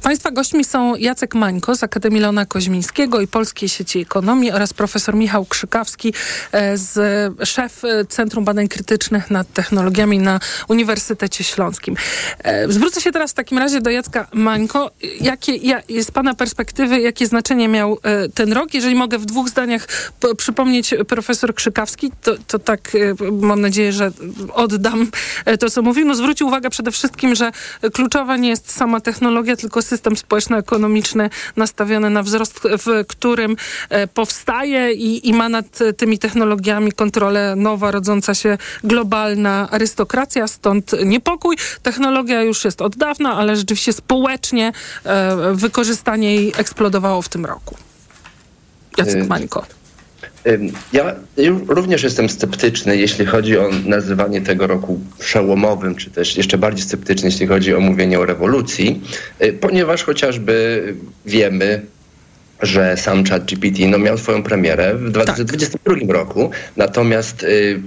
[0.02, 5.16] Państwa gośćmi są Jacek Mańko z Akademii Leona Koźmińskiego i Polskiej Sieci Ekonomii oraz profesor
[5.16, 6.14] Michał Krzykawski,
[6.52, 6.94] e, z
[7.48, 11.96] szef Centrum Badań Krytycznych nad Technologiami na Uniwersytecie Śląskim.
[12.44, 14.92] E, zwrócę się teraz w takim razie do Jacka Mańko.
[15.22, 18.74] Jakie jest Pana perspektywy, jakie znaczenie miał e, ten rok?
[18.74, 19.88] Jeżeli mogę w dwóch zdaniach
[20.38, 22.92] przypomnieć profesor Krzykawski, to, to tak
[23.32, 24.12] mam nadzieję, że
[24.54, 25.08] oddam
[25.64, 27.52] to, co mówił, no zwrócił uwagę przede wszystkim, że
[27.94, 33.56] kluczowa nie jest sama technologia, tylko system społeczno-ekonomiczny nastawiony na wzrost, w którym
[33.90, 40.92] e, powstaje i, i ma nad tymi technologiami kontrolę nowa, rodząca się globalna arystokracja, stąd
[41.06, 41.58] niepokój.
[41.84, 44.72] Technologia już jest od dawna, ale rzeczywiście społecznie
[45.04, 47.78] e, wykorzystanie jej eksplodowało w tym roku.
[48.98, 49.66] Jacek Mańko.
[50.94, 51.16] Ja
[51.68, 57.30] również jestem sceptyczny, jeśli chodzi o nazywanie tego roku przełomowym, czy też jeszcze bardziej sceptyczny,
[57.30, 59.02] jeśli chodzi o mówienie o rewolucji,
[59.44, 60.84] y, ponieważ chociażby
[61.26, 61.86] wiemy,
[62.62, 66.10] że sam ChatGPT no, miał swoją premierę w 2022 tak.
[66.10, 67.82] roku, natomiast y,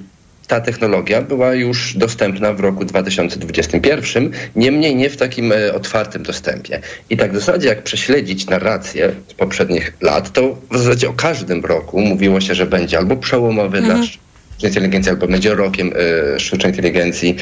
[0.47, 6.81] ta technologia była już dostępna w roku 2021, niemniej nie w takim e, otwartym dostępie.
[7.11, 11.65] I tak w zasadzie jak prześledzić narrację z poprzednich lat, to w zasadzie o każdym
[11.65, 13.97] roku mówiło się, że będzie albo przełomowy mhm.
[13.97, 15.93] dla sztucznej inteligencji, albo będzie rokiem
[16.37, 17.37] y, sztucznej inteligencji.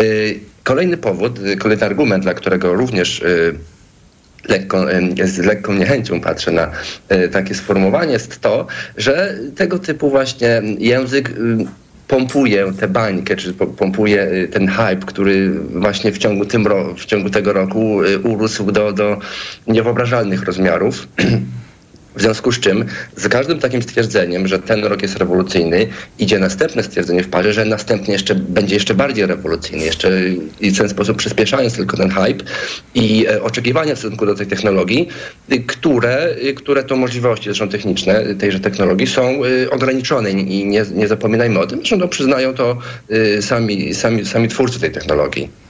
[0.00, 3.24] Y, kolejny powód, y, kolejny argument, dla którego również
[4.48, 4.86] lekko,
[5.24, 6.70] z lekką niechęcią patrzę na
[7.32, 8.66] takie sformułowanie, jest to,
[8.96, 11.30] że tego typu właśnie język
[12.12, 16.66] pompuje tę bańkę, czy pompuje y, ten hype, który właśnie w ciągu, tym
[16.96, 19.18] w ciągu tego roku y, urósł do, do
[19.66, 21.08] niewyobrażalnych rozmiarów.
[22.16, 22.84] W związku z czym
[23.16, 25.86] z każdym takim stwierdzeniem, że ten rok jest rewolucyjny,
[26.18, 30.10] idzie następne stwierdzenie w parze, że następnie jeszcze będzie jeszcze bardziej rewolucyjny, jeszcze
[30.60, 32.44] i w ten sposób przyspieszając tylko ten hype
[32.94, 35.08] i e, oczekiwania w stosunku do tej technologii,
[35.52, 40.84] y, które, y, które to możliwości zresztą techniczne tejże technologii są y, ograniczone i nie,
[40.94, 42.78] nie zapominajmy o tym, zresztą to przyznają to
[43.40, 45.61] sami, sami, sami twórcy tej technologii.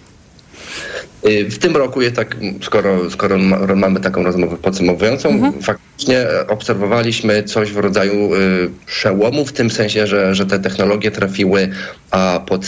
[1.27, 3.39] Y, w tym roku jest tak, skoro, skoro
[3.77, 5.63] mamy taką rozmowę podsumowującą, mhm.
[5.63, 11.71] faktycznie obserwowaliśmy coś w rodzaju y, przełomu, w tym sensie, że, że te technologie trafiły
[12.11, 12.67] a pod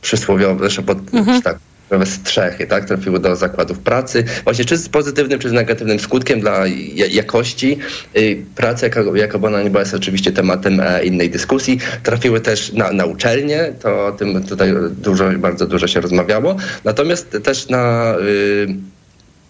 [0.00, 1.42] przysłowiowe, znaczy pod, mhm.
[1.42, 1.58] tak,
[2.04, 4.24] strzechy, tak, trafiły do zakładów pracy.
[4.44, 6.64] Właśnie czy z pozytywnym, czy z negatywnym skutkiem dla
[7.10, 7.78] jakości.
[8.16, 11.78] Y, praca, jaka, ona nie była, jest oczywiście tematem e, innej dyskusji.
[12.02, 16.56] Trafiły też na, na uczelnie, to o tym tutaj dużo, bardzo dużo się rozmawiało.
[16.84, 18.96] Natomiast też na y,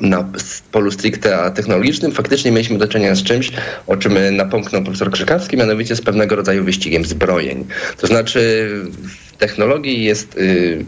[0.00, 0.28] na
[0.72, 3.52] polu stricte technologicznym faktycznie mieliśmy do czynienia z czymś,
[3.86, 7.64] o czym napomknął profesor Krzykawski, mianowicie z pewnego rodzaju wyścigiem zbrojeń.
[7.98, 8.70] To znaczy
[9.08, 10.84] w technologii jest y,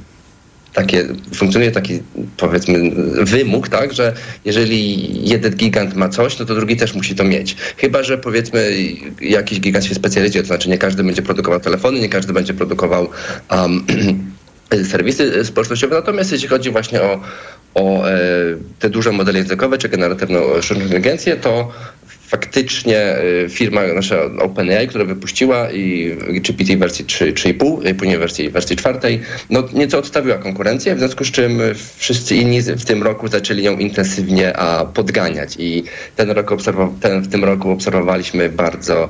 [0.79, 2.03] takie, funkcjonuje taki
[2.37, 2.91] powiedzmy
[3.25, 4.13] wymóg, tak, że
[4.45, 7.57] jeżeli jeden gigant ma coś, no to drugi też musi to mieć.
[7.77, 8.73] Chyba, że powiedzmy
[9.21, 13.09] jakiś gigant się specjalizuje, to znaczy nie każdy będzie produkował telefony, nie każdy będzie produkował
[13.51, 13.87] um,
[14.91, 15.95] serwisy społecznościowe.
[15.97, 17.21] Natomiast jeśli chodzi właśnie o,
[17.79, 18.19] o e,
[18.79, 21.73] te duże modele językowe czy generatywną sztuczną inteligencję, to
[22.29, 29.21] faktycznie e, firma nasza OpenAI, która wypuściła i GPT wersji 3,5, później wersji, wersji czwartej,
[29.51, 31.61] no nieco odstawiła konkurencję, w związku z czym
[31.97, 35.55] wszyscy inni w tym roku zaczęli ją intensywnie a, podganiać.
[35.59, 35.85] I
[36.17, 39.09] ten rok obserwow- ten, w tym roku obserwowaliśmy bardzo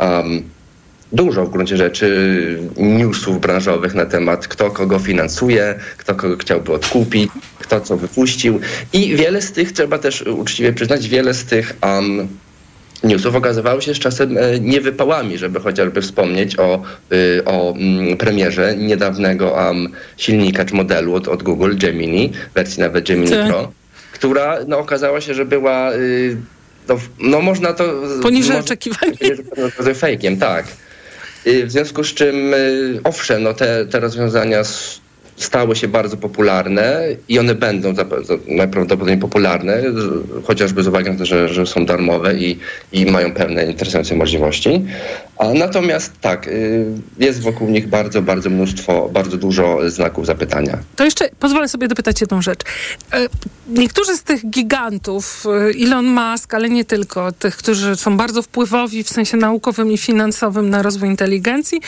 [0.00, 0.42] um,
[1.14, 7.30] dużo w gruncie rzeczy newsów branżowych na temat kto kogo finansuje, kto kogo chciałby odkupić,
[7.58, 8.60] kto co wypuścił
[8.92, 12.28] i wiele z tych, trzeba też uczciwie przyznać, wiele z tych um,
[13.04, 16.82] newsów okazywało się z czasem e, niewypałami, żeby chociażby wspomnieć o,
[17.12, 23.06] y, o mm, premierze niedawnego um, silnika czy modelu od, od Google, Gemini, wersji nawet
[23.06, 23.48] Gemini Tak.
[23.48, 23.72] Pro,
[24.12, 26.36] która no, okazała się, że była y,
[26.88, 27.84] no, no można to...
[28.22, 29.10] Poniżej można oczekiwań.
[29.94, 30.66] fejkiem, tak.
[31.46, 34.62] Y, W związku z czym, y, owszem, no te, te rozwiązania
[35.36, 37.94] stały się bardzo popularne i one będą
[38.48, 39.82] najprawdopodobniej popularne,
[40.44, 42.58] chociażby z uwagi na to, że, że są darmowe i,
[42.92, 44.84] i mają pewne interesujące możliwości.
[45.38, 46.86] A natomiast tak, y,
[47.18, 50.78] jest wokół nich bardzo, bardzo mnóstwo, bardzo dużo znaków zapytania.
[50.96, 52.60] To jeszcze pozwolę sobie dopytać jedną rzecz.
[53.12, 53.28] E,
[53.68, 59.04] Niektórzy z tych gigantów, e, Elon Musk, ale nie tylko, tych, którzy są bardzo wpływowi
[59.04, 61.80] w sensie naukowym i finansowym na rozwój inteligencji,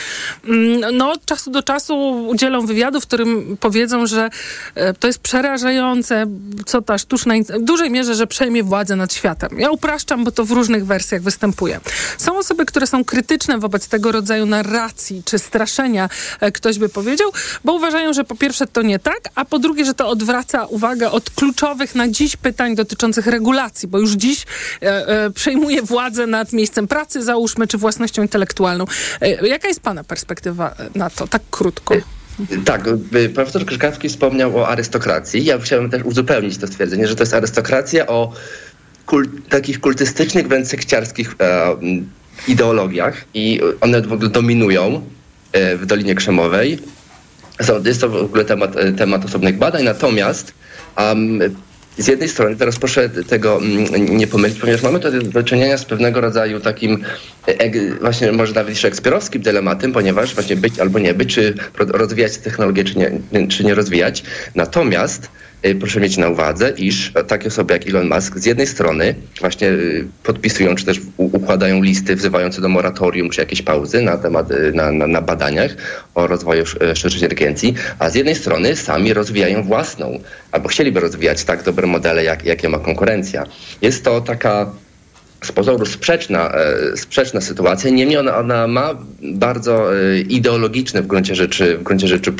[0.47, 4.29] mm, no od czasu do czasu udzielą wywiadu, w którym powiedzą, że
[4.75, 6.25] e, to jest przerażające,
[6.65, 9.59] co ta sztuczna, w dużej mierze, że przejmie władzę nad światem.
[9.59, 11.79] Ja upraszczam, bo to w różnych wersjach występuje.
[12.17, 16.09] Są osoby, które są krytyczne wobec tego rodzaju narracji czy straszenia,
[16.39, 17.31] e, ktoś by powiedział,
[17.63, 21.11] bo uważają, że po pierwsze to nie tak, a po drugie, że to odwraca uwagę
[21.11, 24.45] od kluczowych na dziś pytań dotyczących regulacji, bo już dziś
[24.81, 28.85] e, e, przejmuje władzę nad miejscem pracy, załóżmy, czy własnością intelektualną.
[29.21, 31.95] E, jaka jest Pana perspektywa na to, tak krótko?
[32.65, 35.45] Tak, y, profesor Krzykawski wspomniał o arystokracji.
[35.45, 38.33] Ja chciałem też uzupełnić to stwierdzenie, że to jest arystokracja o
[39.05, 41.75] kul- takich kultystycznych, wręcz sekciarskich e,
[42.47, 45.01] ideologiach i one w ogóle dominują
[45.51, 46.79] e, w Dolinie Krzemowej.
[47.85, 50.53] Jest to w ogóle temat, e, temat osobnych badań, natomiast
[50.97, 51.39] um,
[51.97, 55.85] z jednej strony, teraz proszę tego mm, nie pomylić, ponieważ mamy tutaj do czynienia z
[55.85, 57.03] pewnego rodzaju takim
[57.47, 62.37] e, eg- właśnie może nawet szekspirowskim dylematem, ponieważ właśnie być albo nie być, czy rozwijać
[62.37, 64.23] technologię, czy nie, czy nie rozwijać.
[64.55, 65.46] Natomiast e,
[65.79, 69.73] proszę mieć na uwadze, iż takie osoby jak Elon Musk z jednej strony właśnie e,
[70.23, 74.91] podpisują, czy też układają listy wzywające do moratorium, czy jakieś pauzy na temat, e, na,
[74.91, 75.75] na, na badaniach
[76.15, 80.19] o rozwoju sz- sztucznej inteligencji, a z jednej strony sami rozwijają własną,
[80.51, 83.43] albo chcieliby rozwijać tak dobre modele, jak, jakie ma konkurencja.
[83.81, 84.71] Jest to taka
[85.41, 91.35] z pozoru sprzeczna, e, sprzeczna sytuacja, niemniej ona, ona ma bardzo e, ideologiczne w gruncie
[91.35, 92.33] rzeczy, w gruncie rzeczy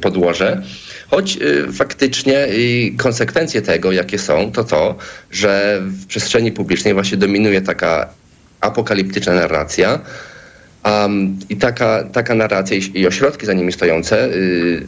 [0.00, 0.62] podłoże,
[1.08, 2.48] choć e, faktycznie
[2.96, 4.96] konsekwencje tego, jakie są, to to,
[5.30, 8.08] że w przestrzeni publicznej właśnie dominuje taka
[8.60, 10.00] apokaliptyczna narracja,
[11.48, 14.86] I taka, taka narracja i, ośrodki za nimi stojące y,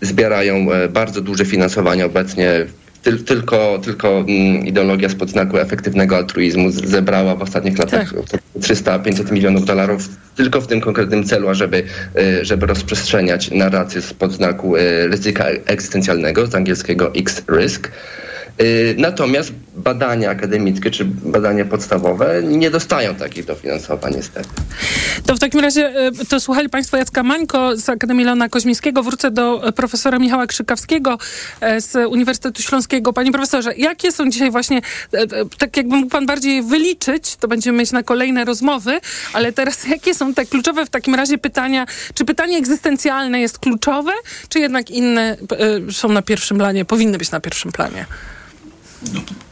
[0.00, 2.66] zbierają bardzo duże finansowanie obecnie.
[3.02, 8.12] Tyl, tylko tylko mm, ideologia spod znaku efektywnego altruizmu zebrała w ostatnich latach
[8.58, 11.82] 300-500 milionów dolarów tylko w tym konkretnym celu, ażeby
[12.16, 17.90] e, żeby rozprzestrzeniać narrację spod znaku e, ryzyka egzystencjalnego, z angielskiego X-Risk.
[18.60, 19.52] Y, Natomiast
[19.84, 24.48] badania akademickie czy badania podstawowe nie dostają takich dofinansowań niestety.
[25.26, 29.02] To w takim razie, e, to słuchali Państwo Jacka Mańko z Akademii Leona Koźmińskiego.
[29.02, 31.18] Wrócę do e, profesora Michała Krzykawskiego
[31.60, 33.12] e, z Uniwersytetu Śląskiego.
[33.12, 34.80] Panie profesorze, jakie są dzisiaj właśnie,
[35.58, 39.00] tak jakby mógł Pan bardziej wyliczyć, to będziemy mieć na kolejne rozmowy,
[39.32, 41.86] ale teraz jakie są te kluczowe w takim razie pytania?
[42.14, 44.12] Czy pytanie egzystencjalne jest kluczowe,
[44.48, 45.36] czy jednak inne
[45.92, 48.06] są na pierwszym planie, powinny być na pierwszym planie?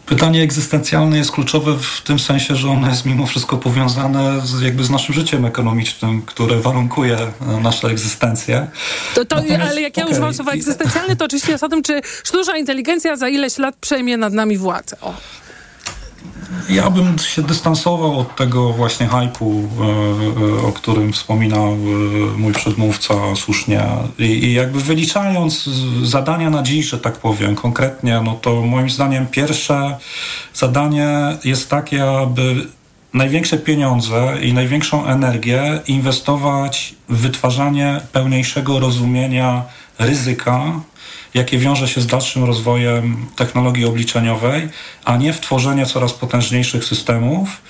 [0.07, 4.85] Pytanie egzystencjalne jest kluczowe w tym sensie, że ono jest mimo wszystko powiązane z, jakby
[4.85, 8.67] z naszym życiem ekonomicznym, które warunkuje e, naszą egzystencję.
[9.15, 10.13] To, to, ale jak ja okej.
[10.13, 14.17] używam słowa egzystencjalny, to oczywiście jest o tym, czy sztuczna inteligencja za ileś lat przejmie
[14.17, 14.97] nad nami władzę.
[15.01, 15.15] O.
[16.69, 21.77] Ja bym się dystansował od tego właśnie hypu, e, e, o którym wspominał e,
[22.39, 23.83] mój przedmówca słusznie.
[24.19, 25.65] I, I jakby wyliczając
[26.03, 29.97] zadania na dziś, że tak powiem, konkretnie, no to moim zdaniem pierwsze
[30.55, 32.67] zadanie jest takie, aby
[33.15, 39.63] największe pieniądze i największą energię inwestować w wytwarzanie pełniejszego rozumienia
[39.99, 40.81] ryzyka,
[41.35, 44.69] jakie wiąże się z dalszym rozwojem technologii obliczeniowej,
[45.05, 47.63] a nie w tworzenie coraz potężniejszych systemów,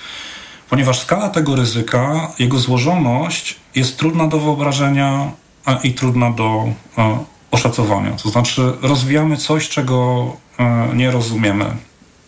[0.69, 5.31] ponieważ skala tego ryzyka, jego złożoność jest trudna do wyobrażenia
[5.83, 7.17] i trudna do e,
[7.51, 8.11] oszacowania.
[8.11, 10.25] To znaczy, rozwijamy coś, czego
[10.59, 11.65] e, nie rozumiemy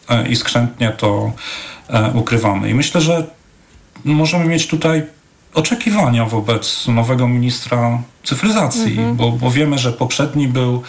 [0.10, 1.32] e, i skrzętnie to
[2.14, 2.70] ukrywamy.
[2.70, 3.28] I myślę, że
[4.06, 5.04] możemy mieć tutaj
[5.54, 9.16] oczekiwania wobec nowego ministra cyfryzacji, Mhm.
[9.16, 10.84] bo, bo wiemy, że poprzedni był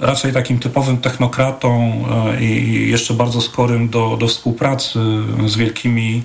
[0.00, 1.92] raczej takim typowym technokratą
[2.34, 4.98] e, i jeszcze bardzo skorym do, do współpracy
[5.46, 6.22] z wielkimi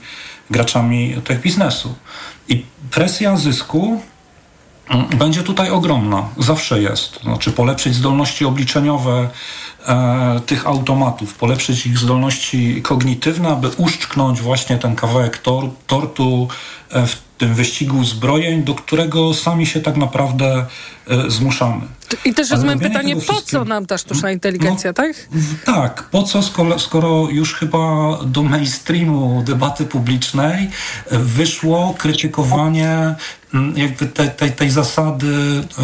[0.49, 1.95] graczami tech biznesu.
[2.49, 4.01] I presja zysku
[4.89, 6.29] mm, będzie tutaj ogromna.
[6.37, 7.19] Zawsze jest.
[7.21, 9.29] Znaczy polepszyć zdolności obliczeniowe
[9.87, 16.47] e, tych automatów, polepszyć ich zdolności kognitywne, aby uszczknąć właśnie ten kawałek tor, tortu
[16.89, 20.65] e, w tym wyścigu zbrojeń, do którego sami się tak naprawdę
[21.27, 21.81] zmuszamy.
[22.25, 25.27] I też rozumiem pytanie, po co nam ta sztuczna inteligencja, tak?
[25.65, 30.69] Tak, po co, skoro, skoro już chyba do mainstreamu debaty publicznej
[31.07, 33.15] e, wyszło krytykowanie
[33.53, 35.81] mm, jakby tej, tej, tej zasady e,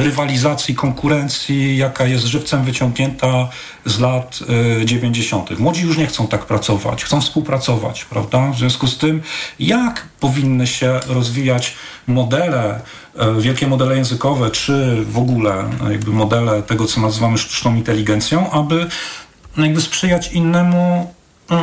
[0.00, 3.48] e, rywalizacji, konkurencji, jaka jest żywcem wyciągnięta
[3.84, 4.38] z lat
[4.82, 5.58] e, 90.
[5.58, 8.50] Młodzi już nie chcą tak pracować, chcą współpracować, prawda?
[8.50, 9.22] W związku z tym,
[9.58, 11.74] jak powinny się rozwijać
[12.06, 12.80] modele, e,
[13.38, 18.86] wielkie modele językowe, czy w ogóle e, jakby modele tego, co nazywamy sztuczną inteligencją, aby
[19.56, 21.15] no, jakby sprzyjać innemu e,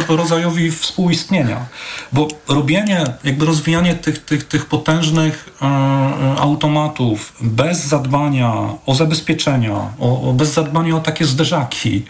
[0.09, 1.65] rodzajowi współistnienia.
[2.11, 8.53] Bo robienie, jakby rozwijanie tych, tych, tych potężnych e, e, automatów bez zadbania
[8.85, 12.05] o zabezpieczenia, o, o, bez zadbania o takie zderzaki,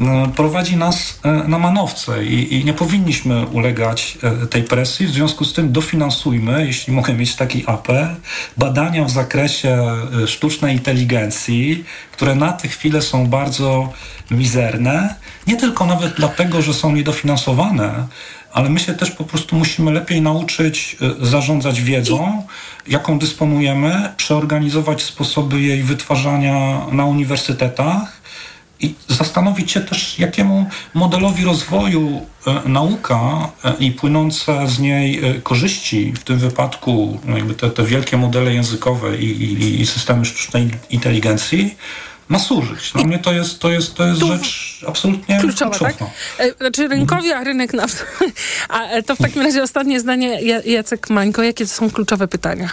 [0.00, 4.18] e, prowadzi nas na manowce i, i nie powinniśmy ulegać
[4.50, 5.06] tej presji.
[5.06, 8.06] W związku z tym dofinansujmy, jeśli mogę mieć taki apel,
[8.56, 9.78] badania w zakresie
[10.26, 13.92] sztucznej inteligencji, które na tę chwilę są bardzo
[14.30, 15.14] mizerne,
[15.46, 18.06] nie tylko nawet dlatego, że są niedofinansowane,
[18.52, 22.46] ale my się też po prostu musimy lepiej nauczyć e, zarządzać wiedzą,
[22.86, 28.20] jaką dysponujemy, przeorganizować sposoby jej wytwarzania na uniwersytetach
[28.80, 36.12] i zastanowić się też, jakiemu modelowi rozwoju e, nauka e, i płynące z niej korzyści,
[36.12, 40.70] w tym wypadku no jakby te, te wielkie modele językowe i, i, i systemy sztucznej
[40.90, 41.74] inteligencji,
[42.28, 42.92] ma służyć.
[42.92, 45.94] Dla mnie to jest, to jest, to jest rzecz absolutnie Kluczowa, tak?
[46.38, 47.86] E, Znaczy rynkowi, a rynek na...
[48.68, 51.42] A e, to w takim razie ostatnie zdanie, Ja- Jacek Mańko.
[51.42, 52.70] Jakie to są kluczowe pytania?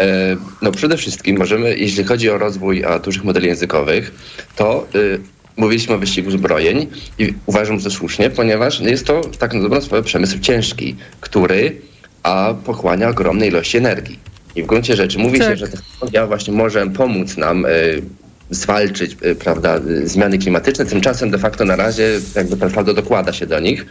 [0.00, 4.12] E, No przede wszystkim możemy, jeśli chodzi o rozwój a, dużych modeli językowych,
[4.56, 5.20] to y,
[5.56, 6.86] mówiliśmy o wyścigu zbrojeń
[7.18, 11.80] i uważam, że słusznie, ponieważ jest to tak na dobrą sprawę przemysł ciężki, który
[12.22, 14.18] a, pochłania ogromne ilości energii.
[14.56, 15.56] I w gruncie rzeczy mówi się, Tak.
[15.56, 18.02] że technologia właśnie może pomóc nam y,
[18.50, 23.46] zwalczyć y, prawda, y, zmiany klimatyczne, tymczasem de facto na razie jakby prawda dokłada się
[23.46, 23.86] do nich.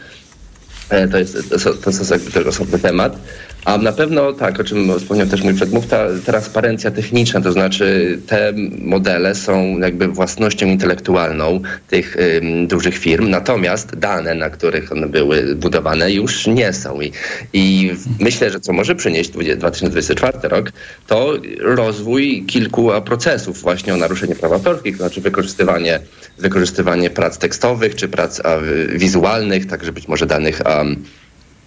[0.90, 3.16] E, To jest, to, są- to jest jakby też osobny temat.
[3.64, 8.52] A na pewno tak, o czym wspomniał też mój przedmówca, transparencja techniczna, to znaczy te
[8.78, 15.56] modele są jakby własnością intelektualną tych ym, dużych firm, natomiast dane, na których one były
[15.56, 17.00] budowane już nie są.
[17.00, 17.12] I,
[17.52, 17.90] i
[18.20, 20.72] myślę, że co może przynieść 20- 2024 rok,
[21.06, 26.00] to rozwój kilku procesów właśnie o naruszenie praw autorskich, to znaczy wykorzystywanie,
[26.38, 28.58] wykorzystywanie prac tekstowych czy prac a,
[28.94, 30.84] wizualnych, także być może danych a,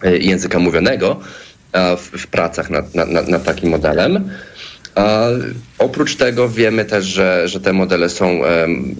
[0.07, 1.19] y, języka mówionego
[1.97, 4.29] w, pracach nad, nad, nad, takim modelem.
[4.95, 5.27] A
[5.77, 8.41] oprócz tego wiemy też, że, że te modele są,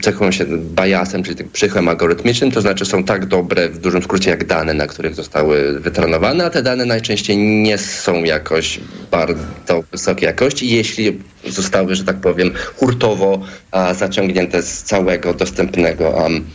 [0.01, 0.45] cechują się
[0.75, 4.87] biasem, czyli tym algorytmicznym, to znaczy są tak dobre w dużym skrócie jak dane, na
[4.87, 8.79] których zostały wytrenowane, a te dane najczęściej nie są jakoś
[9.11, 13.41] bardzo wysokiej jakości, jeśli zostały, że tak powiem, hurtowo
[13.71, 16.45] a, zaciągnięte z całego dostępnego am,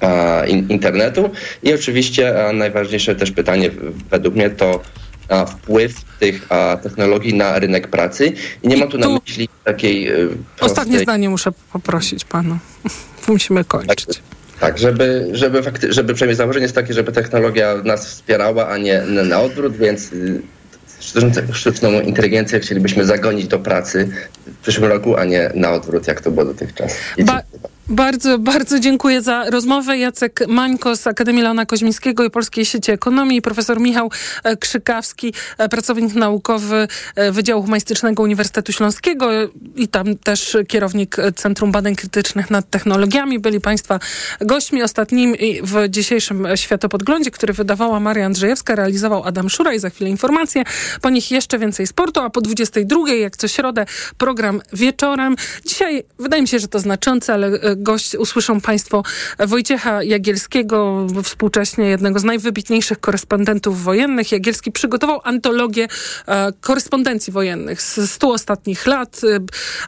[0.00, 1.30] a, in, internetu.
[1.62, 3.70] I oczywiście a, najważniejsze też pytanie
[4.10, 4.80] według mnie to
[5.30, 8.32] a, wpływ tych a, technologii na rynek pracy.
[8.62, 10.14] I nie mam tu na myśli takiej e,
[10.60, 11.02] Ostatnie prostej...
[11.02, 12.58] zdanie muszę poprosić panu.
[13.28, 14.22] Musimy kończyć.
[14.60, 19.02] Tak, żeby, żeby, fakty, żeby przynajmniej założenie jest takie, żeby technologia nas wspierała, a nie
[19.02, 20.10] na, na odwrót, więc
[21.00, 24.08] sztuczną, sztuczną inteligencję chcielibyśmy zagonić do pracy
[24.46, 26.96] w przyszłym roku, a nie na odwrót, jak to było dotychczas.
[27.16, 27.42] I Ba-
[27.90, 29.98] Bardzo, bardzo dziękuję za rozmowę.
[29.98, 34.10] Jacek Mańko z Akademii Leona Koźmińskiego i Polskiej Sieci Ekonomii profesor Michał
[34.44, 39.28] e, Krzykawski, e, pracownik naukowy e, Wydziału Humanistycznego Uniwersytetu Śląskiego
[39.76, 43.38] i tam też kierownik Centrum Badań Krytycznych nad Technologiami.
[43.38, 44.00] Byli Państwa
[44.40, 50.10] gośćmi ostatnimi w dzisiejszym Światopodglądzie, który wydawała Maria Andrzejewska, realizował Adam Szura i za chwilę
[50.10, 50.64] informacje.
[51.00, 53.86] Po nich jeszcze więcej sportu, a po 22, jak co środę,
[54.18, 55.36] program wieczorem.
[55.66, 57.50] Dzisiaj wydaje mi się, że to znaczące, ale
[57.82, 59.02] gość usłyszą Państwo
[59.38, 64.32] Wojciecha Jagielskiego, współcześnie jednego z najwybitniejszych korespondentów wojennych.
[64.32, 65.88] Jagielski przygotował antologię
[66.28, 69.20] e, korespondencji wojennych z stu ostatnich lat.
[69.24, 69.38] E,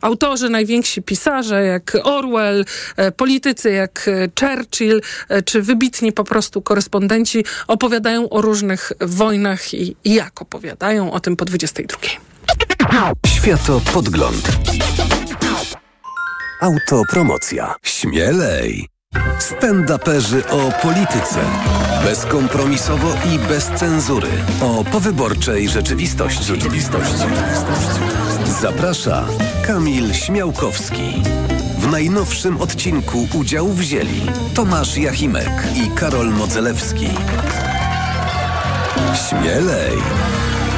[0.01, 2.65] autorzy, najwięksi pisarze jak Orwell,
[2.97, 4.11] e, politycy jak
[4.41, 5.01] Churchill,
[5.45, 11.37] czy wybitni po prostu korespondenci opowiadają o różnych wojnach i, i jak opowiadają o tym
[11.37, 11.99] po 22.
[13.27, 14.49] Światopodgląd.
[16.63, 17.75] Autopromocja.
[17.83, 18.89] Śmielej.
[19.39, 21.41] Stand-uperzy o polityce.
[22.05, 24.29] Bezkompromisowo i bez cenzury.
[24.61, 26.45] O powyborczej rzeczywistości.
[26.45, 27.27] rzeczywistości.
[28.61, 29.25] Zaprasza
[29.67, 31.23] Kamil Śmiałkowski.
[31.79, 34.23] W najnowszym odcinku udział wzięli
[34.55, 37.09] Tomasz Jachimek i Karol Modzelewski.
[39.29, 39.93] Śmielej!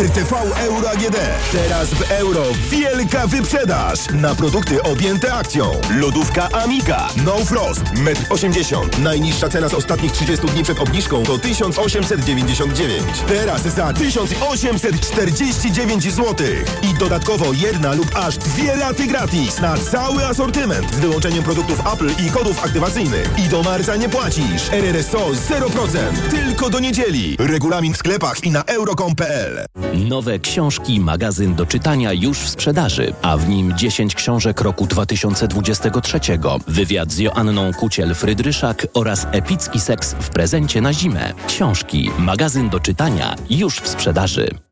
[0.00, 1.16] RTV Euro AGD.
[1.52, 5.72] Teraz w euro wielka wyprzedaż na produkty objęte akcją.
[5.90, 7.08] Lodówka Amiga.
[7.24, 7.82] No Frost.
[7.82, 8.90] 1,80 m.
[9.02, 13.02] Najniższa cena z ostatnich 30 dni przed obniżką to 1899.
[13.28, 16.46] Teraz za 1849 zł.
[16.82, 22.10] I dodatkowo jedna lub aż dwie raty gratis na cały asortyment z wyłączeniem produktów Apple
[22.26, 23.30] i kodów aktywacyjnych.
[23.38, 24.72] I do marca nie płacisz.
[24.72, 25.98] RRSO 0%.
[26.30, 27.36] Tylko do niedzieli.
[27.38, 29.64] Regulamin w sklepach i na euro.com.pl.
[29.94, 36.20] Nowe książki, magazyn do czytania już w sprzedaży, a w nim 10 książek roku 2023,
[36.66, 41.32] wywiad z Joanną Kuciel-Frydryszak oraz epicki seks w prezencie na zimę.
[41.46, 44.50] Książki, magazyn do czytania już w sprzedaży.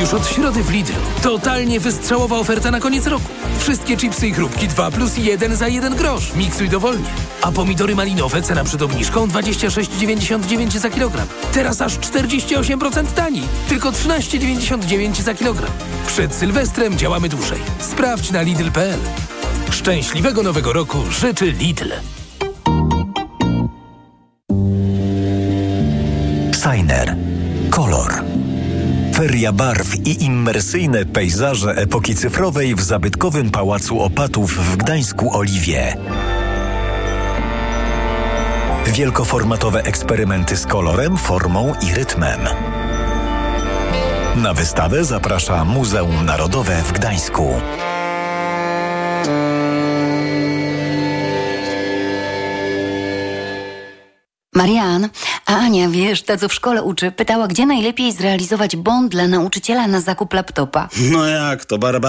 [0.00, 0.96] Już od środy w Lidlu.
[1.22, 3.24] Totalnie wystrzałowa oferta na koniec roku.
[3.58, 6.34] Wszystkie chipsy i chrupki 2 plus 1 za 1 grosz.
[6.34, 7.08] Miksuj dowolnie.
[7.42, 11.26] A pomidory malinowe, cena przed obniżką 26,99 za kilogram.
[11.52, 13.44] Teraz aż 48% taniej.
[13.68, 15.70] Tylko 13,99 za kilogram.
[16.06, 17.60] Przed Sylwestrem działamy dłużej.
[17.80, 19.00] Sprawdź na Lidl.pl.
[19.70, 21.92] Szczęśliwego nowego roku życzy Lidl.
[26.82, 27.16] Signer.
[27.70, 28.24] Kolor.
[29.14, 35.96] Feria barw i immersyjne pejzaże epoki cyfrowej w zabytkowym Pałacu Opatów w Gdańsku Oliwie.
[38.86, 42.40] Wielkoformatowe eksperymenty z kolorem, formą i rytmem.
[44.36, 47.54] Na wystawę zaprasza Muzeum Narodowe w Gdańsku.
[54.62, 55.08] Marian,
[55.46, 59.86] a Ania, wiesz, ta co w szkole uczy, pytała, gdzie najlepiej zrealizować bon dla nauczyciela
[59.86, 60.88] na zakup laptopa.
[61.10, 62.00] No jak to, Barbara?